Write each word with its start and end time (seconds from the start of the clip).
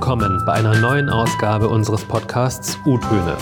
willkommen 0.00 0.42
bei 0.46 0.54
einer 0.54 0.80
neuen 0.80 1.10
Ausgabe 1.10 1.68
unseres 1.68 2.02
Podcasts 2.06 2.78
U-Töne. 2.86 3.36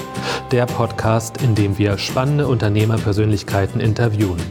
Der 0.50 0.66
Podcast, 0.66 1.40
in 1.40 1.54
dem 1.54 1.78
wir 1.78 1.96
spannende 1.98 2.48
Unternehmerpersönlichkeiten 2.48 3.80
interviewen. 3.80 4.42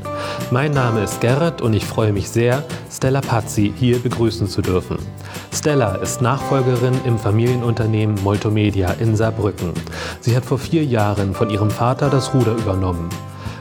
Mein 0.49 0.71
Name 0.71 1.03
ist 1.03 1.19
Gerrit 1.19 1.59
und 1.59 1.73
ich 1.73 1.85
freue 1.85 2.13
mich 2.13 2.29
sehr, 2.29 2.63
Stella 2.89 3.19
Pazzi 3.19 3.73
hier 3.75 3.99
begrüßen 3.99 4.47
zu 4.47 4.61
dürfen. 4.61 4.99
Stella 5.53 5.95
ist 5.95 6.21
Nachfolgerin 6.21 6.97
im 7.03 7.19
Familienunternehmen 7.19 8.23
Moltomedia 8.23 8.91
in 9.01 9.17
Saarbrücken. 9.17 9.73
Sie 10.21 10.33
hat 10.33 10.45
vor 10.45 10.59
vier 10.59 10.85
Jahren 10.85 11.33
von 11.33 11.49
ihrem 11.49 11.69
Vater 11.69 12.09
das 12.09 12.33
Ruder 12.33 12.53
übernommen. 12.53 13.09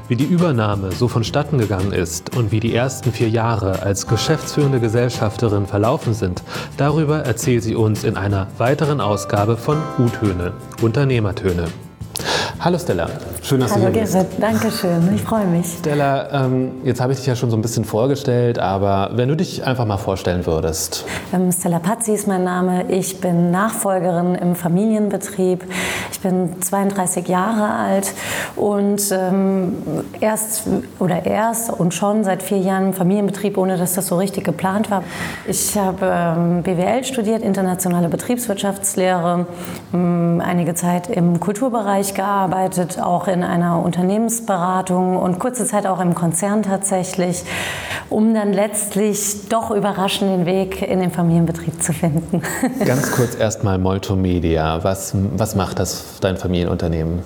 Wie 0.09 0.15
die 0.17 0.25
Übernahme 0.25 0.93
so 0.93 1.09
vonstatten 1.09 1.59
gegangen 1.59 1.93
ist 1.93 2.37
und 2.37 2.53
wie 2.53 2.61
die 2.61 2.73
ersten 2.73 3.11
vier 3.11 3.29
Jahre 3.29 3.83
als 3.83 4.07
geschäftsführende 4.07 4.79
Gesellschafterin 4.79 5.67
verlaufen 5.67 6.15
sind, 6.15 6.45
darüber 6.77 7.25
erzählt 7.25 7.65
sie 7.65 7.75
uns 7.75 8.05
in 8.05 8.17
einer 8.17 8.47
weiteren 8.57 9.01
Ausgabe 9.01 9.57
von 9.57 9.79
U-Töne, 9.99 10.53
Unternehmertöne. 10.81 11.67
Hallo 12.59 12.79
Stella, 12.79 13.09
schön, 13.43 13.61
dass 13.61 13.73
Hallo 13.73 13.87
du 13.87 13.93
hier 13.93 14.01
bist. 14.03 14.13
Gerrit, 14.15 14.29
danke 14.39 14.71
schön, 14.71 15.15
ich 15.15 15.23
freue 15.23 15.47
mich. 15.47 15.67
Stella, 15.79 16.45
ähm, 16.47 16.73
jetzt 16.85 17.01
habe 17.01 17.13
ich 17.13 17.19
dich 17.19 17.27
ja 17.27 17.37
schon 17.37 17.51
so 17.51 17.57
ein 17.57 17.63
bisschen 17.63 17.85
vorgestellt, 17.85 18.59
aber 18.59 19.11
wenn 19.15 19.29
du 19.29 19.37
dich 19.37 19.65
einfach 19.65 19.85
mal 19.85 19.99
vorstellen 19.99 20.47
würdest. 20.47 21.05
Ähm, 21.33 21.53
Stella 21.53 21.79
Pazzi 21.79 22.13
ist 22.13 22.27
mein 22.27 22.45
Name, 22.45 22.91
ich 22.91 23.21
bin 23.21 23.51
Nachfolgerin 23.51 24.35
im 24.35 24.55
Familienbetrieb. 24.57 25.65
Ich 26.11 26.21
bin 26.21 26.61
32 26.63 27.29
Jahre 27.29 27.75
alt 27.75 28.15
und 28.57 29.03
ähm, 29.13 29.75
erst 30.21 30.63
oder 30.99 31.27
erst 31.27 31.71
und 31.71 31.93
schon 31.93 32.25
seit 32.25 32.43
vier 32.43 32.59
Jahren 32.59 32.87
im 32.87 32.93
Familienbetrieb, 32.95 33.59
ohne 33.59 33.77
dass 33.77 33.95
das 33.95 34.07
so 34.07 34.17
richtig 34.17 34.45
geplant 34.45 34.91
war. 34.91 35.03
Ich 35.47 35.77
habe 35.77 36.11
ähm, 36.11 36.63
BWL 36.63 37.05
studiert, 37.05 37.43
internationale 37.43 38.09
Betriebswirtschaftslehre, 38.09 39.47
ähm, 39.93 40.43
einige 40.45 40.75
Zeit 40.75 41.09
im 41.09 41.39
Kulturbereich 41.39 42.06
gearbeitet, 42.15 43.01
auch 43.01 43.29
in 43.29 43.43
einer 43.43 43.83
Unternehmensberatung 43.83 45.17
und 45.17 45.39
kurze 45.39 45.67
Zeit 45.67 45.87
auch 45.87 46.01
im 46.01 46.15
Konzern 46.15 46.63
tatsächlich, 46.63 47.45
um 48.09 48.35
dann 48.35 48.53
letztlich 48.53 49.49
doch 49.49 49.71
überraschend 49.71 50.31
den 50.31 50.47
Weg 50.47 50.83
in 50.83 51.01
den 51.01 51.11
Familienbetrieb 51.11 51.83
zu 51.83 51.93
finden. 51.93 52.43
Ganz 52.85 53.13
kurz 53.13 53.35
erstmal 53.35 53.79
Moltomedia. 53.79 54.83
Was, 54.85 55.13
was 55.37 55.55
macht 55.55 55.79
das 55.79 56.19
dein 56.21 56.37
Familienunternehmen? 56.37 57.23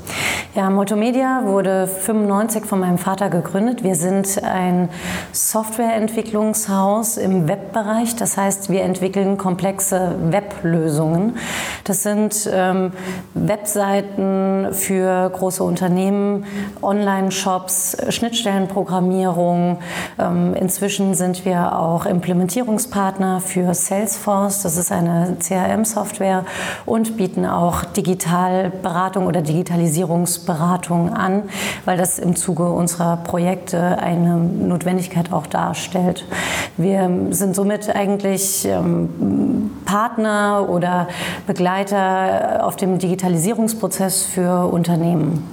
Ja, 0.55 0.71
Multimedia 0.71 1.43
wurde 1.45 1.87
95 1.87 2.65
von 2.65 2.81
meinem 2.81 2.99
Vater 2.99 3.31
gegründet. 3.31 3.85
Wir 3.85 3.95
sind 3.95 4.43
ein 4.43 4.89
Softwareentwicklungshaus 5.33 7.17
im 7.17 7.49
Webbereich. 7.49 8.17
Das 8.17 8.37
heißt, 8.37 8.71
wir 8.71 8.83
entwickeln 8.83 9.39
komplexe 9.39 10.15
Weblösungen. 10.31 11.37
Das 11.85 12.03
sind 12.03 12.49
ähm, 12.53 12.93
Webseiten 13.35 14.70
für 14.73 15.31
große 15.31 15.63
Unternehmen, 15.63 16.45
Online-Shops, 16.83 17.97
Schnittstellenprogrammierung. 18.09 19.79
Ähm, 20.19 20.55
inzwischen 20.55 21.15
sind 21.15 21.45
wir 21.45 21.79
auch 21.79 22.07
Implementierungspartner 22.07 23.41
für 23.41 23.75
Salesforce. 23.75 24.63
Das 24.63 24.77
ist 24.77 24.93
eine 24.93 25.37
CRM-Software 25.39 26.45
und 26.87 27.17
bieten 27.17 27.47
auch 27.47 27.85
Digitalberatung 27.85 29.27
oder 29.27 29.43
Digitalisierungsberatung 29.43 31.13
an, 31.13 31.45
weil 31.85 31.97
das 31.97 32.19
im 32.19 32.37
Zuge 32.37 32.71
unserer 32.71 33.19
Projekte 33.19 33.99
eine 33.99 34.37
Notwendigkeit 34.37 35.33
auch 35.33 35.47
darstellt. 35.47 36.25
Wir 36.77 37.11
sind 37.31 37.55
somit 37.55 37.95
eigentlich 37.95 38.67
ähm, 38.67 39.71
Partner 39.85 40.69
oder 40.69 41.09
Begleiter 41.47 42.65
auf 42.65 42.77
dem 42.77 42.99
Digitalisierungsprozess 42.99 44.23
für 44.23 44.60
Unternehmen. 44.67 45.45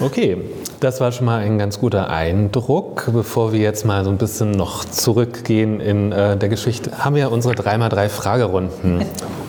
Okay, 0.00 0.38
das 0.80 1.00
war 1.00 1.12
schon 1.12 1.26
mal 1.26 1.40
ein 1.40 1.58
ganz 1.58 1.78
guter 1.80 2.08
Eindruck. 2.10 3.08
Bevor 3.12 3.52
wir 3.52 3.60
jetzt 3.60 3.84
mal 3.84 4.04
so 4.04 4.10
ein 4.10 4.16
bisschen 4.18 4.52
noch 4.52 4.84
zurückgehen 4.84 5.80
in 5.80 6.12
äh, 6.12 6.36
der 6.36 6.48
Geschichte, 6.48 6.90
haben 7.04 7.14
wir 7.16 7.30
unsere 7.32 7.54
3x3 7.54 8.08
Fragerunden, 8.08 9.04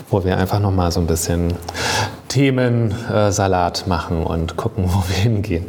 wo 0.10 0.24
wir 0.24 0.38
einfach 0.38 0.60
noch 0.60 0.72
mal 0.72 0.92
so 0.92 1.00
ein 1.00 1.08
bisschen 1.08 1.54
Themensalat 2.30 3.84
äh, 3.86 3.90
machen 3.90 4.24
und 4.24 4.56
gucken, 4.58 4.86
wo 4.88 5.04
wir 5.08 5.16
hingehen. 5.16 5.66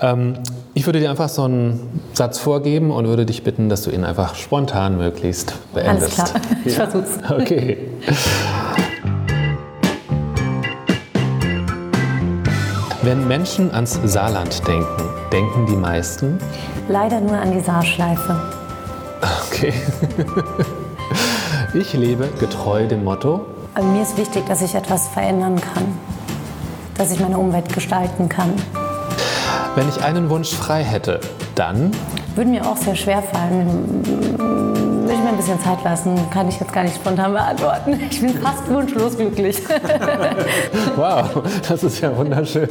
Ähm, 0.00 0.34
ich 0.74 0.86
würde 0.86 1.00
dir 1.00 1.10
einfach 1.10 1.28
so 1.28 1.44
einen 1.44 2.00
Satz 2.14 2.38
vorgeben 2.38 2.90
und 2.90 3.06
würde 3.06 3.24
dich 3.26 3.44
bitten, 3.44 3.68
dass 3.68 3.82
du 3.82 3.90
ihn 3.90 4.04
einfach 4.04 4.34
spontan 4.34 4.96
möglichst 4.98 5.54
beendest. 5.72 6.18
Alles 6.18 6.32
klar, 6.32 6.42
ich 6.64 6.76
Ja. 6.76 6.86
versuch's. 6.88 7.18
Okay. 7.30 7.78
Wenn 13.04 13.28
Menschen 13.28 13.70
ans 13.74 14.00
Saarland 14.02 14.66
denken, 14.66 15.02
denken 15.30 15.66
die 15.66 15.76
meisten? 15.76 16.38
Leider 16.88 17.20
nur 17.20 17.36
an 17.36 17.52
die 17.52 17.60
Saarschleife. 17.60 18.40
Okay. 19.46 19.74
Ich 21.74 21.92
lebe 21.92 22.28
getreu 22.40 22.86
dem 22.86 23.04
Motto. 23.04 23.44
Also 23.74 23.88
mir 23.90 24.00
ist 24.00 24.16
wichtig, 24.16 24.46
dass 24.46 24.62
ich 24.62 24.74
etwas 24.74 25.08
verändern 25.08 25.60
kann, 25.60 25.84
dass 26.96 27.12
ich 27.12 27.20
meine 27.20 27.36
Umwelt 27.36 27.70
gestalten 27.74 28.30
kann. 28.30 28.54
Wenn 29.74 29.86
ich 29.90 30.02
einen 30.02 30.30
Wunsch 30.30 30.54
frei 30.54 30.82
hätte, 30.82 31.20
dann. 31.56 31.90
Würde 32.36 32.48
mir 32.48 32.66
auch 32.66 32.78
sehr 32.78 32.96
schwer 32.96 33.22
fallen. 33.22 34.83
Würde 35.14 35.22
ich 35.26 35.30
mir 35.30 35.36
ein 35.36 35.36
bisschen 35.44 35.60
Zeit 35.60 35.84
lassen, 35.84 36.16
kann 36.32 36.48
ich 36.48 36.58
jetzt 36.58 36.72
gar 36.72 36.82
nicht 36.82 36.96
spontan 36.96 37.32
beantworten. 37.34 38.00
Ich 38.10 38.20
bin 38.20 38.30
fast 38.30 38.68
wunschlos 38.68 39.16
glücklich. 39.16 39.62
Wow, 40.96 41.42
das 41.68 41.82
ist 41.82 42.00
ja 42.00 42.16
wunderschön. 42.16 42.68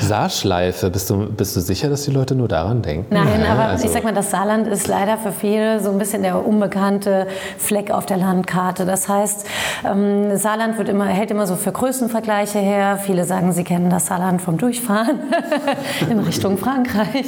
Saarschleife, 0.00 0.90
bist 0.90 1.10
du, 1.10 1.26
bist 1.28 1.56
du 1.56 1.60
sicher, 1.60 1.88
dass 1.88 2.02
die 2.04 2.12
Leute 2.12 2.34
nur 2.36 2.46
daran 2.46 2.82
denken? 2.82 3.06
Nein, 3.12 3.26
Ja, 3.44 3.52
aber 3.52 3.62
also- 3.64 3.84
ich 3.84 3.90
sag 3.90 4.04
mal, 4.04 4.12
das 4.14 4.30
Saarland 4.30 4.66
ist 4.68 4.86
leider 4.86 5.18
für 5.18 5.32
viele 5.32 5.80
so 5.80 5.90
ein 5.90 5.98
bisschen 5.98 6.22
der 6.22 6.44
unbekannte 6.46 7.26
Fleck 7.58 7.90
auf 7.90 8.06
der 8.06 8.16
Landkarte. 8.18 8.86
Das 8.86 9.08
heißt, 9.08 9.46
ähm, 9.84 10.36
Saarland 10.36 10.78
wird 10.78 10.88
immer, 10.88 11.06
hält 11.06 11.30
immer 11.32 11.46
so 11.48 11.56
für 11.56 11.72
Größenvergleiche 11.72 12.58
her. 12.60 12.98
Viele 13.02 13.24
sagen, 13.24 13.52
sie 13.52 13.64
kennen 13.64 13.90
das 13.90 14.06
Saarland 14.06 14.40
vom 14.40 14.56
Durchfahren 14.56 15.18
in 16.10 16.20
Richtung 16.20 16.58
Frankreich. 16.58 17.26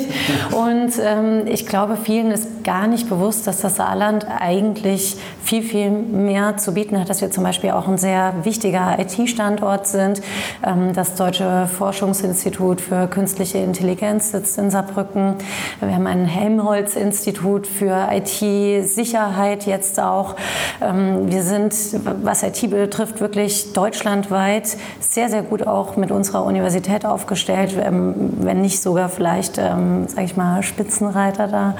Und 0.52 0.92
ähm, 1.02 1.42
ich 1.46 1.66
glaube, 1.66 1.96
vielen 1.96 2.30
ist 2.30 2.62
gar 2.64 2.86
nicht 2.86 3.08
bewusst, 3.08 3.27
dass 3.28 3.60
das 3.60 3.76
Saarland 3.76 4.26
eigentlich 4.40 5.16
viel, 5.42 5.62
viel 5.62 5.90
mehr 5.90 6.56
zu 6.56 6.72
bieten 6.72 6.98
hat, 6.98 7.08
dass 7.08 7.20
wir 7.20 7.30
zum 7.30 7.44
Beispiel 7.44 7.70
auch 7.70 7.86
ein 7.86 7.98
sehr 7.98 8.34
wichtiger 8.44 8.98
IT-Standort 8.98 9.86
sind. 9.86 10.20
Ähm, 10.64 10.92
das 10.94 11.14
Deutsche 11.14 11.66
Forschungsinstitut 11.66 12.80
für 12.80 13.06
künstliche 13.06 13.58
Intelligenz 13.58 14.32
sitzt 14.32 14.58
in 14.58 14.70
Saarbrücken. 14.70 15.34
Wir 15.80 15.94
haben 15.94 16.06
ein 16.06 16.24
Helmholtz-Institut 16.24 17.66
für 17.66 18.08
IT-Sicherheit 18.10 19.66
jetzt 19.66 20.00
auch. 20.00 20.36
Ähm, 20.80 21.30
Wir 21.30 21.42
sind, 21.42 21.74
was 22.22 22.42
IT 22.42 22.70
betrifft, 22.70 23.20
wirklich 23.20 23.72
deutschlandweit 23.72 24.76
sehr, 25.00 25.28
sehr 25.28 25.42
gut 25.42 25.66
auch 25.66 25.96
mit 25.96 26.10
unserer 26.10 26.44
Universität 26.44 27.04
aufgestellt, 27.04 27.74
ähm, 27.78 28.14
wenn 28.40 28.62
nicht 28.62 28.80
sogar 28.80 29.08
vielleicht, 29.08 29.56
sage 29.56 30.22
ich 30.24 30.36
mal, 30.36 30.62
Spitzenreiter 30.62 31.48
da. 31.48 31.74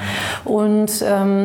Und 0.44 1.04
ähm, 1.06 1.38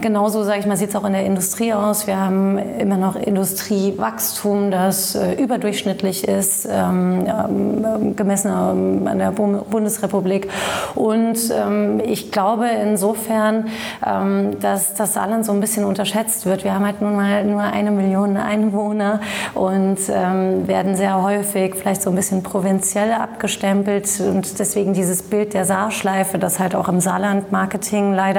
genauso, 0.00 0.44
sage 0.44 0.60
ich 0.60 0.66
mal, 0.66 0.76
sieht 0.76 0.90
es 0.90 0.96
auch 0.96 1.04
in 1.04 1.12
der 1.12 1.24
Industrie 1.24 1.72
aus. 1.72 2.06
Wir 2.06 2.18
haben 2.18 2.58
immer 2.58 2.96
noch 2.96 3.16
Industriewachstum, 3.16 4.70
das 4.70 5.14
äh, 5.14 5.34
überdurchschnittlich 5.34 6.28
ist, 6.28 6.68
ähm, 6.70 7.26
ähm, 7.26 8.16
gemessen 8.16 8.50
ähm, 8.50 9.06
an 9.06 9.18
der 9.18 9.30
Bu- 9.30 9.64
Bundesrepublik. 9.70 10.48
Und 10.94 11.38
ähm, 11.50 12.00
ich 12.04 12.30
glaube 12.32 12.66
insofern, 12.68 13.66
ähm, 14.06 14.58
dass 14.60 14.94
das 14.94 15.14
Saarland 15.14 15.46
so 15.46 15.52
ein 15.52 15.60
bisschen 15.60 15.84
unterschätzt 15.84 16.46
wird. 16.46 16.64
Wir 16.64 16.74
haben 16.74 16.84
halt 16.84 17.00
nun 17.00 17.16
mal 17.16 17.44
nur 17.44 17.62
eine 17.62 17.90
Million 17.90 18.36
Einwohner 18.36 19.20
und 19.54 19.98
ähm, 20.10 20.66
werden 20.66 20.96
sehr 20.96 21.22
häufig 21.22 21.74
vielleicht 21.76 22.02
so 22.02 22.10
ein 22.10 22.16
bisschen 22.16 22.42
provinziell 22.42 23.12
abgestempelt. 23.12 24.08
Und 24.20 24.58
deswegen 24.58 24.92
dieses 24.92 25.22
Bild 25.22 25.54
der 25.54 25.64
Saarschleife, 25.64 26.38
das 26.38 26.58
halt 26.58 26.74
auch 26.74 26.88
im 26.88 27.00
Saarland-Marketing 27.00 28.12
leider 28.12 28.33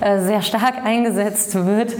äh, 0.00 0.20
sehr 0.20 0.42
stark 0.42 0.84
eingesetzt 0.84 1.54
wird. 1.54 1.92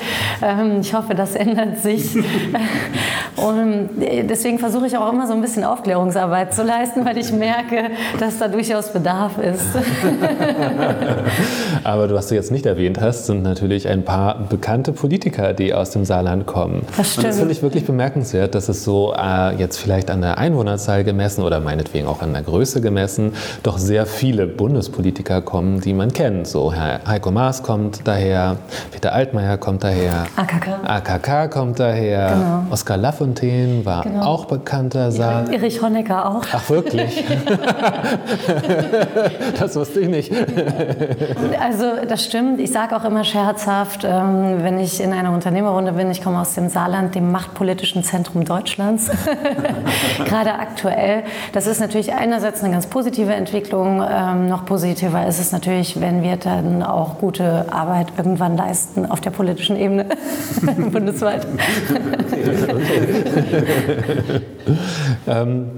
Ähm, 0.43 0.81
ich 0.81 0.94
hoffe, 0.94 1.15
das 1.15 1.35
ändert 1.35 1.79
sich. 1.79 2.17
Und 3.37 4.03
äh, 4.03 4.25
deswegen 4.25 4.59
versuche 4.59 4.87
ich 4.87 4.97
auch 4.97 5.12
immer 5.12 5.27
so 5.27 5.35
ein 5.35 5.43
bisschen 5.43 5.65
Aufklärungsarbeit 5.65 6.55
zu 6.55 6.62
leisten, 6.62 7.05
weil 7.05 7.19
ich 7.19 7.33
merke, 7.33 7.91
dass 8.19 8.38
da 8.38 8.49
durchaus 8.49 8.93
Bedarf 8.93 9.38
ist. 9.38 9.62
Aber 11.85 12.12
was 12.15 12.29
du 12.29 12.35
jetzt 12.35 12.50
nicht 12.50 12.67
erwähnt 12.67 13.00
hast, 13.00 13.27
sind 13.27 13.43
natürlich 13.43 13.89
ein 13.89 14.05
paar 14.05 14.39
bekannte 14.49 14.93
Politiker, 14.93 15.53
die 15.53 15.75
aus 15.75 15.91
dem 15.91 16.05
Saarland 16.05 16.47
kommen. 16.47 16.87
Das 16.97 16.99
Und 16.99 16.99
das 16.99 17.12
stimmt. 17.12 17.35
finde 17.35 17.53
ich 17.53 17.62
wirklich 17.62 17.85
bemerkenswert, 17.85 18.55
dass 18.55 18.69
es 18.69 18.85
so 18.85 19.15
äh, 19.15 19.55
jetzt 19.56 19.77
vielleicht 19.77 20.11
an 20.11 20.23
der 20.23 20.39
Einwohnerzahl 20.39 21.05
gemessen 21.05 21.43
oder 21.43 21.61
meinetwegen 21.61 22.06
auch 22.06 22.23
an 22.23 22.32
der 22.32 22.43
Größe 22.43 22.81
gemessen, 22.81 23.32
doch 23.62 23.79
sehr 23.79 24.06
viele 24.06 24.47
Bundespolitiker 24.47 25.43
kommen, 25.43 25.81
die 25.81 25.93
man 25.93 26.12
kennt. 26.12 26.47
So 26.47 26.73
Herr 26.73 27.00
Heiko 27.06 27.25
Maas 27.32 27.62
kommt 27.62 28.06
daher, 28.06 28.56
Peter 28.93 29.12
Altmaier 29.12 29.56
kommt 29.58 29.84
daher, 29.84 30.26
AKK, 30.37 30.69
AKK 30.84 31.49
kommt 31.50 31.78
daher, 31.81 32.28
Genau. 32.31 32.62
Oskar 32.73 32.96
Lafontaine 32.96 33.84
war 33.84 34.02
Genau. 34.02 34.25
auch 34.25 34.44
bekannter 34.46 35.11
Saal. 35.12 35.52
Erich 35.52 35.82
Honecker 35.82 36.28
auch. 36.28 36.43
Ach 36.52 36.69
wirklich? 36.70 37.25
das 39.58 39.76
wusste 39.76 40.00
ich 40.00 40.08
nicht. 40.08 40.32
Also 41.61 41.84
das 42.08 42.25
stimmt. 42.25 42.61
Ich 42.61 42.73
sage 42.73 42.96
auch 42.96 43.05
immer 43.05 43.25
scherzhaft, 43.25 44.05
ähm, 44.05 44.62
wenn 44.62 44.79
ich 44.79 45.00
in 45.00 45.12
einer 45.12 45.32
Unternehmerrunde 45.32 45.93
bin, 45.93 46.11
ich 46.11 46.22
komme 46.22 46.40
aus 46.40 46.55
dem 46.55 46.69
Saarland, 46.69 47.14
dem 47.14 47.31
machtpolitischen 47.32 48.05
Zentrum 48.05 48.44
Deutschlands, 48.44 49.11
gerade 50.25 50.55
aktuell. 50.55 51.25
Das 51.52 51.67
ist 51.67 51.81
natürlich 51.81 52.12
einerseits 52.12 52.62
eine 52.62 52.72
ganz 52.72 52.87
positive 52.87 53.34
Entwicklung. 53.34 54.05
Ähm, 54.08 54.49
noch 54.49 54.64
positiver 54.67 55.26
ist 55.26 55.40
es 55.40 55.52
natürlich, 55.52 56.00
wenn 56.00 56.22
wir 56.22 56.37
dann 56.37 56.82
auch 56.82 57.06
gute 57.14 57.73
Arbeit 57.73 58.08
irgendwann 58.19 58.56
leisten 58.56 59.06
auf 59.06 59.20
der 59.20 59.31
politischen 59.31 59.76
Ebene 59.76 60.06
bundesweit. 60.93 61.47
Ähm, 65.29 65.70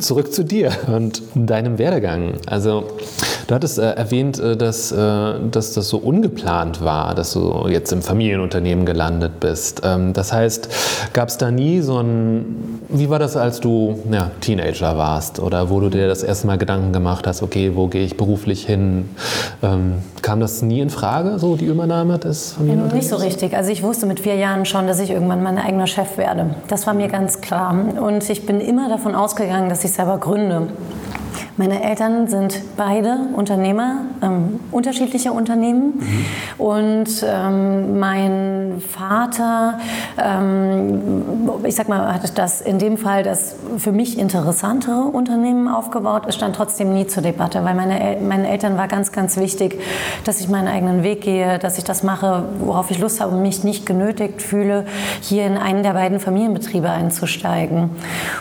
zurück 0.00 0.32
zu 0.32 0.44
dir 0.44 0.72
und 0.86 1.22
deinem 1.34 1.78
Werdegang. 1.78 2.34
Also 2.46 2.84
du 3.46 3.54
hattest 3.54 3.78
äh, 3.78 3.92
erwähnt, 3.92 4.38
äh, 4.38 4.56
dass, 4.56 4.92
äh, 4.92 5.34
dass 5.50 5.74
das 5.74 5.88
so 5.88 5.98
ungeplant 5.98 6.82
war, 6.82 7.14
dass 7.14 7.32
du 7.32 7.66
jetzt 7.68 7.92
im 7.92 8.02
Familienunternehmen 8.02 8.86
gelandet 8.86 9.40
bist. 9.40 9.82
Ähm, 9.84 10.12
das 10.12 10.32
heißt, 10.32 10.68
gab 11.12 11.28
es 11.28 11.38
da 11.38 11.50
nie 11.50 11.80
so 11.80 11.98
ein, 11.98 12.80
wie 12.88 13.10
war 13.10 13.18
das, 13.18 13.36
als 13.36 13.60
du 13.60 13.98
ja, 14.10 14.30
Teenager 14.40 14.96
warst 14.96 15.40
oder 15.40 15.70
wo 15.70 15.80
du 15.80 15.88
dir 15.88 16.08
das 16.08 16.22
erste 16.22 16.46
Mal 16.46 16.58
Gedanken 16.58 16.92
gemacht 16.92 17.26
hast, 17.26 17.42
okay, 17.42 17.72
wo 17.74 17.88
gehe 17.88 18.04
ich 18.04 18.16
beruflich 18.16 18.66
hin? 18.66 19.08
Ähm, 19.62 19.94
kam 20.22 20.40
das 20.40 20.62
nie 20.62 20.80
in 20.80 20.90
Frage, 20.90 21.38
so 21.38 21.56
die 21.56 21.66
Übernahme 21.66 22.18
des 22.18 22.52
Familienunternehmens? 22.52 23.10
Nicht 23.10 23.20
so 23.20 23.24
richtig. 23.24 23.56
Also 23.56 23.70
ich 23.70 23.82
wusste 23.82 24.06
mit 24.06 24.20
vier 24.20 24.36
Jahren 24.36 24.64
schon, 24.64 24.86
dass 24.86 25.00
ich 25.00 25.10
irgendwann 25.10 25.42
mein 25.42 25.58
eigener 25.58 25.86
Chef 25.86 26.18
werde. 26.18 26.54
Das 26.68 26.86
war 26.86 26.94
mir 26.94 27.08
ganz 27.08 27.40
klar. 27.40 27.74
Und 28.00 28.28
ich 28.28 28.46
bin 28.46 28.60
immer 28.60 28.88
davon 28.88 29.14
ausgegangen, 29.14 29.68
dass 29.68 29.84
ich 29.84 29.87
selber 29.88 30.18
gründe. 30.18 30.68
Meine 31.58 31.82
Eltern 31.82 32.28
sind 32.28 32.76
beide 32.76 33.18
Unternehmer, 33.34 34.02
ähm, 34.22 34.60
unterschiedliche 34.70 35.32
Unternehmen. 35.32 36.00
Und 36.56 37.08
ähm, 37.26 37.98
mein 37.98 38.80
Vater, 38.80 39.80
ähm, 40.16 41.02
ich 41.64 41.74
sag 41.74 41.88
mal, 41.88 42.14
hat 42.14 42.38
das 42.38 42.60
in 42.60 42.78
dem 42.78 42.96
Fall 42.96 43.24
das 43.24 43.56
für 43.78 43.90
mich 43.90 44.20
interessantere 44.20 45.00
Unternehmen 45.00 45.66
aufgebaut. 45.66 46.22
Es 46.28 46.36
stand 46.36 46.54
trotzdem 46.54 46.94
nie 46.94 47.08
zur 47.08 47.24
Debatte, 47.24 47.64
weil 47.64 47.74
meine 47.74 47.98
El 47.98 48.20
meinen 48.20 48.44
Eltern 48.44 48.78
war 48.78 48.86
ganz, 48.86 49.10
ganz 49.10 49.36
wichtig, 49.36 49.80
dass 50.22 50.40
ich 50.40 50.48
meinen 50.48 50.68
eigenen 50.68 51.02
Weg 51.02 51.22
gehe, 51.22 51.58
dass 51.58 51.76
ich 51.76 51.82
das 51.82 52.04
mache, 52.04 52.44
worauf 52.60 52.92
ich 52.92 53.00
Lust 53.00 53.20
habe 53.20 53.34
und 53.34 53.42
mich 53.42 53.64
nicht 53.64 53.84
genötigt 53.84 54.42
fühle, 54.42 54.84
hier 55.22 55.44
in 55.44 55.56
einen 55.56 55.82
der 55.82 55.94
beiden 55.94 56.20
Familienbetriebe 56.20 56.88
einzusteigen. 56.88 57.90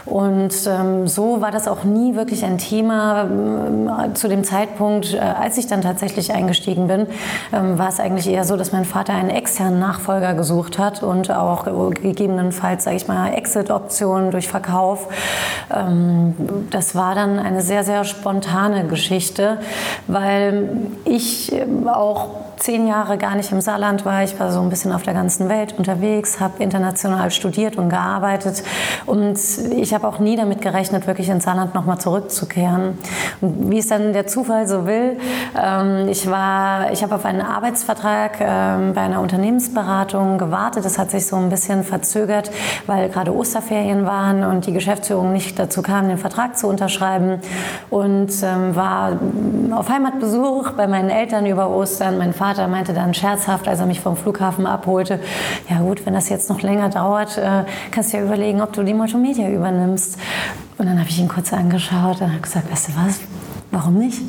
Und 0.06 0.54
ähm, 0.68 1.08
so 1.08 1.42
war 1.42 1.50
das 1.50 1.68
auch 1.68 1.84
nie 1.84 2.14
wirklich 2.14 2.46
ein 2.46 2.60
Thema. 2.60 3.07
Ähm, 3.08 4.16
Zu 4.16 4.28
dem 4.28 4.44
Zeitpunkt, 4.44 5.14
äh, 5.14 5.20
als 5.20 5.58
ich 5.58 5.68
dann 5.68 5.82
tatsächlich 5.82 6.34
eingestiegen 6.34 6.88
bin, 6.88 7.08
ähm, 7.54 7.78
war 7.78 7.90
es 7.90 8.00
eigentlich 8.00 8.28
eher 8.30 8.44
so, 8.44 8.58
dass 8.58 8.72
mein 8.72 8.86
Vater 8.86 9.14
einen 9.14 9.30
externen 9.30 9.80
Nachfolger 9.80 10.34
gesucht 10.34 10.78
hat 10.78 11.04
und 11.04 11.32
auch 11.32 11.68
äh, 11.68 11.94
gegebenenfalls, 11.94 12.84
sage 12.84 12.98
ich 12.98 13.08
mal, 13.08 13.34
Exit-Optionen 13.34 14.32
durch 14.32 14.48
Verkauf. 14.48 15.08
Ähm, 15.74 16.36
Das 16.70 16.96
war 16.96 17.16
dann 17.16 17.40
eine 17.40 17.62
sehr, 17.62 17.84
sehr 17.84 18.04
spontane 18.04 18.86
Geschichte, 18.86 19.58
weil 20.08 20.70
ich 21.06 21.52
ähm, 21.54 21.88
auch 21.88 22.28
zehn 22.58 22.88
Jahre 22.88 23.18
gar 23.18 23.36
nicht 23.36 23.52
im 23.52 23.62
Saarland 23.62 24.04
war. 24.04 24.24
Ich 24.24 24.40
war 24.40 24.52
so 24.52 24.60
ein 24.62 24.70
bisschen 24.70 24.92
auf 24.92 25.04
der 25.04 25.14
ganzen 25.14 25.48
Welt 25.48 25.76
unterwegs, 25.78 26.40
habe 26.40 26.64
international 26.64 27.30
studiert 27.30 27.78
und 27.78 27.90
gearbeitet. 27.90 28.64
Und 29.06 29.38
ich 29.76 29.94
habe 29.94 30.08
auch 30.08 30.20
nie 30.20 30.36
damit 30.36 30.62
gerechnet, 30.62 31.06
wirklich 31.06 31.30
ins 31.30 31.44
Saarland 31.44 31.76
nochmal 31.76 32.00
zurückzukehren. 32.00 32.97
Wie 33.42 33.80
es 33.80 33.88
dann 33.88 34.14
der 34.14 34.28
Zufall 34.28 34.68
so 34.68 34.86
will, 34.86 35.18
ähm, 35.62 36.08
ich, 36.10 36.30
war, 36.30 36.92
ich 36.92 37.04
habe 37.04 37.16
auf 37.16 37.26
einen 37.26 37.42
Arbeitsvertrag 37.42 38.38
ähm, 38.40 38.94
bei 38.94 39.02
einer 39.02 39.22
Unternehmensberatung 39.22 40.38
gewartet. 40.38 40.86
Das 40.86 40.98
hat 40.98 41.12
sich 41.12 41.26
so 41.28 41.36
ein 41.36 41.50
bisschen 41.50 41.84
verzögert, 41.84 42.52
weil 42.86 43.10
gerade 43.10 43.36
Osterferien 43.36 44.06
waren 44.06 44.44
und 44.44 44.66
die 44.66 44.74
Geschäftsführung 44.74 45.34
nicht 45.34 45.58
dazu 45.60 45.82
kam, 45.82 46.08
den 46.08 46.18
Vertrag 46.18 46.58
zu 46.58 46.68
unterschreiben. 46.68 47.42
Und 47.90 48.32
ähm, 48.44 48.76
war 48.76 49.20
auf 49.72 49.90
Heimatbesuch 49.90 50.72
bei 50.72 50.88
meinen 50.88 51.10
Eltern 51.10 51.46
über 51.46 51.70
Ostern. 51.70 52.18
Mein 52.18 52.34
Vater 52.34 52.68
meinte 52.68 52.94
dann 52.94 53.14
scherzhaft, 53.14 53.68
als 53.68 53.80
er 53.80 53.86
mich 53.86 54.02
vom 54.02 54.18
Flughafen 54.18 54.66
abholte, 54.66 55.20
ja 55.70 55.80
gut, 55.80 56.06
wenn 56.06 56.14
das 56.14 56.30
jetzt 56.30 56.50
noch 56.50 56.62
länger 56.62 56.90
dauert, 56.90 57.38
äh, 57.38 57.64
kannst 57.92 58.14
du 58.14 58.18
ja 58.18 58.24
überlegen, 58.24 58.62
ob 58.62 58.74
du 58.74 58.84
die 58.84 58.94
Multimedia 58.94 59.50
übernimmst. 59.50 60.18
Und 60.78 60.86
dann 60.86 61.00
habe 61.00 61.10
ich 61.10 61.20
ihn 61.20 61.28
kurz 61.28 61.54
angeschaut 61.54 62.22
und 62.22 62.30
habe 62.30 62.42
gesagt, 62.42 62.72
weißt 62.72 62.90
du 62.90 62.92
was, 62.96 63.20
warum 63.72 63.98
nicht? 63.98 64.22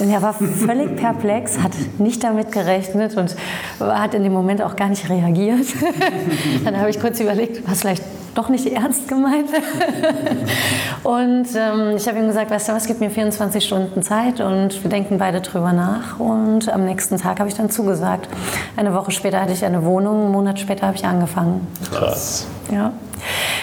Und 0.00 0.10
er 0.10 0.20
war 0.20 0.34
völlig 0.34 0.96
perplex, 0.96 1.58
hat 1.58 1.72
nicht 1.98 2.22
damit 2.24 2.52
gerechnet 2.52 3.16
und 3.16 3.36
hat 3.80 4.14
in 4.14 4.22
dem 4.22 4.32
Moment 4.32 4.62
auch 4.62 4.76
gar 4.76 4.88
nicht 4.88 5.08
reagiert. 5.08 5.66
Dann 6.64 6.76
habe 6.76 6.90
ich 6.90 7.00
kurz 7.00 7.20
überlegt, 7.20 7.68
was 7.68 7.80
vielleicht 7.80 8.02
doch 8.34 8.48
nicht 8.48 8.66
ernst 8.66 9.08
gemeint. 9.08 9.48
Und 11.02 11.46
ähm, 11.56 11.96
ich 11.96 12.06
habe 12.06 12.18
ihm 12.18 12.26
gesagt, 12.26 12.50
weißt 12.50 12.68
du 12.68 12.72
was, 12.72 12.86
gib 12.86 13.00
mir 13.00 13.10
24 13.10 13.64
Stunden 13.64 14.02
Zeit 14.02 14.40
und 14.40 14.82
wir 14.82 14.90
denken 14.90 15.18
beide 15.18 15.40
drüber 15.40 15.72
nach. 15.72 16.18
Und 16.18 16.68
am 16.68 16.84
nächsten 16.84 17.16
Tag 17.16 17.38
habe 17.38 17.48
ich 17.48 17.54
dann 17.54 17.70
zugesagt. 17.70 18.28
Eine 18.76 18.92
Woche 18.92 19.10
später 19.10 19.40
hatte 19.40 19.52
ich 19.52 19.64
eine 19.64 19.84
Wohnung, 19.84 20.24
einen 20.24 20.32
Monat 20.32 20.58
später 20.58 20.86
habe 20.88 20.96
ich 20.96 21.04
angefangen. 21.04 21.66
Krass. 21.90 22.46
Ja. 22.70 22.92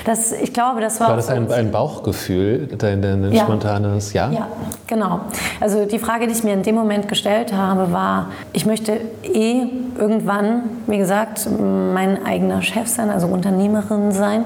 Das, 0.06 0.32
ich 0.32 0.54
glaube, 0.54 0.82
das 0.82 1.00
war. 1.00 1.10
War 1.10 1.16
das 1.16 1.30
ein, 1.30 1.50
ein 1.52 1.72
Bauchgefühl, 1.72 2.68
dein, 2.78 3.02
dein 3.02 3.32
Ja. 3.32 3.44
spontanes 3.44 4.14
Ja? 4.14 4.30
Ja, 4.32 4.48
genau. 4.88 5.22
Also 5.60 5.86
die 5.86 6.00
Frage, 6.00 6.28
die 6.28 6.34
ich 6.34 6.44
mir 6.44 6.54
in 6.54 6.64
dem 6.64 6.76
Moment 6.76 7.08
gestellt 7.08 7.54
habe, 7.54 7.92
war, 7.92 8.28
ich 8.52 8.66
möchte 8.66 9.00
eh 9.24 9.64
irgendwann, 9.98 10.64
wie 10.88 10.98
gesagt, 10.98 11.48
mein 11.60 12.26
eigener 12.26 12.62
Chef 12.62 12.88
sein, 12.88 13.10
also 13.10 13.28
Unternehmerin 13.28 14.12
sein. 14.12 14.46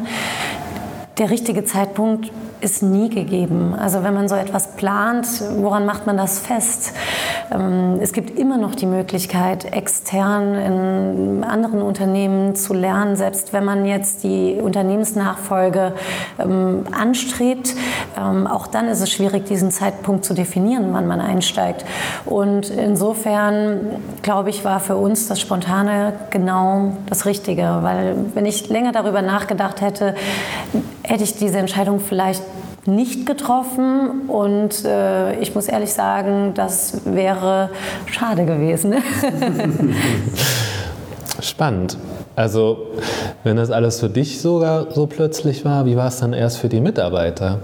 Der 1.18 1.31
richtige 1.31 1.66
Zeitpunkt 1.66 2.31
ist 2.62 2.81
nie 2.81 3.10
gegeben. 3.10 3.75
Also 3.75 4.04
wenn 4.04 4.14
man 4.14 4.28
so 4.28 4.36
etwas 4.36 4.75
plant, 4.75 5.28
woran 5.58 5.86
macht 5.86 6.08
man 6.08 6.18
das 6.18 6.40
fest? 6.40 6.94
Ähm, 7.52 8.00
Es 8.02 8.14
gibt 8.14 8.38
immer 8.38 8.58
noch 8.58 8.75
die 8.75 8.86
Möglichkeit, 8.86 9.74
extern 9.74 10.56
in 10.56 11.44
anderen 11.44 11.81
Unternehmen 11.81 12.56
zu 12.56 12.74
lernen, 12.74 13.16
selbst 13.16 13.53
wenn 13.53 13.63
man 13.63 13.86
jetzt 13.86 14.24
die 14.24 14.60
Unternehmensnachfolge 14.62 15.94
ähm, 16.39 16.84
anstrebt. 16.91 17.75
Ähm, 18.20 18.48
Auch 18.48 18.68
dann 18.68 18.88
ist 18.88 19.01
es 19.01 19.12
schwierig, 19.12 19.46
diesen 19.46 19.72
Zeitpunkt 19.72 20.25
zu 20.25 20.34
definieren, 20.34 20.89
wann 20.91 21.08
man 21.08 21.22
einsteigt. 21.22 21.86
Und 22.25 22.70
insofern, 22.70 23.80
glaube 24.22 24.50
ich, 24.50 24.65
war 24.65 24.80
für 24.80 24.98
uns 24.98 25.27
das 25.27 25.39
Spontane 25.39 26.13
genau 26.30 26.94
das 27.08 27.25
Richtige. 27.25 27.80
Weil 27.82 28.15
wenn 28.34 28.46
ich 28.46 28.70
länger 28.70 28.91
darüber 28.91 29.22
nachgedacht 29.22 29.82
hätte, 29.82 30.15
hätte 31.08 31.24
ich 31.24 31.36
diese 31.36 31.58
Entscheidung 31.58 32.00
vielleicht 32.00 32.44
nicht 32.86 33.26
getroffen 33.26 34.28
und 34.28 34.86
äh, 34.86 35.40
ich 35.40 35.56
muss 35.56 35.68
ehrlich 35.68 35.92
sagen, 35.92 36.54
das 36.54 37.02
wäre 37.06 37.70
schade 38.06 38.46
gewesen. 38.46 38.96
Spannend. 41.42 41.98
Also, 42.36 42.88
wenn 43.44 43.58
das 43.58 43.72
alles 43.72 44.00
für 44.00 44.10
dich 44.10 44.42
sogar 44.42 44.92
so 44.92 45.08
plötzlich 45.08 45.66
war, 45.66 45.86
wie 45.86 45.98
war 45.98 46.08
es 46.08 46.20
dann 46.20 46.34
erst 46.34 46.58
für 46.60 46.70
die 46.70 46.80
Mitarbeiter? 46.80 47.60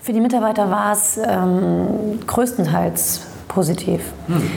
Für 0.00 0.12
die 0.12 0.20
Mitarbeiter 0.20 0.70
war 0.70 0.92
es 0.92 1.18
ähm, 1.18 2.18
größtenteils 2.26 3.20
positiv. 3.50 4.00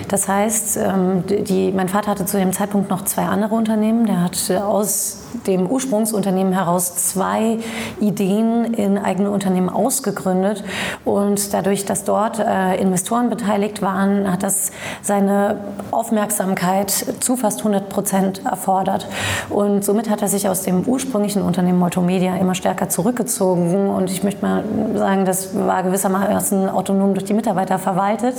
Das 0.08 0.28
heißt, 0.28 0.78
ähm, 0.78 1.24
die, 1.28 1.72
mein 1.72 1.90
Vater 1.90 2.12
hatte 2.12 2.26
zu 2.26 2.38
dem 2.38 2.54
Zeitpunkt 2.54 2.92
noch 2.92 3.04
zwei 3.06 3.24
andere 3.24 3.56
Unternehmen. 3.56 4.06
Der 4.06 4.22
hat 4.22 4.50
äh, 4.50 4.58
aus 4.58 5.24
dem 5.48 5.66
Ursprungsunternehmen 5.66 6.54
heraus 6.54 6.96
zwei 6.96 7.58
Ideen 8.00 8.74
in 8.76 9.00
eigene 9.00 9.32
Unternehmen 9.32 9.70
ausgegründet. 9.70 10.64
Und 11.06 11.54
dadurch, 11.56 11.86
dass 11.86 12.04
dort 12.04 12.38
äh, 12.38 12.80
Investoren 12.80 13.32
beteiligt 13.32 13.82
waren, 13.82 14.32
hat 14.32 14.44
das 14.44 14.72
seine 15.02 15.58
Aufmerksamkeit 15.90 16.92
zu 17.20 17.36
fast 17.36 17.60
100 17.60 17.90
Prozent 17.90 18.46
erfordert. 18.46 19.08
Und 19.50 19.84
somit 19.84 20.08
hat 20.08 20.22
er 20.22 20.28
sich 20.28 20.48
aus 20.48 20.62
dem 20.62 20.84
ursprünglichen 20.84 21.42
Unternehmen 21.42 21.80
Multimedia 21.80 22.36
immer 22.36 22.54
stärker 22.54 22.90
zurückgezogen. 22.90 23.90
Und 23.90 24.12
ich 24.12 24.24
möchte 24.24 24.46
mal 24.46 24.64
sagen, 24.96 25.26
das 25.26 25.58
war 25.58 25.82
gewissermaßen 25.82 26.70
autonom 26.70 27.16
durch 27.16 27.26
die 27.26 27.34
Mitarbeiter 27.34 27.80
verwaltet, 27.80 28.36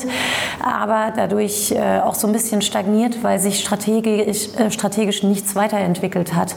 aber 0.62 1.12
dadurch 1.14 1.72
äh, 1.72 2.00
auch 2.00 2.14
so 2.14 2.26
ein 2.26 2.32
bisschen 2.32 2.62
stagniert, 2.62 3.22
weil 3.22 3.38
sich 3.38 3.60
strategisch, 3.60 4.48
äh, 4.56 4.70
strategisch 4.70 5.22
nichts 5.22 5.54
weiterentwickelt 5.54 6.34
hat. 6.34 6.54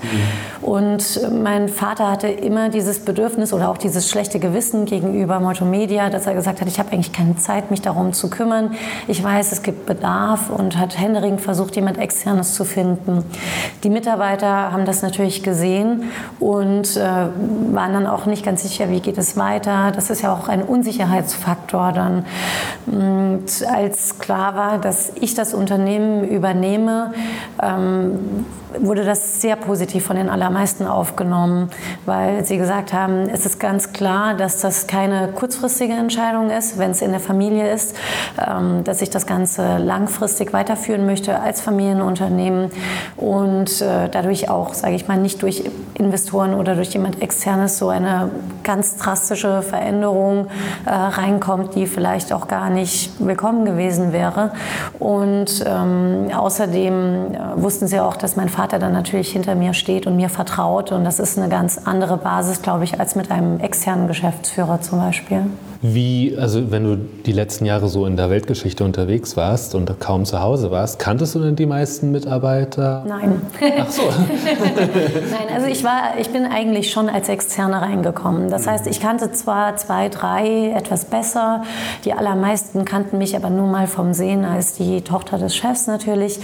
Und 0.61 1.21
mein 1.43 1.69
Vater 1.69 2.09
hatte 2.09 2.27
immer 2.27 2.69
dieses 2.69 2.99
Bedürfnis 2.99 3.53
oder 3.53 3.69
auch 3.69 3.77
dieses 3.77 4.09
schlechte 4.09 4.39
Gewissen 4.39 4.85
gegenüber 4.85 5.39
Multimedia, 5.39 6.09
dass 6.09 6.27
er 6.27 6.33
gesagt 6.33 6.61
hat, 6.61 6.67
ich 6.67 6.79
habe 6.79 6.91
eigentlich 6.91 7.13
keine 7.13 7.35
Zeit, 7.35 7.71
mich 7.71 7.81
darum 7.81 8.13
zu 8.13 8.29
kümmern. 8.29 8.75
Ich 9.07 9.23
weiß, 9.23 9.51
es 9.51 9.63
gibt 9.63 9.85
Bedarf 9.85 10.49
und 10.49 10.77
hat 10.77 10.97
händeringend 10.97 11.41
versucht, 11.41 11.75
jemand 11.75 11.97
Externes 11.97 12.53
zu 12.53 12.65
finden. 12.65 13.23
Die 13.83 13.89
Mitarbeiter 13.89 14.71
haben 14.71 14.85
das 14.85 15.01
natürlich 15.01 15.43
gesehen 15.43 16.11
und 16.39 16.97
äh, 16.97 17.01
waren 17.01 17.93
dann 17.93 18.07
auch 18.07 18.25
nicht 18.25 18.43
ganz 18.43 18.63
sicher, 18.63 18.89
wie 18.89 18.99
geht 18.99 19.17
es 19.17 19.37
weiter. 19.37 19.91
Das 19.95 20.09
ist 20.09 20.21
ja 20.21 20.33
auch 20.33 20.47
ein 20.47 20.63
Unsicherheitsfaktor 20.63 21.91
dann. 21.91 22.25
Und 22.85 23.45
als 23.77 24.17
klar 24.17 24.55
war, 24.55 24.79
dass 24.79 25.11
ich 25.21 25.35
das 25.35 25.53
Unternehmen 25.53 26.27
übernehme, 26.27 27.13
ähm, 27.61 28.45
wurde 28.79 29.03
das 29.05 29.41
sehr 29.41 29.55
positiv 29.55 30.05
von 30.05 30.15
den 30.15 30.29
allermeisten 30.29 30.85
aufgenommen, 30.85 31.69
weil 32.05 32.45
sie 32.45 32.57
gesagt 32.57 32.93
haben, 32.93 33.29
es 33.29 33.45
ist 33.45 33.59
ganz 33.59 33.93
klar, 33.93 34.33
dass 34.33 34.61
das 34.61 34.87
keine 34.87 35.29
kurzfristige 35.29 35.93
Entscheidung 35.93 36.49
ist, 36.49 36.77
wenn 36.77 36.91
es 36.91 37.01
in 37.01 37.11
der 37.11 37.19
Familie 37.19 37.71
ist, 37.71 37.95
ähm, 38.37 38.83
dass 38.83 39.01
ich 39.01 39.09
das 39.09 39.25
Ganze 39.25 39.77
langfristig 39.77 40.53
weiterführen 40.53 41.05
möchte 41.05 41.39
als 41.39 41.61
Familienunternehmen 41.61 42.71
und 43.15 43.81
äh, 43.81 44.09
dadurch 44.09 44.49
auch, 44.49 44.73
sage 44.73 44.95
ich 44.95 45.07
mal, 45.07 45.17
nicht 45.17 45.41
durch 45.41 45.63
Investoren 45.93 46.53
oder 46.53 46.75
durch 46.75 46.89
jemand 46.89 47.21
externes 47.21 47.77
so 47.77 47.89
eine 47.89 48.29
ganz 48.63 48.97
drastische 48.97 49.61
Veränderung 49.61 50.47
äh, 50.85 50.89
reinkommt, 50.91 51.75
die 51.75 51.87
vielleicht 51.87 52.33
auch 52.33 52.47
gar 52.47 52.69
nicht 52.69 53.11
willkommen 53.19 53.65
gewesen 53.65 54.13
wäre. 54.13 54.51
Und 54.99 55.63
ähm, 55.65 56.27
außerdem 56.35 57.33
äh, 57.33 57.37
wussten 57.55 57.87
sie 57.87 57.99
auch, 57.99 58.17
dass 58.17 58.35
mein 58.35 58.49
dann 58.79 58.93
natürlich 58.93 59.31
hinter 59.31 59.55
mir 59.55 59.73
steht 59.73 60.07
und 60.07 60.15
mir 60.15 60.29
vertraut. 60.29 60.91
Und 60.91 61.03
das 61.03 61.19
ist 61.19 61.37
eine 61.37 61.49
ganz 61.49 61.79
andere 61.85 62.17
Basis, 62.17 62.61
glaube 62.61 62.83
ich, 62.83 62.99
als 62.99 63.15
mit 63.15 63.31
einem 63.31 63.59
externen 63.59 64.07
Geschäftsführer 64.07 64.81
zum 64.81 64.99
Beispiel. 64.99 65.43
Wie, 65.81 66.35
also 66.39 66.71
wenn 66.71 66.83
du 66.83 66.95
die 66.95 67.31
letzten 67.31 67.65
Jahre 67.65 67.87
so 67.87 68.05
in 68.05 68.17
der 68.17 68.29
Weltgeschichte 68.29 68.83
unterwegs 68.83 69.37
warst 69.37 69.75
und 69.75 69.99
kaum 69.99 70.25
zu 70.25 70.41
Hause 70.41 70.71
warst, 70.71 70.97
kanntest 70.97 71.35
du 71.35 71.39
denn 71.39 71.55
die 71.55 71.67
meisten 71.67 72.11
Mitarbeiter? 72.11 73.03
Nein. 73.07 73.41
Ach 73.79 73.89
so. 73.89 74.01
Nein, 74.81 75.53
also 75.53 75.67
ich 75.67 75.83
war, 75.83 76.17
ich 76.19 76.29
bin 76.29 76.45
eigentlich 76.45 76.91
schon 76.91 77.09
als 77.09 77.29
Externe 77.29 77.81
reingekommen. 77.81 78.49
Das 78.49 78.65
heißt, 78.65 78.87
ich 78.87 78.99
kannte 78.99 79.31
zwar 79.31 79.75
zwei, 79.77 80.09
drei 80.09 80.71
etwas 80.75 81.05
besser, 81.05 81.63
die 82.05 82.13
allermeisten 82.13 82.83
kannten 82.83 83.19
mich 83.19 83.35
aber 83.35 83.49
nur 83.49 83.67
mal 83.67 83.85
vom 83.87 84.13
Sehen 84.13 84.45
als 84.45 84.73
die 84.73 85.01
Tochter 85.01 85.37
des 85.37 85.55
Chefs 85.55 85.85
natürlich. 85.85 86.39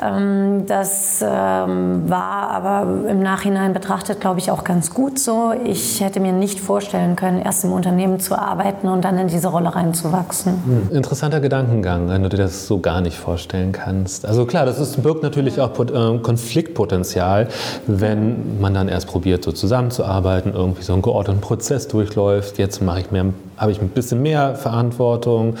Ähm, 0.00 0.66
das 0.66 1.22
ähm, 1.40 2.08
war 2.08 2.50
aber 2.50 3.08
im 3.08 3.20
Nachhinein 3.22 3.72
betrachtet, 3.72 4.20
glaube 4.20 4.40
ich, 4.40 4.50
auch 4.50 4.64
ganz 4.64 4.92
gut 4.92 5.18
so. 5.18 5.52
Ich 5.64 6.00
hätte 6.00 6.20
mir 6.20 6.32
nicht 6.32 6.60
vorstellen 6.60 7.16
können, 7.16 7.40
erst 7.40 7.64
im 7.64 7.72
Unternehmen 7.72 8.20
zu 8.20 8.38
arbeiten 8.38 8.88
und 8.88 9.04
dann 9.04 9.18
in 9.18 9.28
diese 9.28 9.48
Rolle 9.48 9.74
reinzuwachsen. 9.74 10.52
Hm. 10.64 10.96
Interessanter 10.96 11.40
Gedankengang, 11.40 12.08
wenn 12.08 12.22
du 12.22 12.28
dir 12.28 12.38
das 12.38 12.66
so 12.66 12.80
gar 12.80 13.00
nicht 13.00 13.16
vorstellen 13.16 13.72
kannst. 13.72 14.26
Also 14.26 14.44
klar, 14.44 14.66
das 14.66 14.78
ist, 14.78 15.02
birgt 15.02 15.22
natürlich 15.22 15.60
auch 15.60 15.78
äh, 15.78 16.18
Konfliktpotenzial, 16.18 17.48
wenn 17.86 18.60
man 18.60 18.74
dann 18.74 18.88
erst 18.88 19.06
probiert, 19.06 19.44
so 19.44 19.52
zusammenzuarbeiten, 19.52 20.52
irgendwie 20.54 20.82
so 20.82 20.92
einen 20.92 21.02
geordneten 21.02 21.40
Prozess 21.40 21.88
durchläuft. 21.88 22.58
Jetzt 22.58 22.82
mache 22.82 23.00
ich 23.00 23.10
mehr, 23.10 23.26
habe 23.60 23.72
ich 23.72 23.80
ein 23.82 23.90
bisschen 23.90 24.22
mehr 24.22 24.54
Verantwortung. 24.54 25.56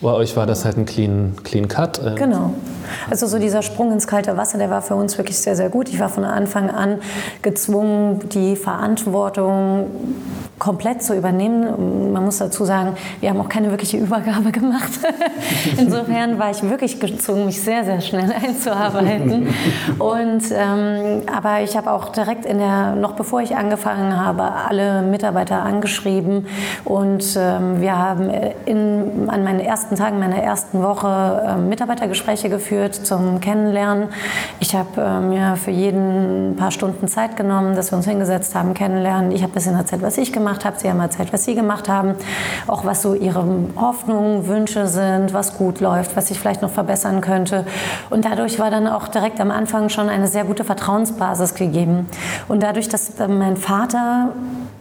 Bei 0.00 0.12
euch 0.12 0.36
war 0.36 0.46
das 0.46 0.64
halt 0.64 0.76
ein 0.76 0.86
clean, 0.86 1.34
clean 1.42 1.66
Cut. 1.66 1.98
Äh. 1.98 2.14
Genau. 2.14 2.54
Also 3.10 3.26
so 3.26 3.40
dieser 3.40 3.62
Sprung 3.62 3.92
ins 3.92 4.06
kalte 4.06 4.36
Wasser, 4.36 4.56
der 4.56 4.70
war 4.70 4.82
für 4.82 4.94
uns 4.94 5.18
wirklich 5.18 5.38
sehr, 5.38 5.56
sehr 5.56 5.68
gut. 5.68 5.88
Ich 5.88 5.98
war 5.98 6.08
von 6.08 6.24
Anfang 6.24 6.70
an 6.70 7.00
gezwungen, 7.42 8.20
die 8.28 8.54
Verantwortung 8.54 9.86
komplett 10.58 11.02
zu 11.02 11.16
übernehmen. 11.16 12.12
Man 12.12 12.24
muss 12.24 12.38
dazu 12.38 12.64
sagen, 12.64 12.96
wir 13.20 13.30
haben 13.30 13.40
auch 13.40 13.48
keine 13.48 13.70
wirkliche 13.70 13.96
Übergabe 13.96 14.52
gemacht. 14.52 14.90
Insofern 15.78 16.38
war 16.38 16.50
ich 16.50 16.62
wirklich 16.62 17.00
gezwungen, 17.00 17.46
mich 17.46 17.60
sehr, 17.60 17.84
sehr 17.84 18.00
schnell 18.00 18.32
einzuarbeiten. 18.42 19.48
Und, 19.98 20.42
ähm, 20.52 21.22
aber 21.34 21.62
ich 21.62 21.76
habe 21.76 21.92
auch 21.92 22.10
direkt 22.10 22.46
in 22.46 22.58
der, 22.58 22.94
noch 22.94 23.12
bevor 23.12 23.40
ich 23.40 23.56
angefangen 23.56 24.16
habe, 24.16 24.42
alle 24.42 25.02
Mitarbeiter 25.02 25.62
angeschrieben 25.62 26.46
und 26.84 27.23
ähm, 27.36 27.80
wir 27.80 27.98
haben 27.98 28.30
in, 28.66 29.28
an 29.28 29.42
meinen 29.44 29.60
ersten 29.60 29.96
Tagen 29.96 30.18
meiner 30.18 30.42
ersten 30.42 30.82
Woche 30.82 31.42
äh, 31.46 31.56
Mitarbeitergespräche 31.56 32.48
geführt 32.48 32.94
zum 32.94 33.40
Kennenlernen. 33.40 34.08
Ich 34.60 34.74
habe 34.74 35.00
äh, 35.00 35.20
mir 35.20 35.56
für 35.56 35.70
jeden 35.70 36.52
ein 36.52 36.56
paar 36.56 36.70
Stunden 36.70 37.08
Zeit 37.08 37.36
genommen, 37.36 37.74
dass 37.74 37.90
wir 37.90 37.96
uns 37.96 38.06
hingesetzt 38.06 38.54
haben, 38.54 38.74
kennenlernen. 38.74 39.32
Ich 39.32 39.42
habe 39.42 39.52
ein 39.52 39.54
bisschen 39.54 39.74
erzählt, 39.74 40.02
was 40.02 40.18
ich 40.18 40.32
gemacht 40.32 40.64
habe. 40.64 40.76
Sie 40.78 40.88
haben 40.88 41.00
erzählt, 41.00 41.32
was 41.32 41.44
Sie 41.44 41.54
gemacht 41.54 41.88
haben, 41.88 42.14
auch 42.66 42.84
was 42.84 43.02
so 43.02 43.14
Ihre 43.14 43.44
Hoffnungen, 43.76 44.46
Wünsche 44.46 44.86
sind, 44.86 45.32
was 45.32 45.56
gut 45.56 45.80
läuft, 45.80 46.16
was 46.16 46.30
ich 46.30 46.38
vielleicht 46.38 46.62
noch 46.62 46.70
verbessern 46.70 47.20
könnte. 47.20 47.64
Und 48.10 48.24
dadurch 48.24 48.58
war 48.58 48.70
dann 48.70 48.86
auch 48.86 49.08
direkt 49.08 49.40
am 49.40 49.50
Anfang 49.50 49.88
schon 49.88 50.08
eine 50.08 50.28
sehr 50.28 50.44
gute 50.44 50.64
Vertrauensbasis 50.64 51.54
gegeben. 51.54 52.06
Und 52.48 52.62
dadurch, 52.62 52.88
dass 52.88 53.12
mein 53.28 53.56
Vater 53.56 54.32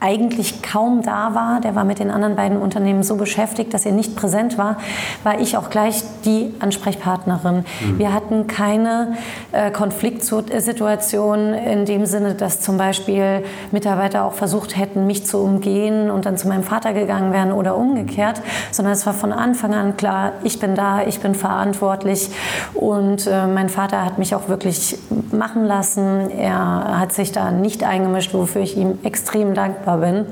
eigentlich 0.04 0.62
kaum 0.62 1.02
da 1.02 1.34
war, 1.34 1.62
der 1.62 1.76
war 1.76 1.86
mit 1.86 2.00
den 2.00 2.12
anderen 2.12 2.33
beiden 2.36 2.58
Unternehmen 2.58 3.04
so 3.04 3.16
beschäftigt, 3.16 3.74
dass 3.74 3.86
er 3.86 3.92
nicht 3.92 4.16
präsent 4.16 4.58
war, 4.58 4.78
war 5.24 5.40
ich 5.40 5.58
auch 5.58 5.70
gleich 5.70 6.04
die 6.26 6.54
Ansprechpartnerin. 6.60 7.66
Mhm. 7.82 8.00
Wir 8.00 8.14
hatten 8.14 8.48
keine 8.48 9.14
äh, 9.52 9.72
Konfliktsituation 9.72 11.54
in 11.54 11.86
dem 11.86 12.06
Sinne, 12.06 12.36
dass 12.36 12.62
zum 12.62 12.78
Beispiel 12.78 13.44
Mitarbeiter 13.72 14.24
auch 14.24 14.34
versucht 14.34 14.78
hätten, 14.78 15.08
mich 15.08 15.26
zu 15.26 15.40
umgehen 15.40 16.10
und 16.10 16.26
dann 16.26 16.38
zu 16.38 16.48
meinem 16.48 16.64
Vater 16.64 16.94
gegangen 16.94 17.34
wären 17.34 17.52
oder 17.52 17.76
umgekehrt, 17.76 18.42
sondern 18.72 18.94
es 18.94 19.06
war 19.06 19.14
von 19.14 19.32
Anfang 19.32 19.74
an 19.74 19.98
klar, 19.98 20.34
ich 20.44 20.60
bin 20.60 20.76
da, 20.76 21.04
ich 21.06 21.20
bin 21.20 21.36
verantwortlich 21.36 22.30
und 22.74 23.28
äh, 23.28 23.48
mein 23.48 23.70
Vater 23.70 24.06
hat 24.06 24.18
mich 24.18 24.36
auch 24.36 24.48
wirklich 24.48 24.98
machen 25.32 25.66
lassen. 25.66 26.30
Er 26.30 27.00
hat 27.00 27.12
sich 27.12 27.32
da 27.32 27.52
nicht 27.52 27.84
eingemischt, 27.84 28.34
wofür 28.34 28.62
ich 28.62 28.78
ihm 28.78 29.00
extrem 29.04 29.54
dankbar 29.54 29.74
dankbar 29.74 29.98
bin. 29.98 30.26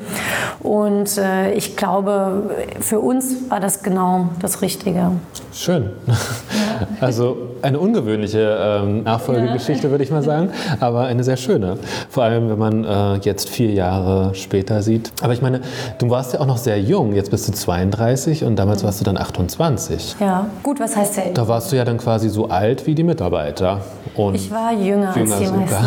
Und 0.60 1.18
äh, 1.18 1.54
ich 1.54 1.76
glaube, 1.76 1.91
für 2.80 3.00
uns 3.00 3.50
war 3.50 3.60
das 3.60 3.84
genau 3.84 4.30
das 4.40 4.62
Richtige. 4.62 5.12
Schön. 5.54 5.90
Also 7.00 7.38
eine 7.62 7.80
ungewöhnliche 7.80 8.58
ähm, 8.60 9.04
Nachfolgegeschichte, 9.04 9.88
ja. 9.88 9.92
würde 9.92 10.04
ich 10.04 10.12
mal 10.12 10.24
sagen, 10.24 10.50
aber 10.80 11.06
eine 11.06 11.24
sehr 11.24 11.38
schöne. 11.38 11.78
Vor 12.10 12.24
allem, 12.24 12.50
wenn 12.50 12.58
man 12.58 12.84
äh, 12.84 13.16
jetzt 13.24 13.50
vier 13.50 13.72
Jahre 13.72 14.34
später 14.36 14.82
sieht. 14.82 15.12
Aber 15.22 15.34
ich 15.34 15.42
meine, 15.42 15.62
du 16.00 16.10
warst 16.10 16.34
ja 16.34 16.40
auch 16.40 16.46
noch 16.46 16.58
sehr 16.58 16.80
jung. 16.80 17.14
Jetzt 17.14 17.32
bist 17.32 17.48
du 17.48 17.54
32 17.54 18.44
und 18.44 18.56
damals 18.58 18.84
warst 18.84 19.00
du 19.00 19.06
dann 19.06 19.18
28. 19.18 20.16
Ja, 20.20 20.48
gut, 20.64 20.80
was 20.80 20.96
heißt 20.96 21.18
der? 21.18 21.34
Da 21.34 21.48
warst 21.48 21.72
du 21.72 21.76
ja 21.76 21.86
dann 21.86 21.98
quasi 21.98 22.30
so 22.30 22.50
alt 22.50 22.88
wie 22.88 22.96
die 22.96 23.04
Mitarbeiter. 23.04 23.82
Und 24.16 24.36
ich 24.36 24.52
war 24.52 24.74
jünger, 24.74 25.16
jünger 25.16 25.36
als 25.36 25.40
die 25.40 25.48
meisten. 25.48 25.86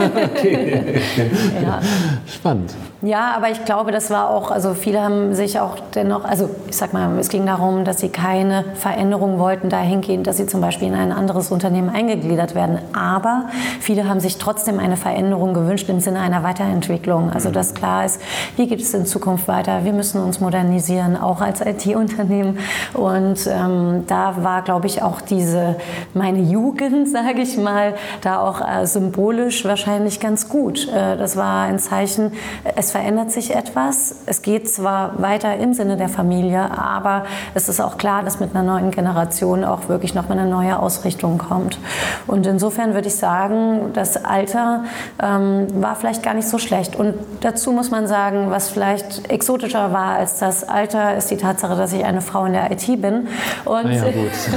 okay. 0.36 1.00
ja. 1.62 1.80
Spannend. 2.26 2.74
Ja, 3.02 3.34
aber 3.36 3.50
ich 3.50 3.64
glaube, 3.64 3.92
das 3.92 4.10
war 4.10 4.30
auch, 4.30 4.50
also 4.50 4.72
viele 4.74 5.02
haben 5.02 5.34
sich 5.34 5.60
auch 5.60 5.76
dennoch, 5.94 6.24
also 6.24 6.48
ich 6.68 6.76
sag 6.76 6.92
mal, 6.92 7.18
es 7.18 7.28
ging 7.28 7.44
darum, 7.44 7.84
dass 7.84 8.00
sie 8.00 8.08
keine 8.08 8.64
Veränderung 8.74 9.38
wollten 9.38 9.68
dahingehend, 9.68 10.26
dass 10.26 10.35
sie 10.36 10.46
zum 10.46 10.60
Beispiel 10.60 10.88
in 10.88 10.94
ein 10.94 11.12
anderes 11.12 11.50
Unternehmen 11.50 11.88
eingegliedert 11.88 12.54
werden. 12.54 12.78
Aber 12.94 13.46
viele 13.80 14.08
haben 14.08 14.20
sich 14.20 14.38
trotzdem 14.38 14.78
eine 14.78 14.96
Veränderung 14.96 15.54
gewünscht 15.54 15.88
im 15.88 16.00
Sinne 16.00 16.20
einer 16.20 16.42
Weiterentwicklung. 16.42 17.30
Also 17.30 17.50
dass 17.50 17.74
klar 17.74 18.04
ist, 18.04 18.20
hier 18.56 18.66
geht 18.66 18.80
es 18.80 18.94
in 18.94 19.06
Zukunft 19.06 19.48
weiter, 19.48 19.84
wir 19.84 19.92
müssen 19.92 20.22
uns 20.22 20.40
modernisieren, 20.40 21.16
auch 21.16 21.40
als 21.40 21.60
IT-Unternehmen. 21.60 22.58
Und 22.92 23.46
ähm, 23.46 24.04
da 24.06 24.44
war, 24.44 24.62
glaube 24.62 24.86
ich, 24.86 25.02
auch 25.02 25.20
diese, 25.20 25.76
meine 26.14 26.40
Jugend, 26.40 27.08
sage 27.16 27.40
ich 27.40 27.56
mal, 27.56 27.94
da 28.22 28.40
auch 28.40 28.60
äh, 28.60 28.86
symbolisch 28.86 29.64
wahrscheinlich 29.64 30.20
ganz 30.20 30.48
gut. 30.48 30.88
Äh, 30.88 31.16
das 31.16 31.36
war 31.36 31.62
ein 31.62 31.78
Zeichen, 31.78 32.32
es 32.76 32.90
verändert 32.90 33.30
sich 33.30 33.54
etwas. 33.54 34.16
Es 34.26 34.42
geht 34.42 34.68
zwar 34.68 35.20
weiter 35.20 35.56
im 35.56 35.74
Sinne 35.74 35.96
der 35.96 36.08
Familie, 36.08 36.70
aber 36.78 37.24
es 37.54 37.68
ist 37.68 37.80
auch 37.80 37.98
klar, 37.98 38.22
dass 38.22 38.40
mit 38.40 38.54
einer 38.54 38.62
neuen 38.62 38.90
Generation 38.90 39.64
auch 39.64 39.88
wirklich 39.88 40.14
noch 40.14 40.25
mal 40.28 40.38
eine 40.38 40.48
neue 40.48 40.78
Ausrichtung 40.78 41.38
kommt. 41.38 41.78
Und 42.26 42.46
insofern 42.46 42.94
würde 42.94 43.08
ich 43.08 43.16
sagen, 43.16 43.92
das 43.92 44.24
Alter 44.24 44.84
ähm, 45.22 45.66
war 45.74 45.96
vielleicht 45.96 46.22
gar 46.22 46.34
nicht 46.34 46.48
so 46.48 46.58
schlecht. 46.58 46.96
Und 46.96 47.14
dazu 47.40 47.72
muss 47.72 47.90
man 47.90 48.06
sagen, 48.06 48.50
was 48.50 48.68
vielleicht 48.68 49.30
exotischer 49.30 49.92
war 49.92 50.16
als 50.16 50.38
das 50.38 50.68
Alter, 50.68 51.16
ist 51.16 51.30
die 51.30 51.36
Tatsache, 51.36 51.76
dass 51.76 51.92
ich 51.92 52.04
eine 52.04 52.20
Frau 52.20 52.44
in 52.46 52.52
der 52.52 52.70
IT 52.70 52.86
bin. 53.00 53.28
Und 53.64 53.90
ja, 53.90 54.04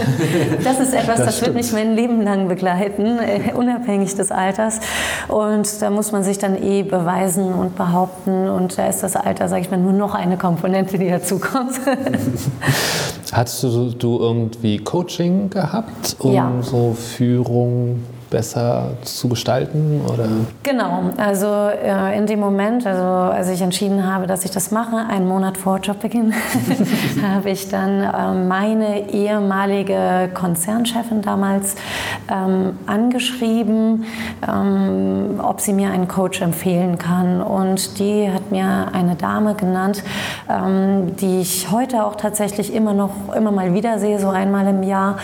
das 0.64 0.80
ist 0.80 0.94
etwas, 0.94 1.18
das, 1.18 1.26
das 1.26 1.42
wird 1.42 1.56
mich 1.56 1.72
mein 1.74 1.96
Leben 1.96 2.22
lang 2.22 2.48
begleiten, 2.48 3.20
äh, 3.20 3.54
unabhängig 3.54 4.16
des 4.16 4.32
Alters. 4.32 4.80
Und 5.28 5.82
da 5.82 5.90
muss 5.90 6.12
man 6.12 6.24
sich 6.24 6.38
dann 6.38 6.62
eh 6.62 6.84
beweisen 6.84 7.54
und 7.54 7.76
behaupten 7.76 8.50
und 8.50 8.78
da 8.78 8.88
ist 8.88 9.04
das 9.04 9.16
Alter, 9.16 9.48
sage 9.48 9.62
ich 9.62 9.72
mal, 9.72 9.78
nur 9.78 9.94
noch 9.94 10.16
eine 10.16 10.38
Komponente, 10.38 10.98
die 10.98 11.10
dazukommt. 11.10 11.80
Hattest 13.32 13.64
du, 13.64 13.92
du 13.92 14.20
irgendwie 14.20 14.78
Coaching 14.78 15.50
gehabt, 15.50 16.16
um 16.20 16.34
ja. 16.34 16.52
so 16.62 16.94
Führung 16.94 18.02
besser 18.30 18.92
zu 19.04 19.30
gestalten? 19.30 20.02
Oder? 20.12 20.28
Genau, 20.64 21.12
also 21.18 21.48
äh, 21.48 22.18
in 22.18 22.26
dem 22.26 22.40
Moment, 22.40 22.86
also 22.86 23.04
als 23.04 23.50
ich 23.50 23.62
entschieden 23.62 24.06
habe, 24.06 24.28
dass 24.28 24.46
ich 24.46 24.52
das 24.52 24.72
mache, 24.72 24.98
einen 24.98 25.28
Monat 25.28 25.58
vor 25.58 25.80
Jobbeginn, 25.80 26.34
habe 27.36 27.50
ich 27.50 27.70
dann 27.70 28.02
äh, 28.02 28.48
meine 28.48 29.10
ehemalige 29.10 30.30
Konzernchefin 30.34 31.22
damals 31.22 31.76
ähm, 32.32 32.78
angeschrieben, 32.86 34.06
ähm, 34.48 35.40
ob 35.42 35.62
sie 35.62 35.74
mir 35.74 35.92
einen 35.92 36.08
Coach 36.08 36.42
empfehlen 36.42 36.98
kann. 36.98 37.42
Und 37.42 38.00
die 38.00 38.30
hat 38.32 38.52
mir 38.52 38.88
eine 38.94 39.16
Dame 39.16 39.56
genannt, 39.56 40.04
ähm, 40.50 41.16
die 41.18 41.42
ich 41.42 41.72
heute 41.72 42.04
auch 42.04 42.16
tatsächlich 42.16 42.74
immer 42.74 42.94
noch, 42.94 43.34
immer 43.36 43.52
mal 43.52 43.74
wieder 43.74 44.00
sehe, 44.00 44.20
so 44.20 44.30
einmal 44.30 44.68
im 44.68 44.84
Jahr, 44.84 45.18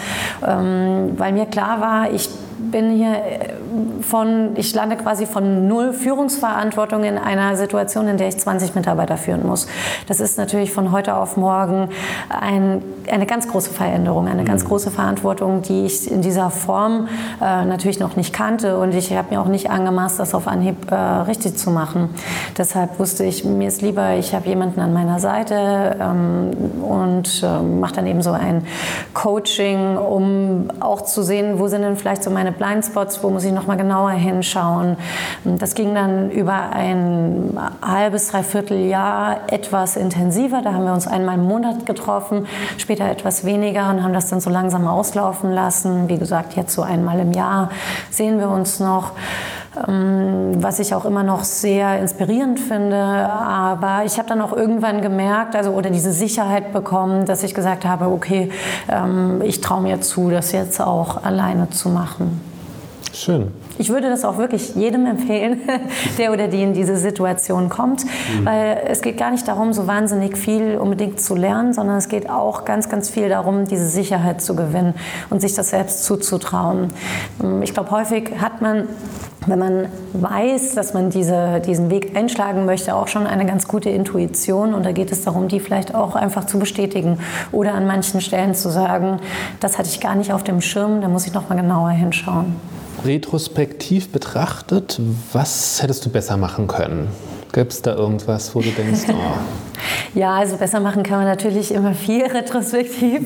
ähm, 0.46 1.14
weil 1.18 1.34
mir 1.34 1.46
klar 1.46 1.82
war, 1.82 2.12
ich 2.12 2.30
bin 2.58 2.92
hier 2.92 3.16
äh, 3.16 3.54
von, 4.02 4.52
ich 4.56 4.74
lande 4.74 4.96
quasi 4.96 5.26
von 5.26 5.68
null 5.68 5.94
Führungsverantwortung 5.94 7.04
in 7.04 7.18
einer 7.18 7.56
Situation, 7.56 8.08
in 8.08 8.18
der 8.18 8.28
ich 8.28 8.38
20 8.38 8.76
Mitarbeiter 8.76 9.18
führen 9.18 9.46
muss. 9.46 9.68
Das 10.08 10.20
ist 10.20 10.38
natürlich 10.38 10.72
von 10.72 10.92
heute 10.92 11.16
auf 11.16 11.38
morgen 11.38 11.90
ein, 12.30 12.82
eine 13.12 13.26
ganz 13.26 13.48
große 13.48 13.72
Veränderung, 13.72 14.28
eine 14.28 14.44
ganz 14.44 14.64
mhm. 14.64 14.68
große 14.68 14.92
Verantwortung, 14.92 15.62
die 15.62 15.86
ich 15.86 16.10
in 16.10 16.22
dieser 16.22 16.50
Form 16.50 17.08
äh, 17.42 17.66
natürlich 17.66 18.00
noch 18.00 18.16
nicht 18.16 18.34
kannte 18.34 18.78
und 18.78 18.94
ich 18.94 19.12
habe 19.14 19.34
mir 19.34 19.42
auch 19.42 19.48
nicht 19.48 19.70
angemaßt, 19.70 20.20
das 20.20 20.34
auf 20.34 20.48
Anhieb 20.48 20.92
äh, 20.92 20.96
richtig 20.96 21.58
zu 21.58 21.72
machen. 21.72 22.10
Deshalb 22.58 23.00
wusste 23.00 23.24
ich, 23.24 23.44
mir 23.44 23.68
ist 23.68 23.82
lieber, 23.82 24.16
ich 24.16 24.34
habe 24.34 24.48
jemanden 24.48 24.80
an 24.80 24.94
meiner 24.94 25.20
Seite 25.20 25.98
ähm, 26.00 26.52
und 26.82 27.44
äh, 27.44 27.62
mache 27.62 27.96
dann 27.96 28.08
eben 28.08 28.22
so 28.22 28.32
ein 28.32 28.66
Coaching, 29.14 29.98
um 29.98 30.70
auch 30.80 31.02
zu 31.02 31.24
sehen, 31.24 31.60
wo 31.60 31.68
sind 31.68 31.82
denn 31.82 31.96
vielleicht 31.96 32.24
so 32.24 32.30
meine 32.30 32.52
Blindspots, 32.52 33.24
wo 33.24 33.30
muss 33.30 33.44
ich 33.44 33.52
noch 33.52 33.65
mal 33.68 33.78
genauer 33.78 34.12
hinschauen. 34.12 34.98
Das 35.44 35.76
ging 35.76 35.94
dann 35.96 36.32
über 36.32 36.72
ein 36.72 37.58
halbes, 37.82 38.30
dreiviertel 38.30 38.86
Jahr 38.86 39.38
etwas 39.52 39.96
intensiver. 39.96 40.62
Da 40.62 40.74
haben 40.74 40.86
wir 40.86 40.94
uns 40.94 41.08
einmal 41.08 41.36
im 41.36 41.46
Monat 41.46 41.86
getroffen, 41.86 42.48
später 42.78 43.10
etwas 43.10 43.46
weniger 43.46 43.90
und 43.90 44.04
haben 44.04 44.14
das 44.14 44.30
dann 44.30 44.40
so 44.40 44.50
langsam 44.50 44.88
auslaufen 44.88 45.52
lassen. 45.52 46.10
Wie 46.10 46.18
gesagt, 46.18 46.56
jetzt 46.56 46.74
so 46.74 46.82
einmal 46.82 47.20
im 47.20 47.32
Jahr 47.32 47.70
sehen 48.10 48.40
wir 48.40 48.50
uns 48.50 48.80
noch 48.80 49.12
ähm, 49.88 50.64
was 50.64 50.80
ich 50.80 50.94
auch 50.94 51.06
immer 51.06 51.24
noch 51.24 51.44
sehr 51.44 52.00
inspirierend 52.00 52.60
finde. 52.60 52.98
Aber 52.98 54.04
ich 54.06 54.18
habe 54.18 54.28
dann 54.28 54.42
auch 54.42 54.54
irgendwann 54.54 55.02
gemerkt, 55.02 55.56
also 55.56 55.72
oder 55.72 55.90
diese 55.90 56.12
Sicherheit 56.12 56.74
bekommen, 56.74 57.26
dass 57.26 57.44
ich 57.44 57.54
gesagt 57.54 57.86
habe, 57.86 58.08
okay, 58.08 58.52
ähm, 58.90 59.42
ich 59.44 59.62
traue 59.62 59.82
mir 59.82 60.02
zu, 60.02 60.30
das 60.30 60.52
jetzt 60.52 60.82
auch 60.82 61.24
alleine 61.24 61.70
zu 61.70 61.90
machen. 61.90 62.55
Schön. 63.16 63.52
Ich 63.78 63.90
würde 63.90 64.10
das 64.10 64.26
auch 64.26 64.38
wirklich 64.38 64.76
jedem 64.76 65.06
empfehlen, 65.06 65.62
der 66.18 66.34
oder 66.34 66.50
die 66.50 66.62
in 66.62 66.74
diese 66.74 66.98
Situation 66.98 67.70
kommt, 67.70 68.04
mhm. 68.04 68.46
weil 68.46 68.82
es 68.88 69.02
geht 69.02 69.18
gar 69.18 69.32
nicht 69.32 69.48
darum, 69.48 69.72
so 69.72 69.88
wahnsinnig 69.88 70.38
viel 70.38 70.78
unbedingt 70.78 71.22
zu 71.22 71.34
lernen, 71.34 71.74
sondern 71.74 71.96
es 71.96 72.10
geht 72.10 72.30
auch 72.30 72.66
ganz, 72.66 72.90
ganz 72.90 73.10
viel 73.10 73.30
darum, 73.30 73.66
diese 73.66 73.88
Sicherheit 73.88 74.42
zu 74.42 74.56
gewinnen 74.56 74.96
und 75.30 75.40
sich 75.40 75.54
das 75.54 75.70
selbst 75.70 76.04
zuzutrauen. 76.04 76.90
Ähm, 77.42 77.62
ich 77.62 77.74
glaube, 77.74 77.92
häufig 77.92 78.32
hat 78.40 78.62
man 78.62 78.90
wenn 79.48 79.60
man 79.60 79.90
weiß, 80.14 80.74
dass 80.74 80.96
man 80.96 81.12
diese, 81.12 81.60
diesen 81.60 81.92
Weg 81.92 82.18
einschlagen 82.18 82.66
möchte, 82.66 82.96
auch 82.96 83.08
schon 83.08 83.28
eine 83.28 83.46
ganz 83.46 83.68
gute 83.68 83.92
Intuition. 83.92 84.74
Und 84.74 84.88
da 84.88 84.92
geht 84.92 85.12
es 85.12 85.24
darum, 85.24 85.50
die 85.50 85.60
vielleicht 85.60 85.94
auch 85.94 86.16
einfach 86.16 86.46
zu 86.48 86.58
bestätigen 86.58 87.20
oder 87.52 87.76
an 87.76 87.86
manchen 87.86 88.22
Stellen 88.22 88.56
zu 88.56 88.70
sagen, 88.70 89.20
das 89.60 89.78
hatte 89.78 89.88
ich 89.88 90.00
gar 90.00 90.16
nicht 90.16 90.34
auf 90.34 90.44
dem 90.44 90.62
Schirm, 90.62 91.00
da 91.00 91.10
muss 91.10 91.28
ich 91.28 91.34
noch 91.34 91.48
mal 91.48 91.56
genauer 91.56 91.92
hinschauen 91.92 92.56
retrospektiv 93.04 94.12
betrachtet, 94.12 95.00
was 95.34 95.82
hättest 95.82 96.06
du 96.06 96.10
besser 96.10 96.38
machen 96.38 96.68
können? 96.68 97.10
Gibt 97.52 97.72
es 97.72 97.82
da 97.82 97.96
irgendwas, 97.96 98.54
wo 98.54 98.62
du 98.62 98.70
denkst, 98.70 99.04
oh. 99.10 99.14
Ja, 100.14 100.36
also 100.36 100.58
besser 100.58 100.80
machen 100.80 101.04
kann 101.04 101.20
man 101.20 101.28
natürlich 101.28 101.74
immer 101.74 101.94
viel 101.94 102.26
retrospektiv. 102.26 103.22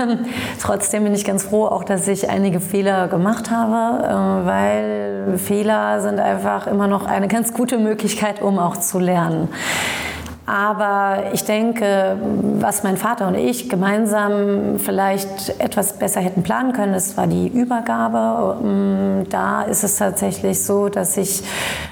ähm, 0.00 0.18
trotzdem 0.60 1.04
bin 1.04 1.14
ich 1.14 1.24
ganz 1.24 1.44
froh, 1.44 1.66
auch 1.66 1.84
dass 1.84 2.08
ich 2.08 2.28
einige 2.28 2.60
Fehler 2.60 3.08
gemacht 3.08 3.50
habe, 3.50 4.04
äh, 4.04 4.46
weil 4.46 5.38
Fehler 5.38 6.00
sind 6.00 6.18
einfach 6.18 6.66
immer 6.66 6.86
noch 6.86 7.06
eine 7.06 7.28
ganz 7.28 7.52
gute 7.52 7.78
Möglichkeit, 7.78 8.42
um 8.42 8.58
auch 8.58 8.76
zu 8.76 8.98
lernen. 8.98 9.48
Aber 10.48 11.24
ich 11.34 11.44
denke, 11.44 12.16
was 12.58 12.82
mein 12.82 12.96
Vater 12.96 13.28
und 13.28 13.34
ich 13.34 13.68
gemeinsam 13.68 14.78
vielleicht 14.78 15.60
etwas 15.60 15.98
besser 15.98 16.22
hätten 16.22 16.42
planen 16.42 16.72
können, 16.72 16.94
das 16.94 17.18
war 17.18 17.26
die 17.26 17.48
Übergabe. 17.48 18.56
Ähm, 18.64 19.26
da 19.28 19.62
ist 19.62 19.84
es 19.84 19.96
tatsächlich 19.96 20.64
so, 20.64 20.88
dass 20.88 21.18
ich 21.18 21.42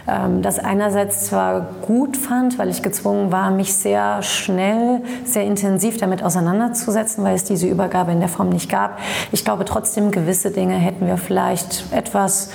ähm, 0.09 0.41
das 0.41 0.59
einerseits 0.59 1.27
zwar 1.27 1.67
gut 1.83 2.17
fand, 2.17 2.59
weil 2.59 2.71
ich 2.71 2.83
gezwungen 2.83 3.31
war, 3.31 3.51
mich 3.51 3.75
sehr 3.75 4.23
schnell, 4.23 5.03
sehr 5.27 5.45
intensiv 5.45 5.99
damit 5.99 6.23
auseinanderzusetzen, 6.23 7.23
weil 7.25 7.35
es 7.35 7.45
diese 7.45 7.67
Übergabe 7.67 8.13
in 8.13 8.21
der 8.21 8.31
Form 8.31 8.49
nicht 8.49 8.71
gab. 8.71 8.99
Ich 9.33 9.45
glaube 9.45 9.67
trotzdem, 9.67 10.11
gewisse 10.11 10.51
Dinge 10.51 10.77
hätten 10.77 11.07
wir 11.07 11.19
vielleicht 11.19 11.93
etwas 11.93 12.53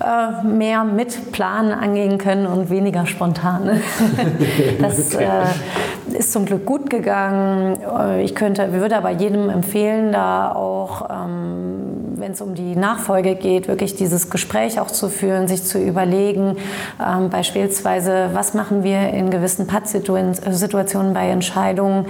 äh, 0.00 0.42
mehr 0.46 0.84
mit 0.84 1.32
Planen 1.32 1.72
angehen 1.72 2.16
können 2.16 2.46
und 2.46 2.70
weniger 2.70 3.04
spontan. 3.04 3.82
das, 4.80 5.14
okay. 5.14 5.33
Äh, 5.42 6.18
ist 6.18 6.32
zum 6.32 6.44
Glück 6.44 6.64
gut 6.64 6.90
gegangen. 6.90 7.78
Äh, 7.98 8.22
ich 8.22 8.34
könnte, 8.34 8.72
würde 8.72 8.96
aber 8.96 9.10
jedem 9.10 9.48
empfehlen, 9.50 10.12
da 10.12 10.52
auch, 10.52 11.08
ähm, 11.10 12.14
wenn 12.16 12.32
es 12.32 12.40
um 12.40 12.54
die 12.54 12.76
Nachfolge 12.76 13.34
geht, 13.34 13.68
wirklich 13.68 13.96
dieses 13.96 14.30
Gespräch 14.30 14.80
auch 14.80 14.88
zu 14.90 15.08
führen, 15.08 15.48
sich 15.48 15.64
zu 15.64 15.78
überlegen, 15.78 16.56
ähm, 17.04 17.30
beispielsweise, 17.30 18.30
was 18.32 18.54
machen 18.54 18.84
wir 18.84 19.10
in 19.10 19.30
gewissen 19.30 19.66
Pattsituationen 19.66 21.14
bei 21.14 21.28
Entscheidungen. 21.28 22.06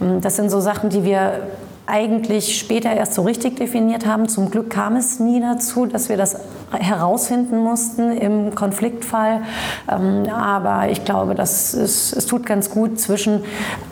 Ähm, 0.00 0.20
das 0.20 0.36
sind 0.36 0.50
so 0.50 0.60
Sachen, 0.60 0.90
die 0.90 1.04
wir 1.04 1.40
eigentlich 1.86 2.56
später 2.58 2.92
erst 2.92 3.14
so 3.14 3.22
richtig 3.22 3.56
definiert 3.56 4.06
haben. 4.06 4.28
Zum 4.28 4.50
Glück 4.50 4.70
kam 4.70 4.94
es 4.94 5.18
nie 5.18 5.40
dazu, 5.40 5.86
dass 5.86 6.08
wir 6.08 6.16
das 6.16 6.36
herausfinden 6.72 7.58
mussten 7.58 8.12
im 8.16 8.54
Konfliktfall. 8.54 9.42
Ähm, 9.90 10.28
aber 10.30 10.90
ich 10.90 11.04
glaube, 11.04 11.34
dass 11.34 11.74
es, 11.74 12.12
es 12.12 12.26
tut 12.26 12.46
ganz 12.46 12.70
gut 12.70 13.00
zwischen 13.00 13.42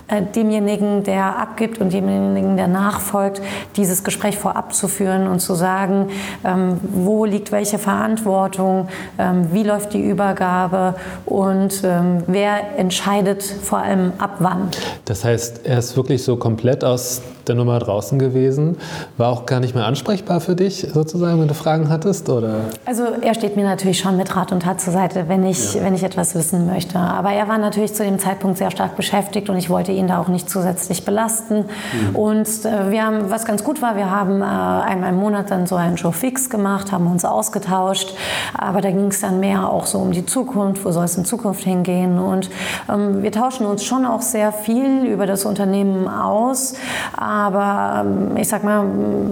äh, 0.09 0.23
demjenigen, 0.23 1.03
der 1.05 1.39
abgibt 1.39 1.81
und 1.81 1.93
demjenigen, 1.93 2.57
der 2.57 2.69
nachfolgt, 2.69 3.43
dieses 3.77 4.05
Gespräch 4.05 4.39
vorab 4.39 4.75
zu 4.75 4.89
führen 4.89 5.27
und 5.27 5.41
zu 5.41 5.55
sagen, 5.55 6.09
ähm, 6.45 6.79
wo 6.83 7.25
liegt 7.25 7.53
welche 7.53 7.79
Verantwortung, 7.79 8.89
ähm, 9.19 9.49
wie 9.53 9.65
läuft 9.65 9.93
die 9.93 10.03
Übergabe 10.03 10.95
und 11.27 11.83
wer 11.83 12.79
entscheidet 12.79 13.43
vor 13.43 13.79
allem 13.79 14.13
ab 14.19 14.37
wann. 14.39 14.69
Das 15.05 15.25
heißt, 15.25 15.61
er 15.65 15.79
ist 15.79 15.97
wirklich 15.97 16.23
so 16.25 16.37
komplett 16.37 16.85
aus 16.85 17.23
der 17.49 17.55
Nummer 17.55 17.79
draußen 17.79 18.19
gewesen, 18.19 18.77
war 19.17 19.31
auch 19.31 19.47
gar 19.47 19.61
nicht 19.61 19.75
mehr 19.75 19.87
ansprechbar 19.87 20.41
für 20.41 20.55
dich 20.55 20.87
sozusagen, 20.93 21.41
wenn 21.41 21.49
du 21.49 21.55
Fragen 21.55 21.89
hattest? 21.89 22.29
Oder? 22.29 22.61
Also 22.85 23.05
er 23.21 23.35
steht 23.35 23.57
mir 23.57 23.65
natürlich 23.65 23.99
schon 23.99 24.17
mit 24.17 24.35
Rat 24.35 24.53
und 24.53 24.63
Tat 24.63 24.81
zur 24.81 24.93
Seite, 24.93 25.29
wenn 25.29 25.45
ich, 25.45 25.75
ja. 25.75 25.83
wenn 25.83 25.95
ich 25.95 26.03
etwas 26.03 26.35
wissen 26.35 26.67
möchte. 26.67 26.99
Aber 26.99 27.31
er 27.33 27.49
war 27.49 27.59
natürlich 27.59 27.95
zu 27.95 28.05
dem 28.05 28.19
Zeitpunkt 28.19 28.59
sehr 28.59 28.71
stark 28.71 28.97
beschäftigt 28.97 29.49
und 29.51 29.57
ich 29.57 29.71
wollte 29.71 29.93
ihn 29.93 30.09
da 30.09 30.21
auch 30.21 30.29
nicht 30.29 30.49
zusätzlich 30.49 31.05
belasten. 31.05 31.65
Mhm. 31.65 32.17
Und 32.17 32.49
äh, 32.65 32.91
wir 32.91 33.05
haben, 33.05 33.31
was 33.31 33.45
ganz 33.45 33.65
gut 33.65 33.83
war, 33.83 33.97
wir 33.97 34.11
haben 34.11 34.41
äh, 34.41 34.45
einmal 34.45 35.11
im 35.11 35.19
Monat 35.19 35.51
dann 35.51 35.67
so 35.67 35.77
einen 35.77 35.97
Show 35.97 36.13
fix 36.13 36.51
gemacht, 36.51 36.93
haben 36.93 37.07
uns 37.07 37.25
ausgetauscht. 37.25 38.15
Aber 38.57 38.81
da 38.81 38.91
ging 38.91 39.09
es 39.09 39.21
dann 39.21 39.41
mehr 39.41 39.71
auch 39.71 39.87
so 39.87 39.99
um 39.99 40.13
die 40.13 40.27
Zukunft, 40.27 40.85
wo 40.85 40.91
soll 40.91 41.05
es 41.05 41.17
in 41.17 41.25
Zukunft 41.25 41.65
hingehen. 41.65 42.19
Und 42.19 42.51
ähm, 42.93 43.23
wir 43.23 43.33
tauschen 43.33 43.67
uns 43.67 43.85
schon 43.85 44.07
auch 44.07 44.23
sehr 44.23 44.53
viel 44.53 45.05
über 45.05 45.27
das 45.27 45.45
Unternehmen 45.45 46.09
aus. 46.09 46.75
Aber 47.17 48.05
ähm, 48.05 48.37
ich 48.37 48.49
sag 48.49 48.65
mal, 48.65 48.85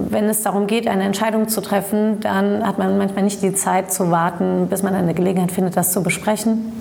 wenn 0.09 0.25
es 0.25 0.43
darum 0.43 0.67
geht, 0.67 0.87
eine 0.87 1.03
Entscheidung 1.03 1.47
zu 1.47 1.61
treffen, 1.61 2.19
dann 2.21 2.65
hat 2.65 2.77
man 2.77 2.97
manchmal 2.97 3.23
nicht 3.27 3.41
die 3.41 3.53
Zeit 3.53 3.91
zu 3.91 4.09
warten, 4.09 4.67
bis 4.69 4.83
man 4.83 4.95
eine 4.95 5.13
Gelegenheit 5.13 5.51
findet, 5.51 5.75
das 5.75 5.91
zu 5.91 6.01
besprechen. 6.01 6.71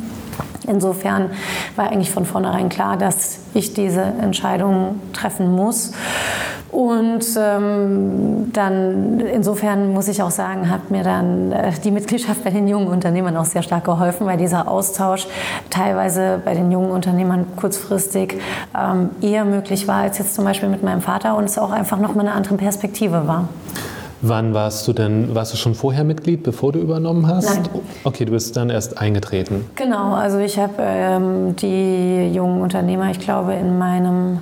Insofern 0.69 1.31
war 1.75 1.91
eigentlich 1.91 2.13
von 2.13 2.25
vornherein 2.25 2.69
klar, 2.69 2.97
dass 2.97 3.39
ich 3.53 3.75
diese 3.75 4.03
Entscheidung 4.03 5.01
treffen 5.13 5.53
muss. 5.53 5.93
Und 6.71 7.25
ähm, 7.37 8.53
dann, 8.53 9.19
insofern 9.21 9.93
muss 9.93 10.09
ich 10.09 10.23
auch 10.23 10.31
sagen, 10.31 10.71
hat 10.71 10.91
mir 10.91 11.03
dann 11.03 11.51
äh, 11.51 11.73
die 11.83 11.91
Mitgliedschaft 11.91 12.45
bei 12.45 12.51
den 12.51 12.69
jungen 12.69 12.89
Unternehmern 12.89 13.37
auch 13.37 13.45
sehr 13.45 13.63
stark 13.63 13.85
geholfen, 13.85 14.27
weil 14.27 14.37
dieser 14.37 14.69
Austausch 14.69 15.27
teilweise 15.71 16.41
bei 16.45 16.55
den 16.55 16.71
jungen 16.71 16.91
Unternehmern 16.91 17.47
kurzfristig 17.57 18.39
ähm, 18.79 19.11
eher 19.21 19.45
möglich 19.45 19.89
war 19.89 20.03
als 20.03 20.19
jetzt 20.19 20.35
zum 20.35 20.45
Beispiel 20.45 20.69
mit 20.69 20.83
meinem 20.83 21.01
Vater 21.01 21.37
und 21.37 21.45
es 21.45 21.57
auch 21.57 21.71
einfach 21.71 21.99
nochmal 21.99 22.27
eine 22.27 22.37
andere 22.37 22.57
Perspektive 22.57 23.27
war. 23.27 23.49
Wann 24.23 24.55
warst 24.55 24.89
du 24.89 24.93
denn, 24.93 25.35
warst 25.35 25.53
du 25.53 25.57
schon 25.57 25.75
vorher 25.75 26.05
Mitglied, 26.05 26.43
bevor 26.43 26.73
du 26.73 26.79
übernommen 26.79 27.27
hast? 27.27 27.49
Nein. 27.49 27.69
Okay, 28.05 28.25
du 28.25 28.33
bist 28.33 28.57
dann 28.57 28.71
erst 28.71 28.99
eingetreten. 28.99 29.65
Genau, 29.75 30.15
also 30.15 30.39
ich 30.39 30.59
habe 30.59 30.75
ähm, 30.79 31.57
die 31.57 32.33
jungen 32.33 32.63
Unternehmer, 32.63 33.11
ich 33.11 33.21
glaube, 33.21 33.55
in 33.55 33.79
meinem 33.79 34.39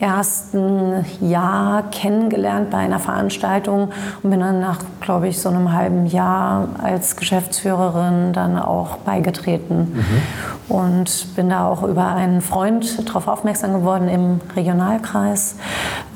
ersten 0.00 1.04
Jahr 1.20 1.82
kennengelernt 1.90 2.70
bei 2.70 2.78
einer 2.78 2.98
Veranstaltung 2.98 3.90
und 4.22 4.30
bin 4.30 4.40
dann 4.40 4.58
nach, 4.58 4.78
glaube 5.02 5.28
ich, 5.28 5.38
so 5.38 5.50
einem 5.50 5.72
halben 5.72 6.06
Jahr 6.06 6.68
als 6.82 7.16
Geschäftsführerin 7.16 8.32
dann 8.32 8.58
auch 8.58 8.96
beigetreten. 8.98 9.92
Mhm. 9.94 10.74
Und 10.74 11.34
bin 11.36 11.50
da 11.50 11.68
auch 11.68 11.82
über 11.82 12.06
einen 12.06 12.40
Freund 12.40 13.06
darauf 13.08 13.28
aufmerksam 13.28 13.74
geworden 13.74 14.08
im 14.08 14.40
Regionalkreis. 14.56 15.56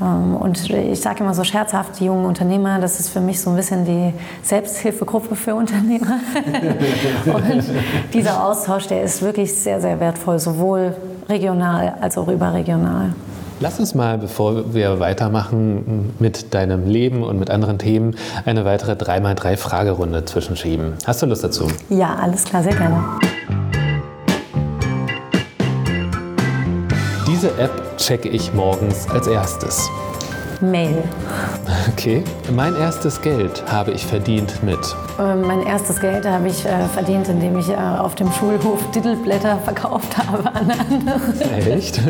Ähm, 0.01 0.37
und 0.37 0.71
ich 0.71 1.01
sage 1.01 1.23
immer 1.23 1.35
so 1.35 1.45
scherzhaft, 1.45 2.01
die 2.01 2.07
jungen 2.07 2.25
Unternehmer, 2.25 2.79
das 2.79 3.01
ist 3.01 3.11
für 3.11 3.21
mich 3.21 3.41
so 3.41 3.51
ein 3.51 3.57
bisschen 3.57 3.85
die 3.85 4.15
Selbsthilfegruppe 4.43 5.37
für 5.37 5.55
Unternehmer. 5.55 6.21
und 7.27 7.65
dieser 8.15 8.45
Austausch, 8.45 8.87
der 8.87 9.03
ist 9.03 9.21
wirklich 9.21 9.55
sehr, 9.55 9.81
sehr 9.81 10.01
wertvoll, 10.01 10.39
sowohl 10.39 10.97
regional 11.29 11.95
als 12.01 12.17
auch 12.17 12.29
überregional. 12.29 13.13
Lass 13.65 13.81
uns 13.81 13.95
mal, 13.95 14.19
bevor 14.19 14.75
wir 14.75 15.01
weitermachen 15.01 16.13
mit 16.19 16.53
deinem 16.53 16.87
Leben 16.87 17.23
und 17.23 17.39
mit 17.39 17.49
anderen 17.49 17.79
Themen, 17.79 18.15
eine 18.45 18.67
weitere 18.67 18.93
3x3-Fragerunde 18.93 20.27
zwischenschieben. 20.27 20.93
Hast 21.07 21.23
du 21.23 21.27
Lust 21.27 21.45
dazu? 21.45 21.69
Ja, 21.89 22.15
alles 22.15 22.45
klar, 22.45 22.63
sehr 22.63 22.75
gerne. 22.75 23.03
Diese 27.27 27.57
App 27.57 27.97
checke 27.97 28.29
ich 28.29 28.53
morgens 28.53 29.09
als 29.09 29.29
erstes. 29.29 29.89
Mail. 30.63 31.03
Okay. 31.93 32.23
Mein 32.53 32.77
erstes 32.77 33.21
Geld 33.21 33.63
habe 33.71 33.93
ich 33.93 34.05
verdient 34.05 34.63
mit. 34.63 34.79
Ähm, 35.19 35.43
mein 35.43 35.63
erstes 35.63 36.01
Geld 36.01 36.27
habe 36.27 36.49
ich 36.49 36.65
äh, 36.65 36.87
verdient, 36.89 37.29
indem 37.29 37.59
ich 37.59 37.69
äh, 37.69 37.77
auf 37.77 38.15
dem 38.15 38.33
Schulhof 38.33 38.91
Dittelblätter 38.91 39.59
verkauft 39.59 40.17
habe 40.19 40.47
an 40.53 40.71
andere. 40.71 41.21
Echt? 41.71 41.99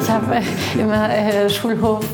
ich 0.00 0.10
habe 0.10 0.36
äh, 0.36 0.42
immer 0.80 1.08
Schulhof, 1.50 2.04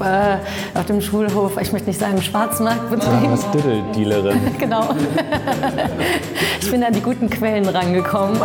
auf 0.75 0.87
dem 0.87 1.01
Schulhof, 1.01 1.61
ich 1.61 1.73
möchte 1.73 1.89
nicht 1.89 2.01
sagen 2.01 2.21
Schwarzmarkt 2.23 2.91
betrieben. 2.91 3.29
Ah, 3.33 3.53
Ditteldealerin. 3.53 4.41
genau. 4.59 4.89
ich 6.61 6.71
bin 6.71 6.83
an 6.83 6.93
die 6.93 7.01
guten 7.01 7.29
Quellen 7.29 7.69
rangekommen. 7.69 8.41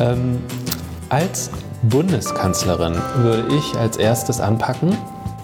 ähm, 0.00 0.38
als 1.08 1.50
Bundeskanzlerin 1.88 2.94
würde 3.18 3.54
ich 3.54 3.78
als 3.78 3.96
erstes 3.96 4.40
anpacken? 4.40 4.96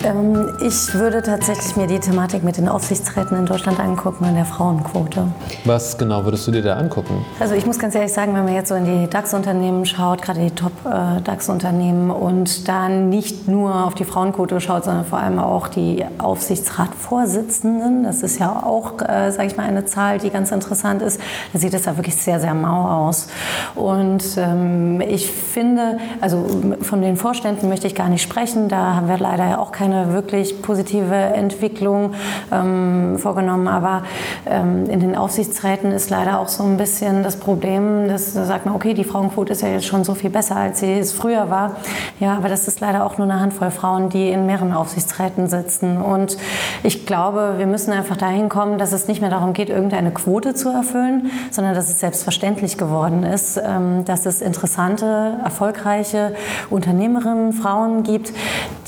Ähm, 0.04 0.48
ich 0.60 0.94
würde 0.94 1.22
tatsächlich 1.22 1.76
mir 1.76 1.86
die 1.86 2.00
Thematik 2.00 2.42
mit 2.42 2.56
den 2.56 2.68
Aufsichtsräten 2.68 3.36
in 3.36 3.46
Deutschland 3.46 3.78
angucken 3.78 4.24
und 4.24 4.34
der 4.34 4.44
Frauenquote. 4.44 5.28
Was 5.64 5.96
genau 5.96 6.24
würdest 6.24 6.46
du 6.46 6.50
dir 6.50 6.62
da 6.62 6.76
angucken? 6.76 7.24
Also 7.38 7.54
ich 7.54 7.66
muss 7.66 7.78
ganz 7.78 7.94
ehrlich 7.94 8.12
sagen, 8.12 8.34
wenn 8.34 8.44
man 8.44 8.54
jetzt 8.54 8.68
so 8.68 8.74
in 8.74 8.84
die 8.84 9.08
DAX-Unternehmen 9.08 9.86
schaut, 9.86 10.22
gerade 10.22 10.40
die 10.40 10.50
Top-DAX-Unternehmen 10.50 12.10
und 12.10 12.66
dann 12.68 13.10
nicht 13.10 13.46
nur 13.46 13.86
auf 13.86 13.94
die 13.94 14.04
Frauenquote 14.04 14.60
schaut, 14.60 14.84
sondern 14.84 15.04
vor 15.04 15.18
allem 15.18 15.38
auch 15.38 15.68
die 15.68 16.04
Aufsichtsratvorsitzenden, 16.18 18.02
das 18.02 18.22
ist 18.22 18.40
ja 18.40 18.62
auch, 18.64 19.00
äh, 19.02 19.30
sage 19.30 19.46
ich 19.46 19.56
mal, 19.56 19.66
eine 19.66 19.84
Zahl, 19.84 20.18
die 20.18 20.30
ganz 20.30 20.50
interessant 20.50 21.02
ist, 21.02 21.20
da 21.52 21.58
sieht 21.58 21.74
es 21.74 21.82
da 21.82 21.96
wirklich 21.96 22.16
sehr, 22.16 22.40
sehr 22.40 22.54
mau 22.54 23.06
aus. 23.06 23.28
Und 23.76 24.24
ähm, 24.36 25.00
ich 25.00 25.30
finde, 25.30 25.98
also 26.20 26.44
von 26.80 27.02
den 27.02 27.16
Vorständen 27.16 27.68
möchte 27.68 27.86
ich 27.86 27.94
gar 27.94 28.08
nicht 28.08 28.22
sprechen, 28.22 28.68
da 28.68 28.94
haben 28.94 29.08
wir 29.08 29.18
leider 29.18 29.60
auch 29.60 29.70
keine 29.70 29.91
eine 29.92 30.12
wirklich 30.12 30.62
positive 30.62 31.14
Entwicklung 31.14 32.14
ähm, 32.50 33.18
vorgenommen. 33.18 33.68
Aber 33.68 34.02
ähm, 34.46 34.88
in 34.88 35.00
den 35.00 35.16
Aufsichtsräten 35.16 35.92
ist 35.92 36.11
leider 36.11 36.40
auch 36.40 36.48
so 36.48 36.64
ein 36.64 36.76
bisschen 36.76 37.22
das 37.22 37.37
Problem, 37.37 38.09
dass 38.09 38.35
da 38.35 38.44
sagt 38.44 38.66
man, 38.66 38.74
okay, 38.74 38.94
die 38.94 39.05
Frauenquote 39.05 39.52
ist 39.52 39.62
ja 39.62 39.68
jetzt 39.68 39.87
schon 39.87 40.05
so 40.05 40.14
viel 40.14 40.31
besser, 40.31 40.57
als 40.57 40.81
sie 40.81 40.92
es 40.92 41.12
früher 41.12 41.50
war. 41.50 41.76
Ja, 42.20 42.37
aber 42.37 42.48
das 42.48 42.68
ist 42.68 42.81
leider 42.81 43.05
auch 43.05 43.18
nur 43.18 43.28
eine 43.28 43.40
Handvoll 43.40 43.70
Frauen, 43.70 44.09
die 44.09 44.31
in 44.31 44.46
mehreren 44.46 44.72
Aufsichtsräten 44.72 45.48
sitzen. 45.48 46.00
Und 46.00 46.37
ich 46.83 47.07
glaube, 47.07 47.55
wir 47.59 47.66
müssen 47.66 47.92
einfach 47.92 48.16
dahin 48.16 48.48
kommen, 48.48 48.78
dass 48.78 48.92
es 48.92 49.09
nicht 49.09 49.20
mehr 49.20 49.31
darum 49.31 49.52
geht, 49.52 49.68
irgendeine 49.68 50.11
Quote 50.11 50.55
zu 50.55 50.68
erfüllen, 50.70 51.31
sondern 51.50 51.74
dass 51.74 51.88
es 51.88 52.00
selbstverständlich 52.00 52.78
geworden 52.78 53.22
ist, 53.22 53.61
ähm, 53.62 54.05
dass 54.05 54.26
es 54.26 54.40
interessante, 54.40 55.38
erfolgreiche 55.42 56.35
Unternehmerinnen, 56.70 57.52
Frauen 57.52 58.02
gibt, 58.02 58.33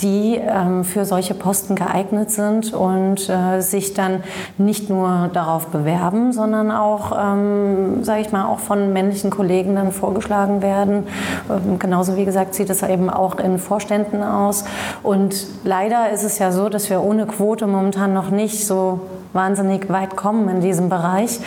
die 0.01 0.37
ähm, 0.37 0.85
für 0.95 1.05
solche 1.05 1.35
Posten 1.35 1.75
geeignet 1.75 2.31
sind 2.31 2.73
und 2.73 3.29
äh, 3.29 3.61
sich 3.61 3.95
dann 3.95 4.23
nicht 4.59 4.89
nur 4.89 5.29
darauf 5.33 5.67
bewerben, 5.67 6.33
sondern 6.33 6.71
auch, 6.71 7.13
ähm, 7.21 8.05
sage 8.05 8.21
ich 8.21 8.31
mal, 8.31 8.47
auch 8.47 8.61
von 8.61 8.93
männlichen 8.93 9.31
Kollegen 9.31 9.75
dann 9.75 9.91
vorgeschlagen 9.91 10.63
werden. 10.63 11.09
Ähm, 11.51 11.81
genauso 11.81 12.17
wie 12.17 12.25
gesagt 12.25 12.55
sieht 12.55 12.71
es 12.71 12.85
eben 12.85 13.11
auch 13.11 13.41
in 13.41 13.59
Vorständen 13.59 14.23
aus. 14.23 14.65
Und 15.03 15.49
leider 15.65 16.11
ist 16.11 16.23
es 16.23 16.39
ja 16.39 16.53
so, 16.53 16.69
dass 16.69 16.89
wir 16.91 17.03
ohne 17.03 17.27
Quote 17.27 17.67
momentan 17.67 18.15
noch 18.15 18.31
nicht 18.31 18.65
so 18.65 19.01
wahnsinnig 19.35 19.91
weit 19.91 20.17
kommen 20.17 20.49
in 20.49 20.61
diesem 20.61 20.89
Bereich. 20.89 21.41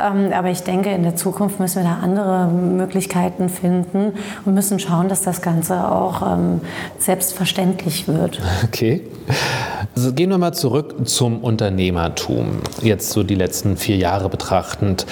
Ähm, 0.00 0.32
aber 0.32 0.50
ich 0.50 0.62
denke, 0.62 0.90
in 0.90 1.02
der 1.02 1.16
Zukunft 1.16 1.60
müssen 1.60 1.82
wir 1.82 1.90
da 1.90 1.98
andere 2.02 2.46
Möglichkeiten 2.46 3.48
finden 3.48 4.12
und 4.44 4.54
müssen 4.54 4.78
schauen, 4.78 5.08
dass 5.08 5.22
das 5.22 5.42
Ganze 5.42 5.90
auch 5.90 6.22
ähm, 6.22 6.60
selbstverständlich 6.98 8.08
wird. 8.08 8.40
Okay. 8.64 9.02
Also 9.94 10.12
gehen 10.12 10.30
wir 10.30 10.38
mal 10.38 10.52
zurück 10.52 11.06
zum 11.06 11.42
Unternehmertum, 11.42 12.60
jetzt 12.80 13.10
so 13.10 13.22
die 13.22 13.34
letzten 13.34 13.76
vier 13.76 13.96
Jahre 13.96 14.28
betrachtend. 14.28 15.04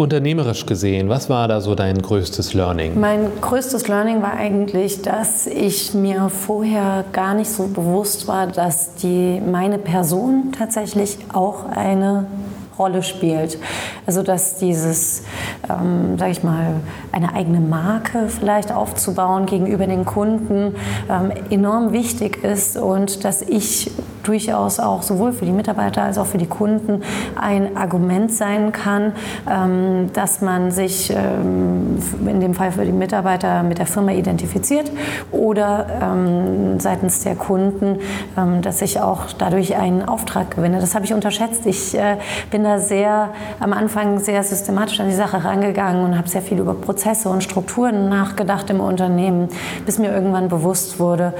Unternehmerisch 0.00 0.64
gesehen, 0.64 1.10
was 1.10 1.28
war 1.28 1.46
da 1.46 1.60
so 1.60 1.74
dein 1.74 2.00
größtes 2.00 2.54
Learning? 2.54 2.98
Mein 2.98 3.28
größtes 3.42 3.86
Learning 3.86 4.22
war 4.22 4.32
eigentlich, 4.32 5.02
dass 5.02 5.46
ich 5.46 5.92
mir 5.92 6.30
vorher 6.30 7.04
gar 7.12 7.34
nicht 7.34 7.50
so 7.50 7.66
bewusst 7.66 8.26
war, 8.26 8.46
dass 8.46 8.94
die, 8.94 9.42
meine 9.44 9.76
Person 9.76 10.52
tatsächlich 10.56 11.18
auch 11.34 11.66
eine 11.66 12.24
Rolle 12.78 13.02
spielt. 13.02 13.58
Also 14.06 14.22
dass 14.22 14.56
dieses, 14.56 15.24
ähm, 15.68 16.16
sage 16.18 16.30
ich 16.30 16.42
mal, 16.42 16.76
eine 17.12 17.34
eigene 17.34 17.60
Marke 17.60 18.28
vielleicht 18.28 18.72
aufzubauen 18.72 19.44
gegenüber 19.44 19.86
den 19.86 20.06
Kunden 20.06 20.76
ähm, 21.10 21.30
enorm 21.50 21.92
wichtig 21.92 22.42
ist 22.42 22.78
und 22.78 23.22
dass 23.22 23.42
ich 23.42 23.90
durchaus 24.22 24.80
auch 24.80 25.02
sowohl 25.02 25.32
für 25.32 25.44
die 25.44 25.52
Mitarbeiter 25.52 26.02
als 26.02 26.18
auch 26.18 26.26
für 26.26 26.38
die 26.38 26.46
Kunden 26.46 27.02
ein 27.40 27.76
Argument 27.76 28.32
sein 28.32 28.72
kann, 28.72 29.12
ähm, 29.50 30.12
dass 30.12 30.40
man 30.40 30.70
sich 30.70 31.10
ähm, 31.10 31.98
in 32.26 32.40
dem 32.40 32.54
Fall 32.54 32.72
für 32.72 32.84
die 32.84 32.92
Mitarbeiter 32.92 33.62
mit 33.62 33.78
der 33.78 33.86
Firma 33.86 34.12
identifiziert 34.12 34.90
oder 35.30 35.86
ähm, 36.02 36.80
seitens 36.80 37.22
der 37.22 37.34
Kunden, 37.34 37.98
dass 38.62 38.82
ich 38.82 39.00
auch 39.00 39.26
dadurch 39.36 39.76
einen 39.76 40.06
Auftrag 40.06 40.56
gewinne. 40.56 40.80
Das 40.80 40.94
habe 40.94 41.04
ich 41.04 41.12
unterschätzt. 41.12 41.66
Ich 41.66 41.96
äh, 41.96 42.16
bin 42.50 42.64
da 42.64 42.78
sehr 42.78 43.30
am 43.58 43.72
Anfang 43.72 44.18
sehr 44.18 44.42
systematisch 44.42 45.00
an 45.00 45.08
die 45.08 45.14
Sache 45.14 45.44
rangegangen 45.44 46.04
und 46.04 46.16
habe 46.16 46.28
sehr 46.28 46.42
viel 46.42 46.58
über 46.58 46.74
Prozesse 46.74 47.28
und 47.28 47.42
Strukturen 47.42 48.08
nachgedacht 48.08 48.70
im 48.70 48.80
Unternehmen, 48.80 49.48
bis 49.86 49.98
mir 49.98 50.12
irgendwann 50.12 50.48
bewusst 50.48 50.98
wurde, 50.98 51.34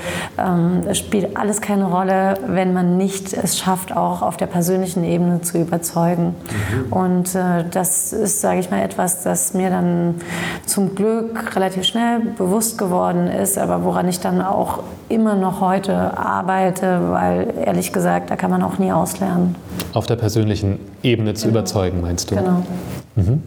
es 0.87 0.99
spielt 0.99 1.37
alles 1.37 1.61
keine 1.61 1.87
Rolle, 1.87 2.35
wenn 2.47 2.70
man 2.73 2.97
nicht 2.97 3.33
es 3.33 3.59
schafft, 3.59 3.97
auch 3.97 4.23
auf 4.23 4.37
der 4.37 4.47
persönlichen 4.47 5.05
Ebene 5.05 5.41
zu 5.41 5.59
überzeugen. 5.59 6.35
Mhm. 6.35 6.93
Und 6.93 7.35
äh, 7.35 7.65
das 7.71 8.13
ist, 8.13 8.41
sage 8.41 8.61
ich 8.61 8.71
mal, 8.71 8.83
etwas, 8.83 9.23
das 9.23 9.55
mir 9.55 9.71
dann 9.71 10.17
zum 10.67 10.95
Glück 10.95 11.57
relativ 11.57 11.85
schnell 11.85 12.21
bewusst 12.37 12.79
geworden 12.79 13.29
ist, 13.29 13.59
aber 13.59 13.85
woran 13.85 14.09
ich 14.09 14.21
dann 14.21 14.43
auch 14.43 14.81
immer 15.09 15.35
noch 15.35 15.61
heute 15.61 16.17
arbeite, 16.17 17.11
weil 17.11 17.55
ehrlich 17.65 17.93
gesagt, 17.93 18.31
da 18.31 18.37
kann 18.37 18.51
man 18.51 18.63
auch 18.63 18.79
nie 18.79 18.93
auslernen. 18.93 19.57
Auf 19.93 20.07
der 20.07 20.17
persönlichen 20.17 20.79
Ebene 21.03 21.35
zu 21.35 21.49
genau. 21.49 21.59
überzeugen, 21.59 22.01
meinst 22.01 22.31
du? 22.31 22.37
Genau. 22.37 22.63
Mhm. 23.17 23.43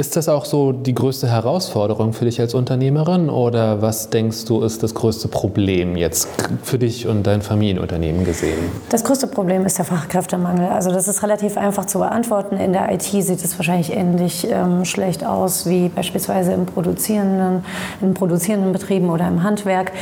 Ist 0.00 0.16
das 0.16 0.30
auch 0.30 0.46
so 0.46 0.72
die 0.72 0.94
größte 0.94 1.28
Herausforderung 1.28 2.14
für 2.14 2.24
dich 2.24 2.40
als 2.40 2.54
Unternehmerin 2.54 3.28
oder 3.28 3.82
was 3.82 4.08
denkst 4.08 4.46
du 4.46 4.62
ist 4.62 4.82
das 4.82 4.94
größte 4.94 5.28
Problem 5.28 5.94
jetzt 5.94 6.26
für 6.62 6.78
dich 6.78 7.06
und 7.06 7.26
dein 7.26 7.42
Familienunternehmen 7.42 8.24
gesehen? 8.24 8.56
Das 8.88 9.04
größte 9.04 9.26
Problem 9.26 9.66
ist 9.66 9.76
der 9.76 9.84
Fachkräftemangel. 9.84 10.68
Also 10.68 10.90
das 10.90 11.06
ist 11.06 11.22
relativ 11.22 11.58
einfach 11.58 11.84
zu 11.84 11.98
beantworten. 11.98 12.56
In 12.56 12.72
der 12.72 12.90
IT 12.94 13.02
sieht 13.02 13.44
es 13.44 13.58
wahrscheinlich 13.58 13.92
ähnlich 13.92 14.48
ähm, 14.50 14.86
schlecht 14.86 15.22
aus 15.22 15.68
wie 15.68 15.90
beispielsweise 15.90 16.54
im 16.54 16.64
produzierenden, 16.64 17.62
in 18.00 18.14
produzierenden 18.14 18.72
Betrieben 18.72 19.10
oder 19.10 19.28
im 19.28 19.42
Handwerk. 19.42 19.92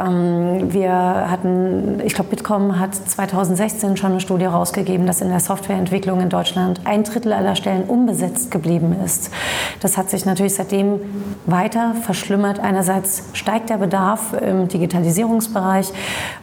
Ähm, 0.00 0.72
wir 0.72 0.94
hatten, 0.94 2.00
ich 2.06 2.14
glaube, 2.14 2.30
Bitkom 2.30 2.78
hat 2.78 2.94
2016 2.94 3.98
schon 3.98 4.12
eine 4.12 4.20
Studie 4.20 4.46
rausgegeben, 4.46 5.06
dass 5.06 5.20
in 5.20 5.28
der 5.28 5.40
Softwareentwicklung 5.40 6.22
in 6.22 6.30
Deutschland 6.30 6.80
ein 6.84 7.04
Drittel 7.04 7.34
aller 7.34 7.54
Stellen 7.54 7.82
unbesetzt 7.82 8.50
geblieben 8.50 8.96
ist. 9.04 9.30
Das 9.80 9.96
hat 9.96 10.10
sich 10.10 10.24
natürlich 10.24 10.54
seitdem 10.54 11.00
weiter 11.46 11.94
verschlimmert. 12.02 12.60
Einerseits 12.60 13.24
steigt 13.32 13.70
der 13.70 13.78
Bedarf 13.78 14.32
im 14.32 14.68
Digitalisierungsbereich 14.68 15.92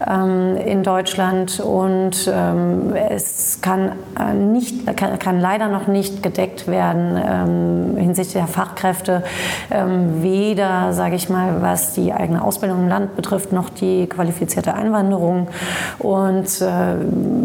ähm, 0.08 0.58
in 0.58 0.84
Deutschland 0.84 1.60
und 1.60 2.32
ähm, 2.34 2.94
es 2.96 3.60
kann, 3.62 3.94
äh, 4.20 4.34
nicht, 4.34 4.86
kann, 4.98 5.18
kann, 5.20 5.40
leider 5.40 5.68
noch 5.68 5.88
nicht 5.88 6.22
gedeckt 6.22 6.68
werden 6.68 7.18
ähm, 7.18 7.98
hinsichtlich 7.98 8.44
der 8.44 8.48
Fachkräfte, 8.48 9.24
ähm, 9.72 10.22
weder, 10.22 10.94
sage 10.94 11.16
ich 11.16 11.30
mal, 11.30 11.62
was 11.62 11.94
die 11.94 12.14
eigene 12.14 12.44
Ausbildung 12.44 12.84
im 12.84 12.88
Land 12.90 13.16
betrifft, 13.16 13.52
noch 13.52 13.70
die 13.70 14.08
qualifizierte 14.08 14.74
Einwanderung. 14.74 15.48
Und 15.98 16.62
äh, 16.62 16.96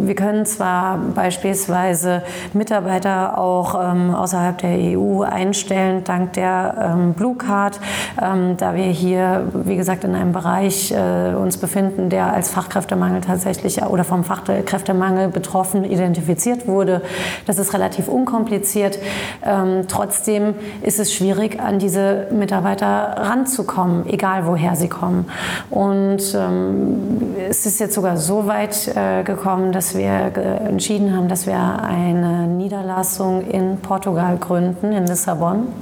wir 0.07 0.15
können 0.15 0.47
zwar 0.47 0.99
beispielsweise 1.15 2.23
Mitarbeiter 2.53 3.39
auch 3.39 3.75
ähm, 3.81 4.15
außerhalb 4.15 4.59
der 4.59 4.99
EU 4.99 5.23
einstellen, 5.45 6.05
dank 6.05 6.33
der 6.35 6.95
ähm, 6.97 7.15
Blue 7.15 7.37
Card, 7.37 7.79
ähm, 8.21 8.57
da 8.57 8.75
wir 8.75 8.85
hier, 8.85 9.47
wie 9.53 9.77
gesagt, 9.77 10.05
in 10.05 10.15
einem 10.15 10.33
Bereich 10.33 10.93
äh, 10.93 11.35
uns 11.35 11.59
befinden, 11.59 12.09
der 12.09 12.33
als 12.33 12.51
Fachkräftemangel 12.51 13.21
tatsächlich 13.21 13.83
oder 13.83 14.05
vom 14.05 14.25
Fachkräftemangel 14.25 15.29
betroffen 15.29 15.85
identifiziert 15.85 16.67
wurde. 16.67 17.03
Das 17.47 17.59
ist 17.59 17.75
relativ 17.75 18.09
unkompliziert. 18.09 18.99
Ähm, 19.45 19.85
trotzdem 19.89 20.55
ist 20.83 20.99
es 20.99 21.13
schwierig, 21.13 21.61
an 21.61 21.79
diese 21.79 22.29
Mitarbeiter 22.31 22.87
ranzukommen, 23.19 24.09
egal 24.09 24.47
woher 24.47 24.77
sie 24.77 24.89
kommen. 24.89 25.27
Und 25.71 26.35
ähm, 26.35 27.35
es 27.49 27.67
ist 27.67 27.81
jetzt 27.81 27.95
sogar 27.95 28.17
so 28.17 28.47
weit 28.47 28.89
äh, 28.97 29.23
gekommen, 29.25 29.73
dass 29.73 29.97
wir 29.97 30.33
entschieden 30.67 31.15
haben, 31.15 31.29
dass 31.29 31.47
wir 31.47 31.59
eine 31.83 32.47
Niederlassung 32.47 33.43
in 33.43 33.79
Portugal 33.81 34.39
gründen, 34.39 34.93
in 34.93 35.07
Lissabon. 35.07 35.24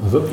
Also. 0.04 0.24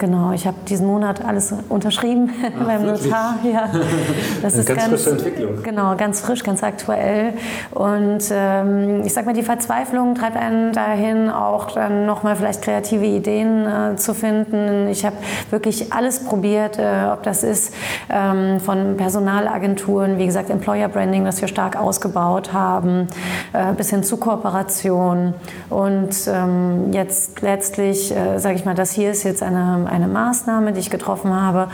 Genau, 0.00 0.32
ich 0.32 0.46
habe 0.46 0.56
diesen 0.66 0.86
Monat 0.86 1.22
alles 1.22 1.52
unterschrieben 1.68 2.30
Ach, 2.58 2.64
beim 2.66 2.86
Notar. 2.86 3.34
Ja, 3.44 3.68
das 4.42 4.54
ist 4.54 4.66
ganz, 4.66 4.80
ganz 4.80 4.88
frische 4.88 5.10
Entwicklung. 5.10 5.62
Genau, 5.62 5.94
ganz 5.96 6.20
frisch, 6.22 6.42
ganz 6.42 6.62
aktuell. 6.62 7.34
Und 7.70 8.24
ähm, 8.30 9.02
ich 9.04 9.12
sag 9.12 9.26
mal, 9.26 9.34
die 9.34 9.42
Verzweiflung 9.42 10.14
treibt 10.14 10.38
einen 10.38 10.72
dahin, 10.72 11.28
auch 11.28 11.72
dann 11.72 12.06
nochmal 12.06 12.34
vielleicht 12.34 12.62
kreative 12.62 13.04
Ideen 13.04 13.66
äh, 13.66 13.96
zu 13.96 14.14
finden. 14.14 14.88
Ich 14.88 15.04
habe 15.04 15.16
wirklich 15.50 15.92
alles 15.92 16.24
probiert, 16.24 16.78
äh, 16.78 17.10
ob 17.12 17.22
das 17.22 17.42
ist 17.42 17.74
ähm, 18.08 18.58
von 18.58 18.96
Personalagenturen, 18.96 20.16
wie 20.16 20.24
gesagt, 20.24 20.48
Employer 20.48 20.88
Branding, 20.88 21.26
das 21.26 21.42
wir 21.42 21.48
stark 21.48 21.76
ausgebaut 21.76 22.54
haben, 22.54 23.06
äh, 23.52 23.74
bis 23.74 23.90
hin 23.90 24.02
zu 24.02 24.16
Kooperation. 24.16 25.34
Und 25.68 26.16
ähm, 26.26 26.92
jetzt 26.92 27.42
letztlich, 27.42 28.16
äh, 28.16 28.38
sage 28.50 28.58
ich 28.58 28.64
mal, 28.64 28.74
das 28.74 28.90
hier 28.90 29.12
ist 29.12 29.22
jetzt 29.22 29.44
eine 29.44 29.86
eine 29.88 30.08
Maßnahme, 30.08 30.72
die 30.72 30.80
ich 30.80 30.90
getroffen 30.90 31.32
habe, 31.32 31.68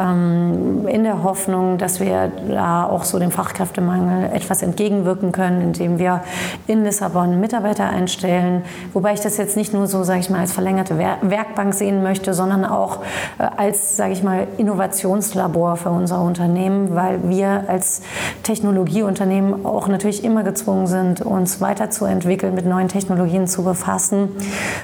ähm, 0.00 0.88
in 0.88 1.04
der 1.04 1.22
Hoffnung, 1.22 1.76
dass 1.76 2.00
wir 2.00 2.32
da 2.48 2.84
auch 2.84 3.04
so 3.04 3.18
dem 3.18 3.30
Fachkräftemangel 3.30 4.30
etwas 4.32 4.62
entgegenwirken 4.62 5.32
können, 5.32 5.60
indem 5.60 5.98
wir 5.98 6.22
in 6.66 6.82
Lissabon 6.82 7.40
Mitarbeiter 7.40 7.90
einstellen. 7.90 8.64
Wobei 8.94 9.12
ich 9.12 9.20
das 9.20 9.36
jetzt 9.36 9.54
nicht 9.56 9.74
nur 9.74 9.86
so, 9.86 10.02
sage 10.02 10.20
ich 10.20 10.30
mal, 10.30 10.40
als 10.40 10.52
verlängerte 10.52 10.96
Werkbank 10.96 11.74
sehen 11.74 12.02
möchte, 12.02 12.32
sondern 12.32 12.64
auch 12.64 13.00
äh, 13.38 13.46
als, 13.56 13.98
sage 13.98 14.12
ich 14.12 14.22
mal, 14.22 14.46
Innovationslabor 14.56 15.76
für 15.76 15.90
unser 15.90 16.22
Unternehmen, 16.22 16.94
weil 16.94 17.28
wir 17.28 17.64
als 17.68 18.00
Technologieunternehmen 18.44 19.66
auch 19.66 19.88
natürlich 19.88 20.24
immer 20.24 20.42
gezwungen 20.42 20.86
sind, 20.86 21.20
uns 21.20 21.60
weiterzuentwickeln, 21.60 22.54
mit 22.54 22.64
neuen 22.64 22.88
Technologien 22.88 23.46
zu 23.46 23.62
befassen. 23.62 24.30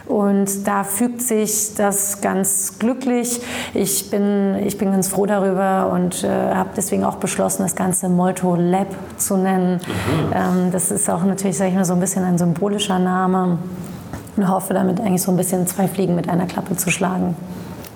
Und 0.06 0.66
da 0.66 0.84
fügt 0.84 1.22
sich 1.30 1.74
das 1.74 2.20
ganz 2.20 2.78
glücklich. 2.78 3.40
Ich 3.72 4.10
bin, 4.10 4.56
ich 4.66 4.76
bin 4.78 4.90
ganz 4.90 5.08
froh 5.08 5.26
darüber 5.26 5.90
und 5.92 6.24
äh, 6.24 6.28
habe 6.28 6.70
deswegen 6.76 7.04
auch 7.04 7.16
beschlossen, 7.16 7.62
das 7.62 7.76
Ganze 7.76 8.08
Molto 8.08 8.56
Lab 8.56 8.88
zu 9.16 9.36
nennen. 9.36 9.74
Mhm. 9.74 10.32
Ähm, 10.34 10.70
das 10.72 10.90
ist 10.90 11.08
auch 11.08 11.24
natürlich, 11.24 11.56
sage 11.56 11.70
ich 11.70 11.76
mal, 11.76 11.84
so 11.84 11.94
ein 11.94 12.00
bisschen 12.00 12.24
ein 12.24 12.36
symbolischer 12.36 12.98
Name 12.98 13.58
und 14.36 14.48
hoffe 14.48 14.74
damit 14.74 15.00
eigentlich 15.00 15.22
so 15.22 15.30
ein 15.30 15.36
bisschen 15.36 15.66
zwei 15.66 15.86
Fliegen 15.86 16.16
mit 16.16 16.28
einer 16.28 16.46
Klappe 16.46 16.76
zu 16.76 16.90
schlagen. 16.90 17.36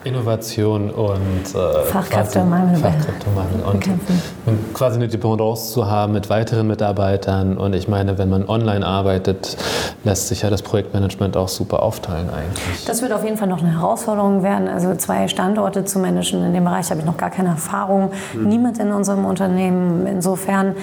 Innovation 0.05 0.91
und 0.91 1.55
äh, 1.55 1.85
Fachkräftemangel, 1.85 2.77
Fachkräftemangel 2.77 3.63
und 3.65 4.75
quasi 4.75 4.97
eine 4.97 5.09
Dependance 5.09 5.73
zu 5.73 5.91
haben 5.91 6.13
mit 6.13 6.29
weiteren 6.29 6.67
Mitarbeitern. 6.67 7.57
Und 7.57 7.75
ich 7.75 7.89
meine, 7.89 8.19
wenn 8.19 8.29
man 8.29 8.47
online 8.49 8.87
arbeitet, 8.87 9.57
lässt 10.05 10.29
sich 10.29 10.43
ja 10.43 10.51
das 10.51 10.63
Projektmanagement 10.63 11.37
auch 11.37 11.49
super 11.49 11.83
aufteilen 11.83 12.29
eigentlich. 12.29 12.85
Das 12.87 13.01
wird 13.01 13.13
auf 13.13 13.25
jeden 13.25 13.39
Fall 13.39 13.49
noch 13.49 13.61
eine 13.61 13.73
Herausforderung 13.73 14.43
werden. 14.43 14.69
Also 14.69 14.95
zwei 14.97 15.27
Standorte 15.29 15.85
zu 15.85 15.99
managen, 15.99 16.45
in 16.45 16.53
dem 16.53 16.65
Bereich 16.65 16.91
habe 16.91 17.01
ich 17.01 17.07
noch 17.07 17.17
gar 17.17 17.31
keine 17.31 17.51
Erfahrung. 17.51 18.11
Hm. 18.33 18.49
Niemand 18.49 18.79
in 18.79 18.93
unserem 18.93 19.25
Unternehmen. 19.25 20.07
Insofern 20.07 20.75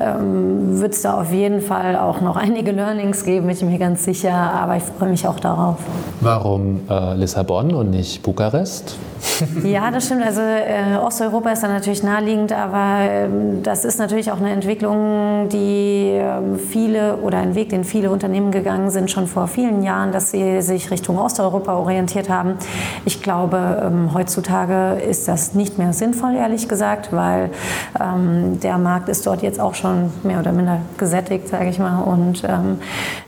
ähm, 0.00 0.80
wird 0.80 0.94
es 0.94 1.02
da 1.02 1.20
auf 1.20 1.30
jeden 1.32 1.60
Fall 1.60 1.96
auch 1.96 2.20
noch 2.22 2.36
einige 2.42 2.72
Learnings 2.72 3.24
geben, 3.24 3.46
bin 3.46 3.56
ich 3.56 3.62
mir 3.62 3.78
ganz 3.78 4.04
sicher. 4.04 4.32
Aber 4.32 4.76
ich 4.76 4.82
freue 4.82 5.10
mich 5.10 5.26
auch 5.28 5.38
darauf. 5.38 5.76
Warum 6.20 6.80
äh, 6.88 7.14
Lissabon 7.14 7.74
und 7.74 7.90
nicht 7.90 8.22
Bukarest? 8.22 8.61
Rest? 8.62 8.96
Ja, 9.64 9.90
das 9.90 10.06
stimmt. 10.06 10.22
Also 10.24 10.40
äh, 10.40 10.96
Osteuropa 10.96 11.50
ist 11.50 11.62
dann 11.62 11.72
natürlich 11.72 12.02
naheliegend, 12.02 12.52
aber 12.52 12.98
ähm, 13.00 13.62
das 13.62 13.84
ist 13.84 13.98
natürlich 13.98 14.30
auch 14.32 14.38
eine 14.38 14.50
Entwicklung, 14.50 15.48
die 15.48 16.10
ähm, 16.12 16.58
viele 16.58 17.16
oder 17.16 17.38
ein 17.38 17.54
Weg, 17.54 17.70
den 17.70 17.84
viele 17.84 18.10
Unternehmen 18.10 18.50
gegangen 18.50 18.90
sind 18.90 19.10
schon 19.10 19.26
vor 19.26 19.46
vielen 19.46 19.82
Jahren, 19.82 20.12
dass 20.12 20.30
sie 20.30 20.60
sich 20.62 20.90
Richtung 20.90 21.18
Osteuropa 21.18 21.74
orientiert 21.74 22.28
haben. 22.28 22.54
Ich 23.04 23.22
glaube, 23.22 23.82
ähm, 23.84 24.12
heutzutage 24.14 25.00
ist 25.00 25.28
das 25.28 25.54
nicht 25.54 25.78
mehr 25.78 25.92
sinnvoll, 25.92 26.34
ehrlich 26.34 26.68
gesagt, 26.68 27.12
weil 27.12 27.50
ähm, 28.00 28.60
der 28.60 28.78
Markt 28.78 29.08
ist 29.08 29.26
dort 29.26 29.42
jetzt 29.42 29.60
auch 29.60 29.74
schon 29.74 30.12
mehr 30.22 30.40
oder 30.40 30.52
minder 30.52 30.78
gesättigt, 30.98 31.48
sage 31.48 31.68
ich 31.68 31.78
mal. 31.78 32.02
Und 32.02 32.42
ähm, 32.44 32.78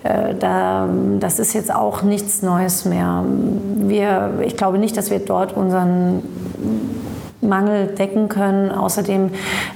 äh, 0.02 0.35
da, 0.35 0.88
das 1.20 1.38
ist 1.38 1.54
jetzt 1.54 1.74
auch 1.74 2.02
nichts 2.02 2.42
Neues 2.42 2.85
mehr. 2.85 3.24
Wir, 3.76 4.35
ich 4.44 4.57
glaube 4.57 4.78
nicht, 4.78 4.96
dass 4.96 5.11
wir 5.11 5.18
dort 5.18 5.57
unseren 5.85 6.23
Mangel 7.44 7.87
decken 7.87 8.28
können. 8.28 8.70
Außerdem 8.70 9.30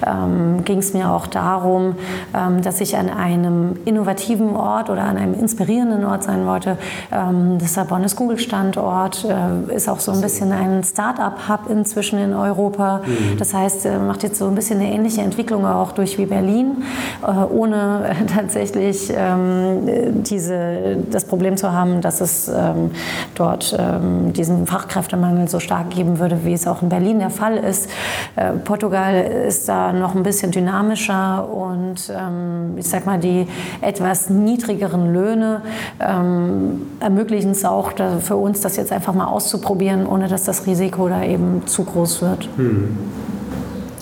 ähm, 0.06 0.64
ging 0.64 0.78
es 0.78 0.94
mir 0.94 1.10
auch 1.10 1.26
darum, 1.26 1.96
ähm, 2.34 2.62
dass 2.62 2.80
ich 2.80 2.96
an 2.96 3.08
einem 3.08 3.76
innovativen 3.84 4.56
Ort 4.56 4.90
oder 4.90 5.02
an 5.02 5.16
einem 5.16 5.34
inspirierenden 5.34 6.04
Ort 6.04 6.24
sein 6.24 6.46
wollte. 6.46 6.76
Ähm, 7.12 7.58
Lissabon 7.58 8.04
ist 8.04 8.16
Google-Standort, 8.16 9.24
äh, 9.24 9.74
ist 9.74 9.88
auch 9.88 10.00
so 10.00 10.12
ein 10.12 10.20
bisschen 10.20 10.52
ein 10.52 10.82
Start-up-Hub 10.82 11.70
inzwischen 11.70 12.18
in 12.18 12.34
Europa. 12.34 13.02
Mhm. 13.04 13.38
Das 13.38 13.54
heißt, 13.54 13.86
äh, 13.86 13.98
macht 13.98 14.22
jetzt 14.22 14.38
so 14.38 14.46
ein 14.46 14.54
bisschen 14.54 14.80
eine 14.80 14.92
ähnliche 14.92 15.22
Entwicklung 15.22 15.66
auch 15.66 15.92
durch 15.92 16.18
wie 16.18 16.26
Berlin, 16.26 16.82
äh, 17.22 17.30
ohne 17.30 18.08
äh, 18.08 18.26
tatsächlich 18.26 19.12
ähm, 19.14 20.22
diese, 20.22 20.98
das 21.10 21.24
Problem 21.24 21.56
zu 21.56 21.72
haben, 21.72 22.00
dass 22.00 22.20
es 22.20 22.48
ähm, 22.48 22.90
dort 23.34 23.76
ähm, 23.78 24.32
diesen 24.32 24.66
Fachkräftemangel 24.66 25.48
so 25.48 25.60
stark 25.60 25.90
geben 25.90 26.18
würde, 26.18 26.44
wie 26.44 26.52
es 26.52 26.66
auch 26.66 26.82
in 26.82 26.88
Berlin 26.88 27.18
der 27.18 27.30
Fall 27.30 27.57
ist. 27.58 27.90
Äh, 28.36 28.52
Portugal 28.52 29.14
ist 29.46 29.68
da 29.68 29.92
noch 29.92 30.14
ein 30.14 30.22
bisschen 30.22 30.50
dynamischer 30.50 31.48
und 31.48 32.10
ähm, 32.10 32.74
ich 32.76 32.88
sag 32.88 33.06
mal, 33.06 33.18
die 33.18 33.46
etwas 33.80 34.30
niedrigeren 34.30 35.12
Löhne 35.12 35.62
ähm, 36.00 36.82
ermöglichen 37.00 37.50
es 37.50 37.64
auch 37.64 37.92
für 38.20 38.36
uns, 38.36 38.60
das 38.60 38.76
jetzt 38.76 38.92
einfach 38.92 39.14
mal 39.14 39.26
auszuprobieren, 39.26 40.06
ohne 40.06 40.28
dass 40.28 40.44
das 40.44 40.66
Risiko 40.66 41.08
da 41.08 41.22
eben 41.22 41.66
zu 41.66 41.84
groß 41.84 42.22
wird. 42.22 42.48
Hm 42.56 42.96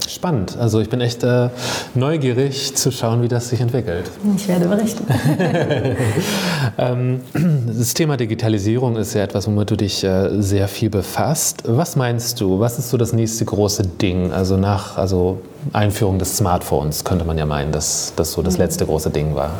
spannend. 0.08 0.56
Also 0.58 0.80
ich 0.80 0.88
bin 0.88 1.00
echt 1.00 1.22
äh, 1.22 1.50
neugierig 1.94 2.74
zu 2.76 2.90
schauen, 2.90 3.22
wie 3.22 3.28
das 3.28 3.48
sich 3.48 3.60
entwickelt. 3.60 4.10
Ich 4.36 4.48
werde 4.48 4.66
berichten. 4.66 5.06
ähm, 6.78 7.20
das 7.66 7.94
Thema 7.94 8.16
Digitalisierung 8.16 8.96
ist 8.96 9.14
ja 9.14 9.22
etwas, 9.22 9.46
womit 9.46 9.70
du 9.70 9.76
dich 9.76 10.04
äh, 10.04 10.40
sehr 10.40 10.68
viel 10.68 10.90
befasst. 10.90 11.62
Was 11.66 11.96
meinst 11.96 12.40
du? 12.40 12.60
Was 12.60 12.78
ist 12.78 12.90
so 12.90 12.96
das 12.96 13.12
nächste 13.12 13.44
große 13.44 13.84
Ding? 13.84 14.32
Also 14.32 14.56
nach 14.56 14.96
also 14.96 15.40
Einführung 15.72 16.18
des 16.18 16.36
Smartphones 16.36 17.04
könnte 17.04 17.24
man 17.24 17.38
ja 17.38 17.46
meinen, 17.46 17.72
dass 17.72 18.12
das 18.16 18.32
so 18.32 18.42
das 18.42 18.54
mhm. 18.54 18.60
letzte 18.60 18.86
große 18.86 19.10
Ding 19.10 19.34
war. 19.34 19.50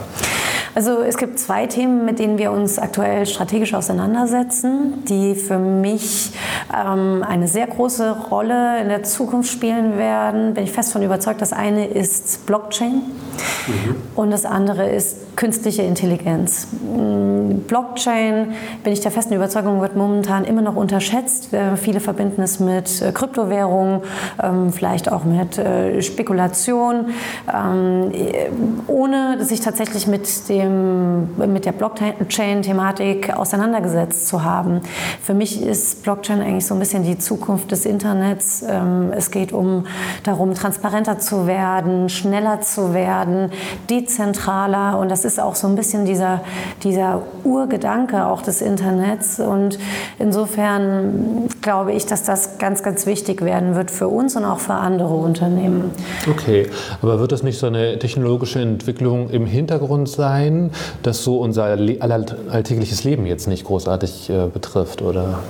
Also 0.76 1.00
es 1.00 1.16
gibt 1.16 1.38
zwei 1.38 1.66
Themen, 1.66 2.04
mit 2.04 2.18
denen 2.18 2.36
wir 2.36 2.52
uns 2.52 2.78
aktuell 2.78 3.24
strategisch 3.24 3.72
auseinandersetzen, 3.72 5.02
die 5.06 5.34
für 5.34 5.58
mich 5.58 6.32
ähm, 6.70 7.24
eine 7.26 7.48
sehr 7.48 7.66
große 7.66 8.28
Rolle 8.30 8.82
in 8.82 8.88
der 8.88 9.02
Zukunft 9.02 9.50
spielen 9.50 9.96
werden. 9.96 10.52
Bin 10.52 10.64
ich 10.64 10.72
fest 10.72 10.92
von 10.92 11.02
überzeugt. 11.02 11.40
Das 11.40 11.54
eine 11.54 11.86
ist 11.86 12.44
Blockchain. 12.44 12.96
Mhm. 12.96 13.96
Und 14.16 14.30
das 14.30 14.44
andere 14.44 14.90
ist 14.90 15.16
künstliche 15.36 15.82
Intelligenz. 15.82 16.66
Mm, 16.72 17.58
Blockchain, 17.68 18.54
bin 18.82 18.92
ich 18.92 19.00
der 19.00 19.10
festen 19.10 19.34
Überzeugung, 19.34 19.82
wird 19.82 19.94
momentan 19.94 20.44
immer 20.44 20.62
noch 20.62 20.76
unterschätzt. 20.76 21.52
Äh, 21.52 21.76
viele 21.76 22.00
verbinden 22.00 22.42
es 22.42 22.58
mit 22.58 23.02
äh, 23.02 23.12
Kryptowährungen, 23.12 24.00
ähm, 24.42 24.72
vielleicht 24.72 25.12
auch 25.12 25.24
mit 25.24 25.58
äh, 25.58 26.00
Spekulation, 26.00 27.08
ähm, 27.54 28.12
ohne 28.86 29.44
sich 29.44 29.60
tatsächlich 29.60 30.06
mit, 30.06 30.48
dem, 30.48 31.36
mit 31.36 31.66
der 31.66 31.72
Blockchain-Thematik 31.72 33.36
auseinandergesetzt 33.36 34.28
zu 34.28 34.42
haben. 34.42 34.80
Für 35.22 35.34
mich 35.34 35.62
ist 35.62 36.02
Blockchain 36.02 36.40
eigentlich 36.40 36.66
so 36.66 36.74
ein 36.74 36.80
bisschen 36.80 37.02
die 37.02 37.18
Zukunft 37.18 37.70
des 37.72 37.84
Internets. 37.84 38.64
Ähm, 38.66 39.12
es 39.14 39.30
geht 39.30 39.52
um 39.52 39.84
darum, 40.22 40.54
transparenter 40.54 41.18
zu 41.18 41.46
werden, 41.46 42.08
schneller 42.08 42.62
zu 42.62 42.94
werden, 42.94 43.50
dezentraler 43.90 44.98
und 44.98 45.10
das 45.10 45.25
ist 45.26 45.40
auch 45.40 45.54
so 45.54 45.66
ein 45.66 45.74
bisschen 45.74 46.06
dieser, 46.06 46.40
dieser 46.82 47.22
Urgedanke 47.44 48.26
auch 48.26 48.40
des 48.40 48.62
Internets 48.62 49.40
und 49.40 49.78
insofern 50.18 51.48
glaube 51.60 51.92
ich, 51.92 52.06
dass 52.06 52.22
das 52.22 52.58
ganz, 52.58 52.82
ganz 52.82 53.04
wichtig 53.06 53.42
werden 53.42 53.74
wird 53.74 53.90
für 53.90 54.08
uns 54.08 54.36
und 54.36 54.44
auch 54.44 54.60
für 54.60 54.74
andere 54.74 55.14
Unternehmen. 55.14 55.90
Okay, 56.30 56.68
aber 57.02 57.20
wird 57.20 57.32
das 57.32 57.42
nicht 57.42 57.58
so 57.58 57.66
eine 57.66 57.98
technologische 57.98 58.60
Entwicklung 58.60 59.28
im 59.30 59.46
Hintergrund 59.46 60.08
sein, 60.08 60.70
das 61.02 61.24
so 61.24 61.40
unser 61.40 61.64
alltägliches 61.64 63.04
Leben 63.04 63.26
jetzt 63.26 63.48
nicht 63.48 63.64
großartig 63.64 64.30
äh, 64.30 64.46
betrifft 64.46 65.02
oder 65.02 65.40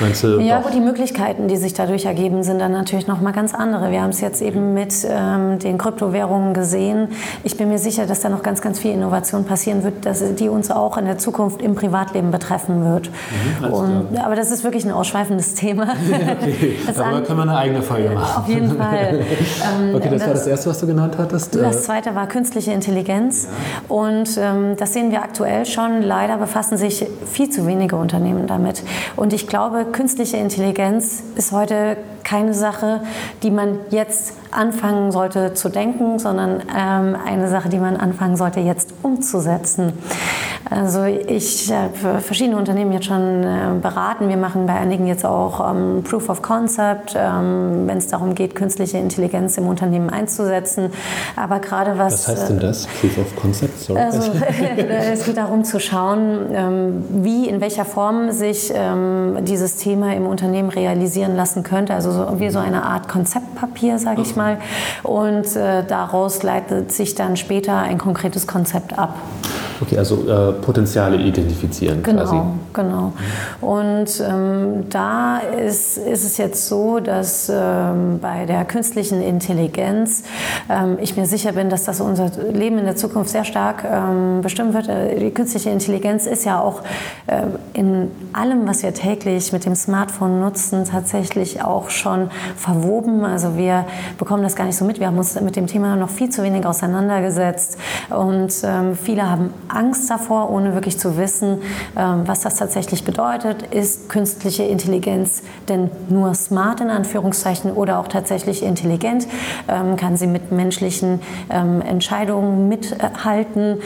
meinst 0.00 0.24
du? 0.24 0.40
Ja, 0.40 0.60
gut, 0.60 0.74
die 0.74 0.80
Möglichkeiten, 0.80 1.48
die 1.48 1.56
sich 1.56 1.74
dadurch 1.74 2.06
ergeben, 2.06 2.42
sind 2.42 2.58
dann 2.58 2.72
natürlich 2.72 3.06
noch 3.06 3.20
mal 3.20 3.32
ganz 3.32 3.54
andere. 3.54 3.90
Wir 3.90 4.02
haben 4.02 4.10
es 4.10 4.20
jetzt 4.20 4.40
eben 4.40 4.74
mit 4.74 4.94
ähm, 5.08 5.58
den 5.58 5.78
Kryptowährungen 5.78 6.54
gesehen. 6.54 7.08
Ich 7.44 7.56
bin 7.56 7.68
mir 7.68 7.78
sicher, 7.78 8.06
dass 8.06 8.20
da 8.20 8.28
noch 8.28 8.42
ganz, 8.42 8.62
ganz 8.62 8.78
viel 8.78 8.92
Innovation 8.92 9.25
passieren 9.44 9.82
wird, 9.82 10.06
dass 10.06 10.22
die 10.36 10.48
uns 10.48 10.70
auch 10.70 10.96
in 10.96 11.04
der 11.04 11.18
Zukunft 11.18 11.62
im 11.62 11.74
Privatleben 11.74 12.30
betreffen 12.30 12.84
wird. 12.84 13.10
Mhm, 13.60 13.72
Und, 13.72 14.18
aber 14.18 14.36
das 14.36 14.50
ist 14.50 14.64
wirklich 14.64 14.84
ein 14.84 14.92
ausschweifendes 14.92 15.54
Thema. 15.54 15.84
okay. 16.42 16.76
aber 16.88 17.20
da 17.20 17.20
können 17.20 17.38
wir 17.38 17.42
eine 17.42 17.56
eigene 17.56 17.82
Folge 17.82 18.10
machen. 18.10 18.42
Auf 18.42 18.48
jeden 18.48 18.76
Fall. 18.76 19.20
Ähm, 19.56 19.94
okay, 19.94 20.08
das, 20.10 20.18
das, 20.18 20.26
war 20.26 20.34
das 20.34 20.46
Erste, 20.46 20.70
was 20.70 20.80
du 20.80 20.86
genannt 20.86 21.16
hattest. 21.18 21.54
Das 21.54 21.84
Zweite 21.84 22.14
war 22.14 22.26
künstliche 22.26 22.72
Intelligenz. 22.72 23.44
Ja. 23.44 23.94
Und 23.94 24.38
ähm, 24.38 24.76
das 24.76 24.92
sehen 24.92 25.10
wir 25.10 25.22
aktuell 25.22 25.66
schon. 25.66 26.02
Leider 26.02 26.36
befassen 26.36 26.76
sich 26.76 27.06
viel 27.26 27.50
zu 27.50 27.66
wenige 27.66 27.96
Unternehmen 27.96 28.46
damit. 28.46 28.82
Und 29.16 29.32
ich 29.32 29.46
glaube, 29.46 29.86
künstliche 29.86 30.36
Intelligenz 30.36 31.22
ist 31.36 31.52
heute 31.52 31.96
keine 32.26 32.54
Sache, 32.54 33.00
die 33.44 33.52
man 33.52 33.78
jetzt 33.90 34.34
anfangen 34.50 35.12
sollte 35.12 35.54
zu 35.54 35.68
denken, 35.68 36.18
sondern 36.18 36.62
ähm, 36.76 37.16
eine 37.24 37.48
Sache, 37.48 37.68
die 37.68 37.78
man 37.78 37.96
anfangen 37.96 38.36
sollte 38.36 38.58
jetzt 38.60 38.92
umzusetzen. 39.02 39.92
Also 40.68 41.04
ich 41.04 41.72
habe 41.72 42.20
verschiedene 42.20 42.56
Unternehmen 42.56 42.90
jetzt 42.90 43.06
schon 43.06 43.44
äh, 43.44 43.56
beraten. 43.80 44.28
Wir 44.28 44.36
machen 44.36 44.66
bei 44.66 44.74
einigen 44.74 45.06
jetzt 45.06 45.24
auch 45.24 45.70
ähm, 45.70 46.02
Proof 46.02 46.28
of 46.28 46.42
Concept, 46.42 47.14
ähm, 47.16 47.84
wenn 47.86 47.98
es 47.98 48.08
darum 48.08 48.34
geht, 48.34 48.56
künstliche 48.56 48.98
Intelligenz 48.98 49.56
im 49.58 49.68
Unternehmen 49.68 50.10
einzusetzen. 50.10 50.90
Aber 51.36 51.60
gerade 51.60 51.96
was... 51.98 52.26
Was 52.26 52.28
heißt 52.28 52.48
denn 52.48 52.58
das, 52.58 52.88
Proof 53.00 53.18
of 53.18 53.36
Concept? 53.36 53.78
Sorry. 53.78 54.00
Also, 54.00 54.32
es 55.12 55.24
geht 55.24 55.36
darum 55.36 55.62
zu 55.62 55.78
schauen, 55.78 56.50
ähm, 56.52 57.04
wie, 57.10 57.48
in 57.48 57.60
welcher 57.60 57.84
Form 57.84 58.32
sich 58.32 58.72
ähm, 58.74 59.38
dieses 59.42 59.76
Thema 59.76 60.14
im 60.14 60.26
Unternehmen 60.26 60.70
realisieren 60.70 61.36
lassen 61.36 61.62
könnte. 61.62 61.94
Also 61.94 62.10
so, 62.16 62.40
wie 62.40 62.50
so 62.50 62.58
eine 62.58 62.82
Art 62.82 63.08
Konzeptpapier, 63.08 63.98
sage 63.98 64.22
ich 64.22 64.36
mal. 64.36 64.58
Und 65.02 65.54
äh, 65.54 65.84
daraus 65.84 66.42
leitet 66.42 66.92
sich 66.92 67.14
dann 67.14 67.36
später 67.36 67.78
ein 67.78 67.98
konkretes 67.98 68.46
Konzept 68.46 68.98
ab. 68.98 69.16
Okay, 69.80 69.98
also 69.98 70.28
äh, 70.28 70.52
Potenziale 70.52 71.16
identifizieren 71.16 72.02
genau, 72.02 72.22
quasi. 72.22 72.36
Genau, 72.72 73.12
Und 73.60 74.22
ähm, 74.26 74.88
da 74.90 75.38
ist, 75.38 75.98
ist 75.98 76.24
es 76.24 76.38
jetzt 76.38 76.66
so, 76.66 77.00
dass 77.00 77.50
ähm, 77.52 78.18
bei 78.20 78.46
der 78.46 78.64
künstlichen 78.64 79.22
Intelligenz 79.22 80.24
ähm, 80.68 80.98
ich 81.00 81.16
mir 81.16 81.26
sicher 81.26 81.52
bin, 81.52 81.68
dass 81.68 81.84
das 81.84 82.00
unser 82.00 82.30
Leben 82.52 82.78
in 82.78 82.84
der 82.84 82.96
Zukunft 82.96 83.30
sehr 83.30 83.44
stark 83.44 83.84
ähm, 83.84 84.40
bestimmen 84.42 84.72
wird. 84.72 84.88
Äh, 84.88 85.18
die 85.18 85.30
künstliche 85.30 85.70
Intelligenz 85.70 86.26
ist 86.26 86.44
ja 86.44 86.60
auch 86.60 86.82
äh, 87.26 87.42
in 87.72 88.10
allem, 88.32 88.66
was 88.66 88.82
wir 88.82 88.94
täglich 88.94 89.52
mit 89.52 89.64
dem 89.64 89.74
Smartphone 89.74 90.40
nutzen, 90.40 90.84
tatsächlich 90.84 91.62
auch 91.62 91.90
schon 91.90 92.30
verwoben. 92.56 93.24
Also 93.24 93.56
wir 93.56 93.84
bekommen 94.18 94.42
das 94.42 94.56
gar 94.56 94.64
nicht 94.64 94.76
so 94.76 94.84
mit. 94.84 95.00
Wir 95.00 95.08
haben 95.08 95.18
uns 95.18 95.38
mit 95.40 95.56
dem 95.56 95.66
Thema 95.66 95.96
noch 95.96 96.10
viel 96.10 96.30
zu 96.30 96.42
wenig 96.42 96.64
auseinandergesetzt 96.64 97.78
und 98.10 98.52
ähm, 98.64 98.96
viele 98.96 99.28
haben 99.28 99.50
Angst 99.68 100.10
davor, 100.10 100.50
ohne 100.50 100.74
wirklich 100.74 100.98
zu 100.98 101.16
wissen, 101.16 101.58
ähm, 101.96 102.22
was 102.26 102.40
das 102.40 102.56
tatsächlich 102.56 103.04
bedeutet. 103.04 103.62
Ist 103.74 104.08
künstliche 104.08 104.62
Intelligenz 104.64 105.42
denn 105.68 105.90
nur 106.08 106.34
smart 106.34 106.80
in 106.80 106.90
Anführungszeichen 106.90 107.72
oder 107.72 107.98
auch 107.98 108.08
tatsächlich 108.08 108.62
intelligent? 108.62 109.26
Ähm, 109.68 109.96
kann 109.96 110.16
sie 110.16 110.26
mit 110.26 110.52
menschlichen 110.52 111.20
ähm, 111.50 111.80
Entscheidungen 111.80 112.68
mithalten? 112.68 113.78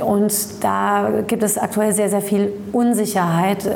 Und 0.00 0.32
da 0.64 1.08
gibt 1.26 1.42
es 1.42 1.58
aktuell 1.58 1.92
sehr, 1.92 2.08
sehr 2.08 2.20
viel 2.20 2.52
Unsicherheit, 2.72 3.68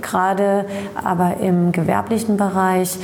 gerade 0.00 0.64
aber 1.02 1.36
im 1.40 1.72
gewerblichen 1.72 2.36
Bereich 2.36 2.98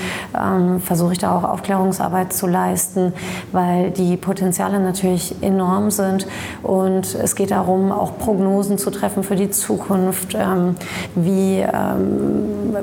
versuche 0.84 1.12
ich 1.12 1.18
da 1.18 1.36
auch 1.36 1.44
Aufklärungsarbeit 1.44 2.32
zu 2.32 2.46
leisten, 2.46 3.12
weil 3.52 3.90
die 3.90 4.16
Potenziale 4.16 4.80
natürlich 4.80 5.34
enorm 5.42 5.90
sind 5.90 6.26
und 6.62 7.14
es 7.14 7.34
geht 7.34 7.50
darum, 7.50 7.92
auch 7.92 8.18
Prognosen 8.18 8.78
zu 8.78 8.90
treffen 8.90 9.22
für 9.22 9.36
die 9.36 9.50
Zukunft, 9.50 10.34
ähm, 10.34 10.76
wie, 11.14 11.60
ähm, 11.60 12.74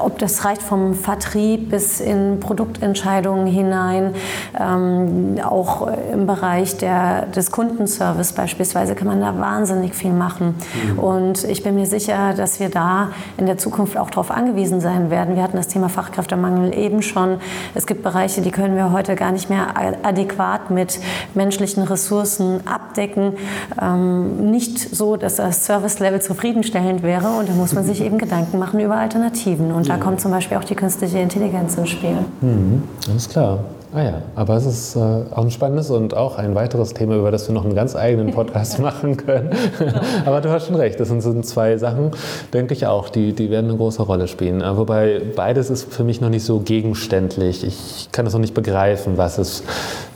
ob 0.00 0.18
das 0.18 0.44
reicht 0.44 0.62
vom 0.62 0.94
Vertrieb 0.94 1.70
bis 1.70 2.00
in 2.00 2.40
Produktentscheidungen 2.40 3.46
hinein. 3.46 4.14
Ähm, 4.58 5.36
auch 5.44 5.88
im 6.12 6.26
Bereich 6.26 6.76
der, 6.76 7.26
des 7.26 7.50
Kundenservice 7.50 8.32
beispielsweise 8.32 8.94
kann 8.94 9.08
man 9.08 9.20
da 9.20 9.38
wahnsinnig 9.38 9.94
viel 9.94 10.12
machen. 10.12 10.54
Mhm. 10.92 10.98
Und 10.98 11.44
ich 11.44 11.62
bin 11.62 11.74
mir 11.74 11.86
sicher, 11.86 12.34
dass 12.34 12.60
wir 12.60 12.68
da 12.68 13.10
in 13.36 13.46
der 13.46 13.58
Zukunft 13.58 13.96
auch 13.96 14.10
darauf 14.10 14.30
angewiesen 14.30 14.80
sein 14.80 15.10
werden. 15.10 15.36
Wir 15.36 15.42
hatten 15.42 15.56
das 15.56 15.68
Thema 15.68 15.88
Fachkräftemangel 15.88 16.76
eben 16.76 17.02
schon. 17.02 17.38
Es 17.74 17.86
gibt 17.86 18.02
Bereiche, 18.02 18.40
die 18.40 18.50
können 18.50 18.76
wir 18.76 18.92
heute 18.92 19.16
gar 19.16 19.32
nicht 19.32 19.50
mehr 19.50 19.74
adäquat 20.02 20.70
mit 20.70 21.00
menschlichen 21.34 21.82
Ressourcen 21.82 22.60
abdecken 22.66 23.15
abdecken. 23.16 23.32
Ähm, 23.80 24.50
nicht 24.50 24.78
so, 24.78 25.16
dass 25.16 25.36
das 25.36 25.64
Service-Level 25.64 26.20
zufriedenstellend 26.20 27.02
wäre 27.02 27.28
und 27.38 27.48
da 27.48 27.52
muss 27.52 27.74
man 27.74 27.84
sich 27.84 28.00
eben 28.04 28.18
Gedanken 28.18 28.58
machen 28.58 28.80
über 28.80 28.96
Alternativen. 28.96 29.72
Und 29.72 29.88
da 29.88 29.96
kommt 29.96 30.20
zum 30.20 30.30
Beispiel 30.30 30.56
auch 30.56 30.64
die 30.64 30.74
künstliche 30.74 31.18
Intelligenz 31.18 31.76
ins 31.76 31.90
Spiel. 31.90 32.18
Mhm, 32.40 32.82
alles 33.08 33.28
klar. 33.28 33.60
Ah 33.94 34.02
ja, 34.02 34.22
aber 34.34 34.56
es 34.56 34.66
ist 34.66 34.96
äh, 34.96 34.98
auch 34.98 35.44
ein 35.44 35.50
spannendes 35.50 35.90
und 35.90 36.14
auch 36.14 36.38
ein 36.38 36.54
weiteres 36.54 36.92
Thema, 36.92 37.16
über 37.16 37.30
das 37.30 37.48
wir 37.48 37.54
noch 37.54 37.64
einen 37.64 37.74
ganz 37.74 37.94
eigenen 37.94 38.32
Podcast 38.32 38.78
machen 38.80 39.16
können. 39.16 39.50
aber 40.26 40.40
du 40.40 40.50
hast 40.50 40.66
schon 40.66 40.74
recht, 40.74 40.98
das 40.98 41.08
sind, 41.08 41.20
sind 41.20 41.46
zwei 41.46 41.76
Sachen, 41.76 42.10
denke 42.52 42.74
ich 42.74 42.86
auch, 42.86 43.08
die, 43.08 43.32
die 43.32 43.50
werden 43.50 43.68
eine 43.70 43.76
große 43.76 44.02
Rolle 44.02 44.28
spielen. 44.28 44.60
Äh, 44.60 44.76
wobei 44.76 45.22
beides 45.34 45.70
ist 45.70 45.92
für 45.92 46.04
mich 46.04 46.20
noch 46.20 46.30
nicht 46.30 46.44
so 46.44 46.60
gegenständlich. 46.60 47.64
Ich 47.64 48.08
kann 48.12 48.26
es 48.26 48.32
noch 48.32 48.40
nicht 48.40 48.54
begreifen, 48.54 49.18
was 49.18 49.38
es 49.38 49.62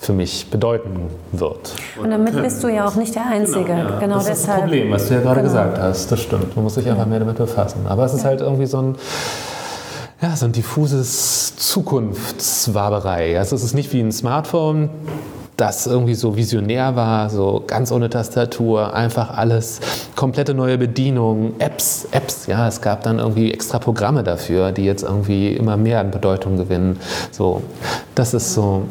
für 0.00 0.12
mich 0.12 0.50
bedeuten 0.50 1.08
wird. 1.32 1.74
Und 2.02 2.10
damit 2.10 2.40
bist 2.42 2.62
du 2.64 2.68
ja 2.68 2.86
auch 2.86 2.96
nicht 2.96 3.14
der 3.14 3.26
Einzige. 3.26 3.64
Genau, 3.64 3.90
ja. 3.90 3.98
genau 3.98 4.14
das 4.16 4.26
deshalb. 4.26 4.38
ist 4.38 4.48
das 4.48 4.60
Problem, 4.60 4.90
was 4.90 5.08
du 5.08 5.14
ja 5.14 5.20
gerade 5.20 5.40
genau. 5.42 5.52
gesagt 5.52 5.78
hast. 5.78 6.10
Das 6.10 6.20
stimmt. 6.20 6.56
Man 6.56 6.64
muss 6.64 6.74
sich 6.74 6.88
einfach 6.88 7.06
mehr 7.06 7.18
damit 7.20 7.36
befassen. 7.36 7.86
Aber 7.86 8.04
es 8.04 8.14
ist 8.14 8.22
ja. 8.22 8.30
halt 8.30 8.40
irgendwie 8.40 8.66
so 8.66 8.78
ein 8.78 8.96
ja, 10.22 10.36
so 10.36 10.44
ein 10.44 10.52
diffuses 10.52 11.56
Zukunftswaberei. 11.56 13.38
Also 13.38 13.56
es 13.56 13.62
ist 13.62 13.74
nicht 13.74 13.92
wie 13.92 14.00
ein 14.00 14.12
Smartphone, 14.12 14.90
das 15.60 15.86
irgendwie 15.86 16.14
so 16.14 16.36
visionär 16.36 16.96
war, 16.96 17.28
so 17.28 17.62
ganz 17.66 17.92
ohne 17.92 18.08
Tastatur, 18.08 18.94
einfach 18.94 19.36
alles, 19.36 19.80
komplette 20.16 20.54
neue 20.54 20.78
Bedienungen, 20.78 21.60
Apps, 21.60 22.08
Apps, 22.12 22.46
ja, 22.46 22.66
es 22.66 22.80
gab 22.80 23.02
dann 23.02 23.18
irgendwie 23.18 23.52
extra 23.52 23.78
Programme 23.78 24.22
dafür, 24.22 24.72
die 24.72 24.84
jetzt 24.84 25.02
irgendwie 25.02 25.52
immer 25.52 25.76
mehr 25.76 26.00
an 26.00 26.10
Bedeutung 26.10 26.56
gewinnen. 26.56 26.98
So, 27.30 27.62
das 28.14 28.32
ist 28.32 28.54
so, 28.54 28.84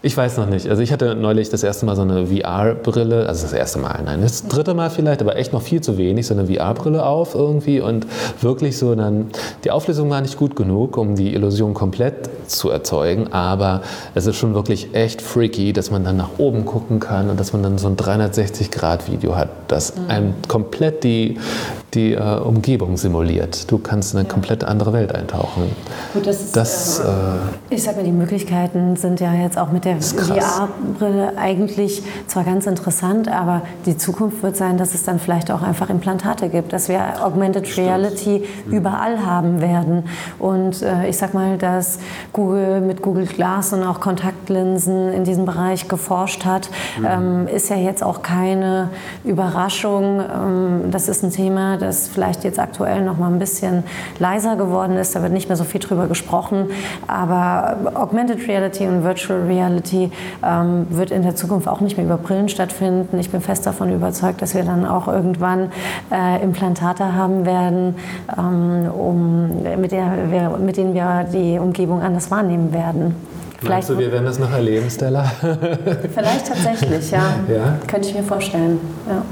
ich 0.00 0.16
weiß 0.16 0.38
noch 0.38 0.48
nicht. 0.48 0.68
Also 0.68 0.82
ich 0.82 0.92
hatte 0.92 1.14
neulich 1.14 1.50
das 1.50 1.62
erste 1.62 1.84
Mal 1.84 1.94
so 1.94 2.02
eine 2.02 2.26
VR-Brille, 2.26 3.26
also 3.26 3.42
das 3.42 3.52
erste 3.52 3.78
Mal, 3.78 4.00
nein, 4.04 4.22
das 4.22 4.46
dritte 4.48 4.72
Mal 4.74 4.88
vielleicht, 4.88 5.20
aber 5.20 5.36
echt 5.36 5.52
noch 5.52 5.62
viel 5.62 5.82
zu 5.82 5.98
wenig, 5.98 6.26
so 6.26 6.34
eine 6.34 6.46
VR-Brille 6.46 7.04
auf 7.04 7.34
irgendwie 7.34 7.80
und 7.80 8.06
wirklich 8.40 8.78
so 8.78 8.94
dann, 8.94 9.28
die 9.64 9.70
Auflösung 9.70 10.08
war 10.08 10.22
nicht 10.22 10.38
gut 10.38 10.56
genug, 10.56 10.96
um 10.96 11.16
die 11.16 11.34
Illusion 11.34 11.74
komplett 11.74 12.30
zu 12.46 12.70
erzeugen, 12.70 13.32
aber 13.32 13.82
es 14.14 14.26
ist 14.26 14.36
schon 14.36 14.54
wirklich 14.54 14.94
echt 14.94 15.22
freaky, 15.22 15.72
dass 15.72 15.90
man 15.90 16.04
dann 16.04 16.13
dann 16.14 16.28
nach 16.28 16.38
oben 16.38 16.64
gucken 16.64 17.00
kann 17.00 17.30
und 17.30 17.38
dass 17.38 17.52
man 17.52 17.62
dann 17.62 17.78
so 17.78 17.88
ein 17.88 17.96
360-Grad-Video 17.96 19.36
hat, 19.36 19.48
das 19.68 19.96
mhm. 19.96 20.10
einem 20.10 20.34
komplett 20.48 21.04
die, 21.04 21.38
die 21.94 22.12
äh, 22.12 22.38
Umgebung 22.38 22.96
simuliert. 22.96 23.70
Du 23.70 23.78
kannst 23.78 24.14
in 24.14 24.20
eine 24.20 24.28
komplett 24.28 24.64
andere 24.64 24.92
Welt 24.92 25.14
eintauchen. 25.14 25.64
Gut, 26.12 26.26
das 26.26 26.40
ist, 26.40 26.56
das, 26.56 27.00
äh, 27.00 27.04
ich 27.70 27.82
sag 27.82 27.96
mal, 27.96 28.04
die 28.04 28.12
Möglichkeiten 28.12 28.96
sind 28.96 29.20
ja 29.20 29.32
jetzt 29.32 29.58
auch 29.58 29.70
mit 29.70 29.84
der 29.84 30.00
VR-Brille 30.00 31.36
eigentlich 31.36 32.02
zwar 32.26 32.44
ganz 32.44 32.66
interessant, 32.66 33.28
aber 33.28 33.62
die 33.86 33.96
Zukunft 33.96 34.42
wird 34.42 34.56
sein, 34.56 34.78
dass 34.78 34.94
es 34.94 35.04
dann 35.04 35.18
vielleicht 35.18 35.50
auch 35.50 35.62
einfach 35.62 35.90
Implantate 35.90 36.48
gibt, 36.48 36.72
dass 36.72 36.88
wir 36.88 37.24
Augmented 37.24 37.66
Stimmt. 37.66 37.88
Reality 37.88 38.44
mhm. 38.66 38.72
überall 38.72 39.24
haben 39.24 39.60
werden. 39.60 40.04
Und 40.38 40.82
äh, 40.82 41.08
ich 41.08 41.16
sag 41.16 41.34
mal, 41.34 41.58
dass 41.58 41.98
Google 42.32 42.80
mit 42.80 43.02
Google 43.02 43.26
Glass 43.26 43.72
und 43.72 43.82
auch 43.82 44.00
Kontaktlinsen 44.00 45.12
in 45.12 45.24
diesem 45.24 45.44
Bereich 45.44 45.88
geforscht 46.04 46.44
hat, 46.44 46.68
mhm. 46.98 47.48
ist 47.48 47.70
ja 47.70 47.76
jetzt 47.76 48.02
auch 48.02 48.20
keine 48.20 48.90
Überraschung. 49.24 50.20
Ähm, 50.20 50.90
das 50.90 51.08
ist 51.08 51.22
ein 51.22 51.30
Thema, 51.30 51.78
das 51.78 52.08
vielleicht 52.08 52.44
jetzt 52.44 52.58
aktuell 52.58 53.02
noch 53.02 53.16
mal 53.16 53.32
ein 53.32 53.38
bisschen 53.38 53.84
leiser 54.18 54.56
geworden 54.56 54.96
ist. 54.98 55.16
Da 55.16 55.22
wird 55.22 55.32
nicht 55.32 55.48
mehr 55.48 55.56
so 55.56 55.64
viel 55.64 55.80
drüber 55.80 56.06
gesprochen. 56.06 56.68
Aber 57.06 57.76
Augmented 57.94 58.46
Reality 58.46 58.86
und 58.86 59.02
Virtual 59.02 59.40
Reality 59.46 60.10
ähm, 60.44 60.86
wird 60.90 61.10
in 61.10 61.22
der 61.22 61.36
Zukunft 61.36 61.68
auch 61.68 61.80
nicht 61.80 61.96
mehr 61.96 62.04
über 62.04 62.18
Brillen 62.18 62.50
stattfinden. 62.50 63.18
Ich 63.18 63.30
bin 63.30 63.40
fest 63.40 63.66
davon 63.66 63.90
überzeugt, 63.90 64.42
dass 64.42 64.54
wir 64.54 64.64
dann 64.64 64.84
auch 64.86 65.08
irgendwann 65.08 65.72
äh, 66.12 66.42
Implantate 66.42 67.14
haben 67.14 67.46
werden, 67.46 67.94
ähm, 68.36 68.90
um, 68.92 69.62
mit, 69.80 69.92
der 69.92 70.58
mit 70.58 70.76
denen 70.76 70.92
wir 70.92 71.24
die 71.32 71.58
Umgebung 71.58 72.02
anders 72.02 72.30
wahrnehmen 72.30 72.74
werden. 72.74 73.33
Vielleicht 73.64 73.88
Meinst 73.88 73.90
du, 73.90 73.98
wir 73.98 74.12
werden 74.12 74.26
das 74.26 74.38
noch 74.38 74.52
erleben, 74.52 74.90
Stella? 74.90 75.24
Vielleicht 76.14 76.46
tatsächlich, 76.46 77.10
ja. 77.10 77.34
ja. 77.48 77.78
Könnte 77.86 78.08
ich 78.08 78.14
mir 78.14 78.22
vorstellen. 78.22 78.78
Ja. 79.08 79.22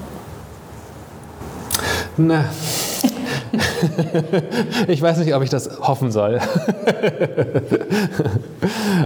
Na. 2.16 2.44
ich 4.88 5.02
weiß 5.02 5.18
nicht, 5.18 5.34
ob 5.34 5.42
ich 5.42 5.50
das 5.50 5.80
hoffen 5.80 6.10
soll. 6.10 6.40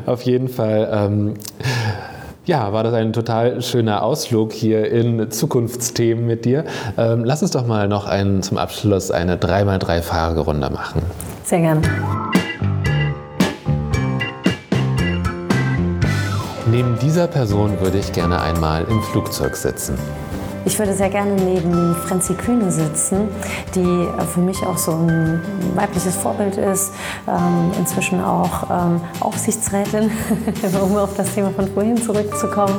Auf 0.07 0.22
jeden 0.22 0.49
Fall. 0.49 0.89
Ähm, 0.93 1.35
ja, 2.45 2.72
war 2.72 2.85
das 2.85 2.95
ein 2.95 3.12
total 3.12 3.61
schöner 3.62 4.05
Ausflug 4.05 4.53
hier 4.53 4.89
in 4.89 5.29
Zukunftsthemen 5.33 6.24
mit 6.24 6.45
dir. 6.45 6.64
Ähm, 6.97 7.24
lass 7.24 7.43
uns 7.43 7.51
doch 7.51 7.66
mal 7.66 7.89
noch 7.89 8.07
einen, 8.07 8.45
zum 8.45 8.59
Abschluss 8.59 9.11
eine 9.11 9.37
3x3-Fragerunde 9.37 10.70
machen. 10.70 11.03
Sehr 11.43 11.61
gerne. 11.61 11.83
Neben 16.77 16.99
dieser 16.99 17.27
Person 17.27 17.81
würde 17.81 17.97
ich 17.97 18.12
gerne 18.12 18.39
einmal 18.39 18.85
im 18.85 19.03
Flugzeug 19.03 19.57
sitzen. 19.57 19.97
Ich 20.66 20.79
würde 20.79 20.93
sehr 20.93 21.09
gerne 21.09 21.33
neben 21.33 21.95
Franzi 22.07 22.35
Kühne 22.35 22.70
sitzen, 22.70 23.29
die 23.74 24.07
für 24.35 24.41
mich 24.41 24.62
auch 24.62 24.77
so 24.77 24.91
ein 24.91 25.41
weibliches 25.74 26.14
Vorbild 26.16 26.59
ist, 26.59 26.93
ähm, 27.27 27.72
inzwischen 27.79 28.22
auch 28.22 28.68
ähm, 28.68 29.01
Aufsichtsrätin, 29.20 30.11
um 30.83 30.99
auf 30.99 31.16
das 31.16 31.35
Thema 31.35 31.51
von 31.53 31.66
vorhin 31.66 31.97
zurückzukommen. 31.97 32.74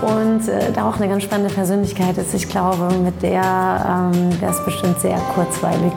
Und 0.00 0.48
äh, 0.48 0.72
da 0.72 0.88
auch 0.88 0.96
eine 0.96 1.08
ganz 1.08 1.24
spannende 1.24 1.52
Persönlichkeit 1.52 2.16
ist. 2.16 2.32
Ich 2.32 2.48
glaube, 2.48 2.94
mit 2.94 3.20
der 3.22 4.10
ähm, 4.14 4.40
wäre 4.40 4.52
es 4.52 4.64
bestimmt 4.64 4.98
sehr 5.00 5.18
kurzweilig. 5.34 5.92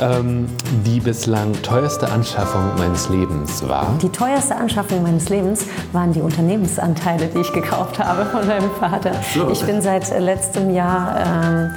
ähm, 0.00 0.46
die 0.84 1.00
bislang 1.00 1.52
teuerste 1.62 2.08
Anschaffung 2.08 2.76
meines 2.76 3.08
Lebens 3.08 3.66
war? 3.66 3.94
Die 4.02 4.08
teuerste 4.08 4.56
Anschaffung 4.56 5.02
meines 5.02 5.28
Lebens 5.28 5.66
waren 5.92 6.12
die 6.12 6.20
Unternehmensanteile, 6.20 7.28
die 7.28 7.40
ich 7.40 7.52
gekauft 7.52 7.98
habe 7.98 8.26
von 8.26 8.46
meinem 8.46 8.70
Vater. 8.78 9.12
So. 9.34 9.50
Ich 9.50 9.64
bin 9.64 9.80
seit 9.80 10.08
letztem 10.20 10.70
Jahr 10.70 11.16
ähm, 11.18 11.70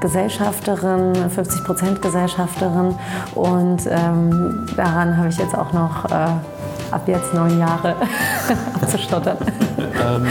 Gesellschafterin, 0.00 1.14
50% 1.14 2.00
Gesellschafterin 2.00 2.94
und 3.34 3.86
ähm, 3.88 4.66
daran 4.76 5.16
habe 5.16 5.28
ich 5.28 5.38
jetzt 5.38 5.56
auch 5.56 5.72
noch 5.72 6.04
äh, 6.06 6.28
ab 6.90 7.02
jetzt 7.06 7.32
neun 7.34 7.58
Jahre 7.58 7.96
abzustottern. 8.80 9.38
Ähm, 9.84 10.26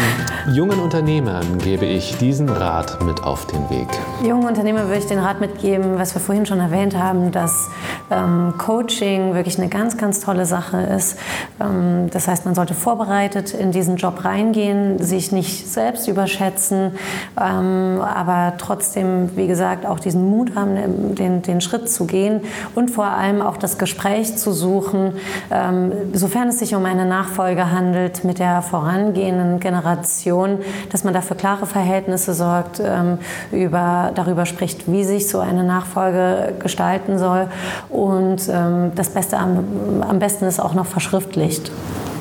jungen 0.54 0.80
Unternehmern 0.80 1.58
gebe 1.60 1.86
ich 1.86 2.18
diesen 2.18 2.49
Rat 2.49 3.04
mit 3.04 3.24
auf 3.24 3.45
den 3.47 3.70
Weg. 3.70 3.88
Jungen 4.24 4.47
Unternehmern 4.47 4.88
würde 4.88 4.99
ich 4.99 5.08
den 5.08 5.20
Rat 5.20 5.39
mitgeben, 5.41 5.97
was 5.97 6.14
wir 6.16 6.22
vorhin 6.22 6.45
schon 6.45 6.60
erwähnt 6.60 6.97
haben, 6.97 7.32
dass 7.32 7.70
ähm, 8.12 8.54
Coaching 8.58 9.34
wirklich 9.34 9.58
eine 9.58 9.70
ganz, 9.70 9.97
ganz 9.97 10.20
tolle 10.20 10.45
Sache 10.45 10.78
ist. 10.78 11.18
Ähm, 11.60 12.10
das 12.12 12.28
heißt, 12.28 12.45
man 12.45 12.56
sollte 12.56 12.74
vorbereitet 12.74 13.54
in 13.54 13.72
diesen 13.72 13.97
Job 13.97 14.26
reingehen, 14.26 14.99
sich 14.99 15.32
nicht 15.32 15.68
selbst 15.68 16.08
überschätzen, 16.08 16.91
ähm, 17.39 18.01
aber 18.01 18.54
trotzdem, 18.58 19.36
wie 19.36 19.47
gesagt, 19.47 19.86
auch 19.86 19.99
diesen 19.99 20.30
Mut 20.30 20.56
haben, 20.56 21.16
den, 21.16 21.41
den 21.41 21.62
Schritt 21.62 21.89
zu 21.89 22.06
gehen 22.06 22.41
und 22.76 22.91
vor 22.91 23.06
allem 23.06 23.41
auch 23.41 23.58
das 23.58 23.78
Gespräch 23.78 24.38
zu 24.38 24.51
suchen, 24.51 25.14
ähm, 25.51 25.91
sofern 26.14 26.47
es 26.49 26.60
sich 26.60 26.76
um 26.76 26.86
eine 26.86 27.06
Nachfolge 27.06 27.72
handelt 27.72 28.24
mit 28.24 28.39
der 28.39 28.62
vorangehenden 28.62 29.43
Generation, 29.60 30.60
dass 30.91 31.04
man 31.04 31.14
dafür 31.14 31.38
klare 31.38 31.66
Verhältnisse 31.66 32.34
sorgt, 32.34 32.82
ähm, 32.84 33.18
über, 33.52 34.12
darüber 34.16 34.46
spricht, 34.46 34.91
wie 34.91 35.04
sich 35.04 35.30
so 35.30 35.39
eine 35.39 35.64
Nachfolge 35.64 36.54
gestalten 36.60 37.18
soll 37.18 37.48
und 37.89 38.41
ähm, 38.50 38.91
das 38.96 39.10
Beste 39.10 39.38
am, 39.38 40.04
am 40.08 40.20
besten 40.20 40.46
ist 40.46 40.60
auch 40.60 40.74
noch 40.74 40.86
verschriftlicht. 40.86 41.72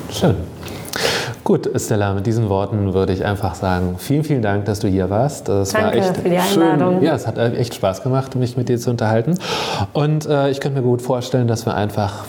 Schön. 0.09 0.35
Gut, 1.43 1.69
Stella, 1.75 2.13
mit 2.13 2.25
diesen 2.25 2.47
Worten 2.47 2.93
würde 2.93 3.11
ich 3.11 3.25
einfach 3.25 3.55
sagen, 3.55 3.95
vielen, 3.97 4.23
vielen 4.23 4.41
Dank, 4.41 4.63
dass 4.65 4.79
du 4.79 4.87
hier 4.87 5.09
warst. 5.09 5.49
Es 5.49 5.71
Danke 5.73 5.87
war 5.87 5.95
echt 5.95 6.17
für 6.17 6.29
die 6.29 6.37
Einladung. 6.37 6.95
Schön. 6.95 7.03
Ja, 7.03 7.15
es 7.15 7.27
hat 7.27 7.37
echt 7.37 7.75
Spaß 7.75 8.01
gemacht, 8.01 8.35
mich 8.35 8.55
mit 8.55 8.69
dir 8.69 8.79
zu 8.79 8.89
unterhalten. 8.89 9.37
Und 9.91 10.25
äh, 10.25 10.49
ich 10.49 10.61
könnte 10.61 10.79
mir 10.79 10.87
gut 10.87 11.01
vorstellen, 11.01 11.47
dass 11.47 11.65
wir 11.65 11.75
einfach 11.75 12.23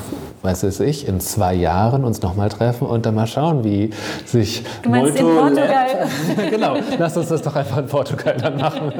weiß 0.44 0.64
es 0.64 0.78
ich, 0.78 1.08
in 1.08 1.20
zwei 1.20 1.54
Jahren 1.54 2.04
uns 2.04 2.20
nochmal 2.20 2.50
treffen 2.50 2.86
und 2.86 3.06
dann 3.06 3.14
mal 3.14 3.26
schauen, 3.26 3.64
wie 3.64 3.88
sich 4.26 4.62
Du 4.82 4.90
meinst 4.90 5.18
Molto 5.18 5.30
in 5.30 5.54
Portugal? 5.54 5.86
genau, 6.50 6.76
lass 6.98 7.16
uns 7.16 7.28
das 7.28 7.40
doch 7.40 7.56
einfach 7.56 7.78
in 7.78 7.86
Portugal 7.86 8.36
dann 8.38 8.58
machen. 8.58 8.92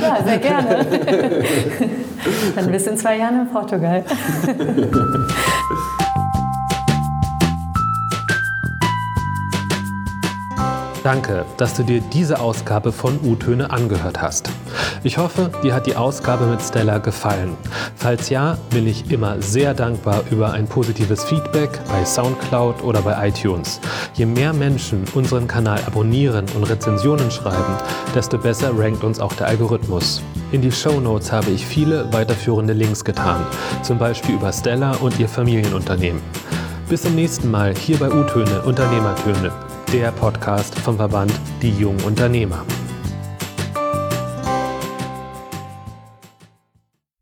ja, 0.00 0.18
sehr 0.24 0.38
gerne. 0.38 0.86
dann 2.54 2.70
bis 2.70 2.86
in 2.86 2.96
zwei 2.96 3.18
Jahren 3.18 3.40
in 3.40 3.48
Portugal. 3.48 4.04
Danke, 11.08 11.46
dass 11.56 11.72
du 11.72 11.84
dir 11.84 12.02
diese 12.12 12.38
Ausgabe 12.38 12.92
von 12.92 13.18
U-Töne 13.24 13.70
angehört 13.70 14.20
hast. 14.20 14.50
Ich 15.02 15.16
hoffe, 15.16 15.50
dir 15.62 15.72
hat 15.72 15.86
die 15.86 15.96
Ausgabe 15.96 16.44
mit 16.44 16.60
Stella 16.60 16.98
gefallen. 16.98 17.56
Falls 17.96 18.28
ja, 18.28 18.58
bin 18.68 18.86
ich 18.86 19.10
immer 19.10 19.40
sehr 19.40 19.72
dankbar 19.72 20.22
über 20.30 20.52
ein 20.52 20.66
positives 20.66 21.24
Feedback 21.24 21.70
bei 21.88 22.04
SoundCloud 22.04 22.82
oder 22.82 23.00
bei 23.00 23.26
iTunes. 23.26 23.80
Je 24.12 24.26
mehr 24.26 24.52
Menschen 24.52 25.02
unseren 25.14 25.48
Kanal 25.48 25.80
abonnieren 25.86 26.44
und 26.54 26.64
Rezensionen 26.64 27.30
schreiben, 27.30 27.78
desto 28.14 28.36
besser 28.36 28.78
rankt 28.78 29.02
uns 29.02 29.18
auch 29.18 29.32
der 29.32 29.46
Algorithmus. 29.46 30.20
In 30.52 30.60
die 30.60 30.72
Show 30.72 31.00
Notes 31.00 31.32
habe 31.32 31.52
ich 31.52 31.64
viele 31.64 32.12
weiterführende 32.12 32.74
Links 32.74 33.02
getan, 33.02 33.46
zum 33.80 33.96
Beispiel 33.96 34.34
über 34.34 34.52
Stella 34.52 34.92
und 34.96 35.18
ihr 35.18 35.28
Familienunternehmen. 35.30 36.20
Bis 36.90 37.00
zum 37.00 37.14
nächsten 37.14 37.50
Mal 37.50 37.74
hier 37.74 37.96
bei 37.96 38.10
U-Töne 38.10 38.60
Unternehmertöne 38.60 39.67
der 39.92 40.12
Podcast 40.12 40.78
vom 40.80 40.96
Verband 40.96 41.32
Die 41.62 41.70
Jungen 41.70 42.02
Unternehmer. 42.04 42.64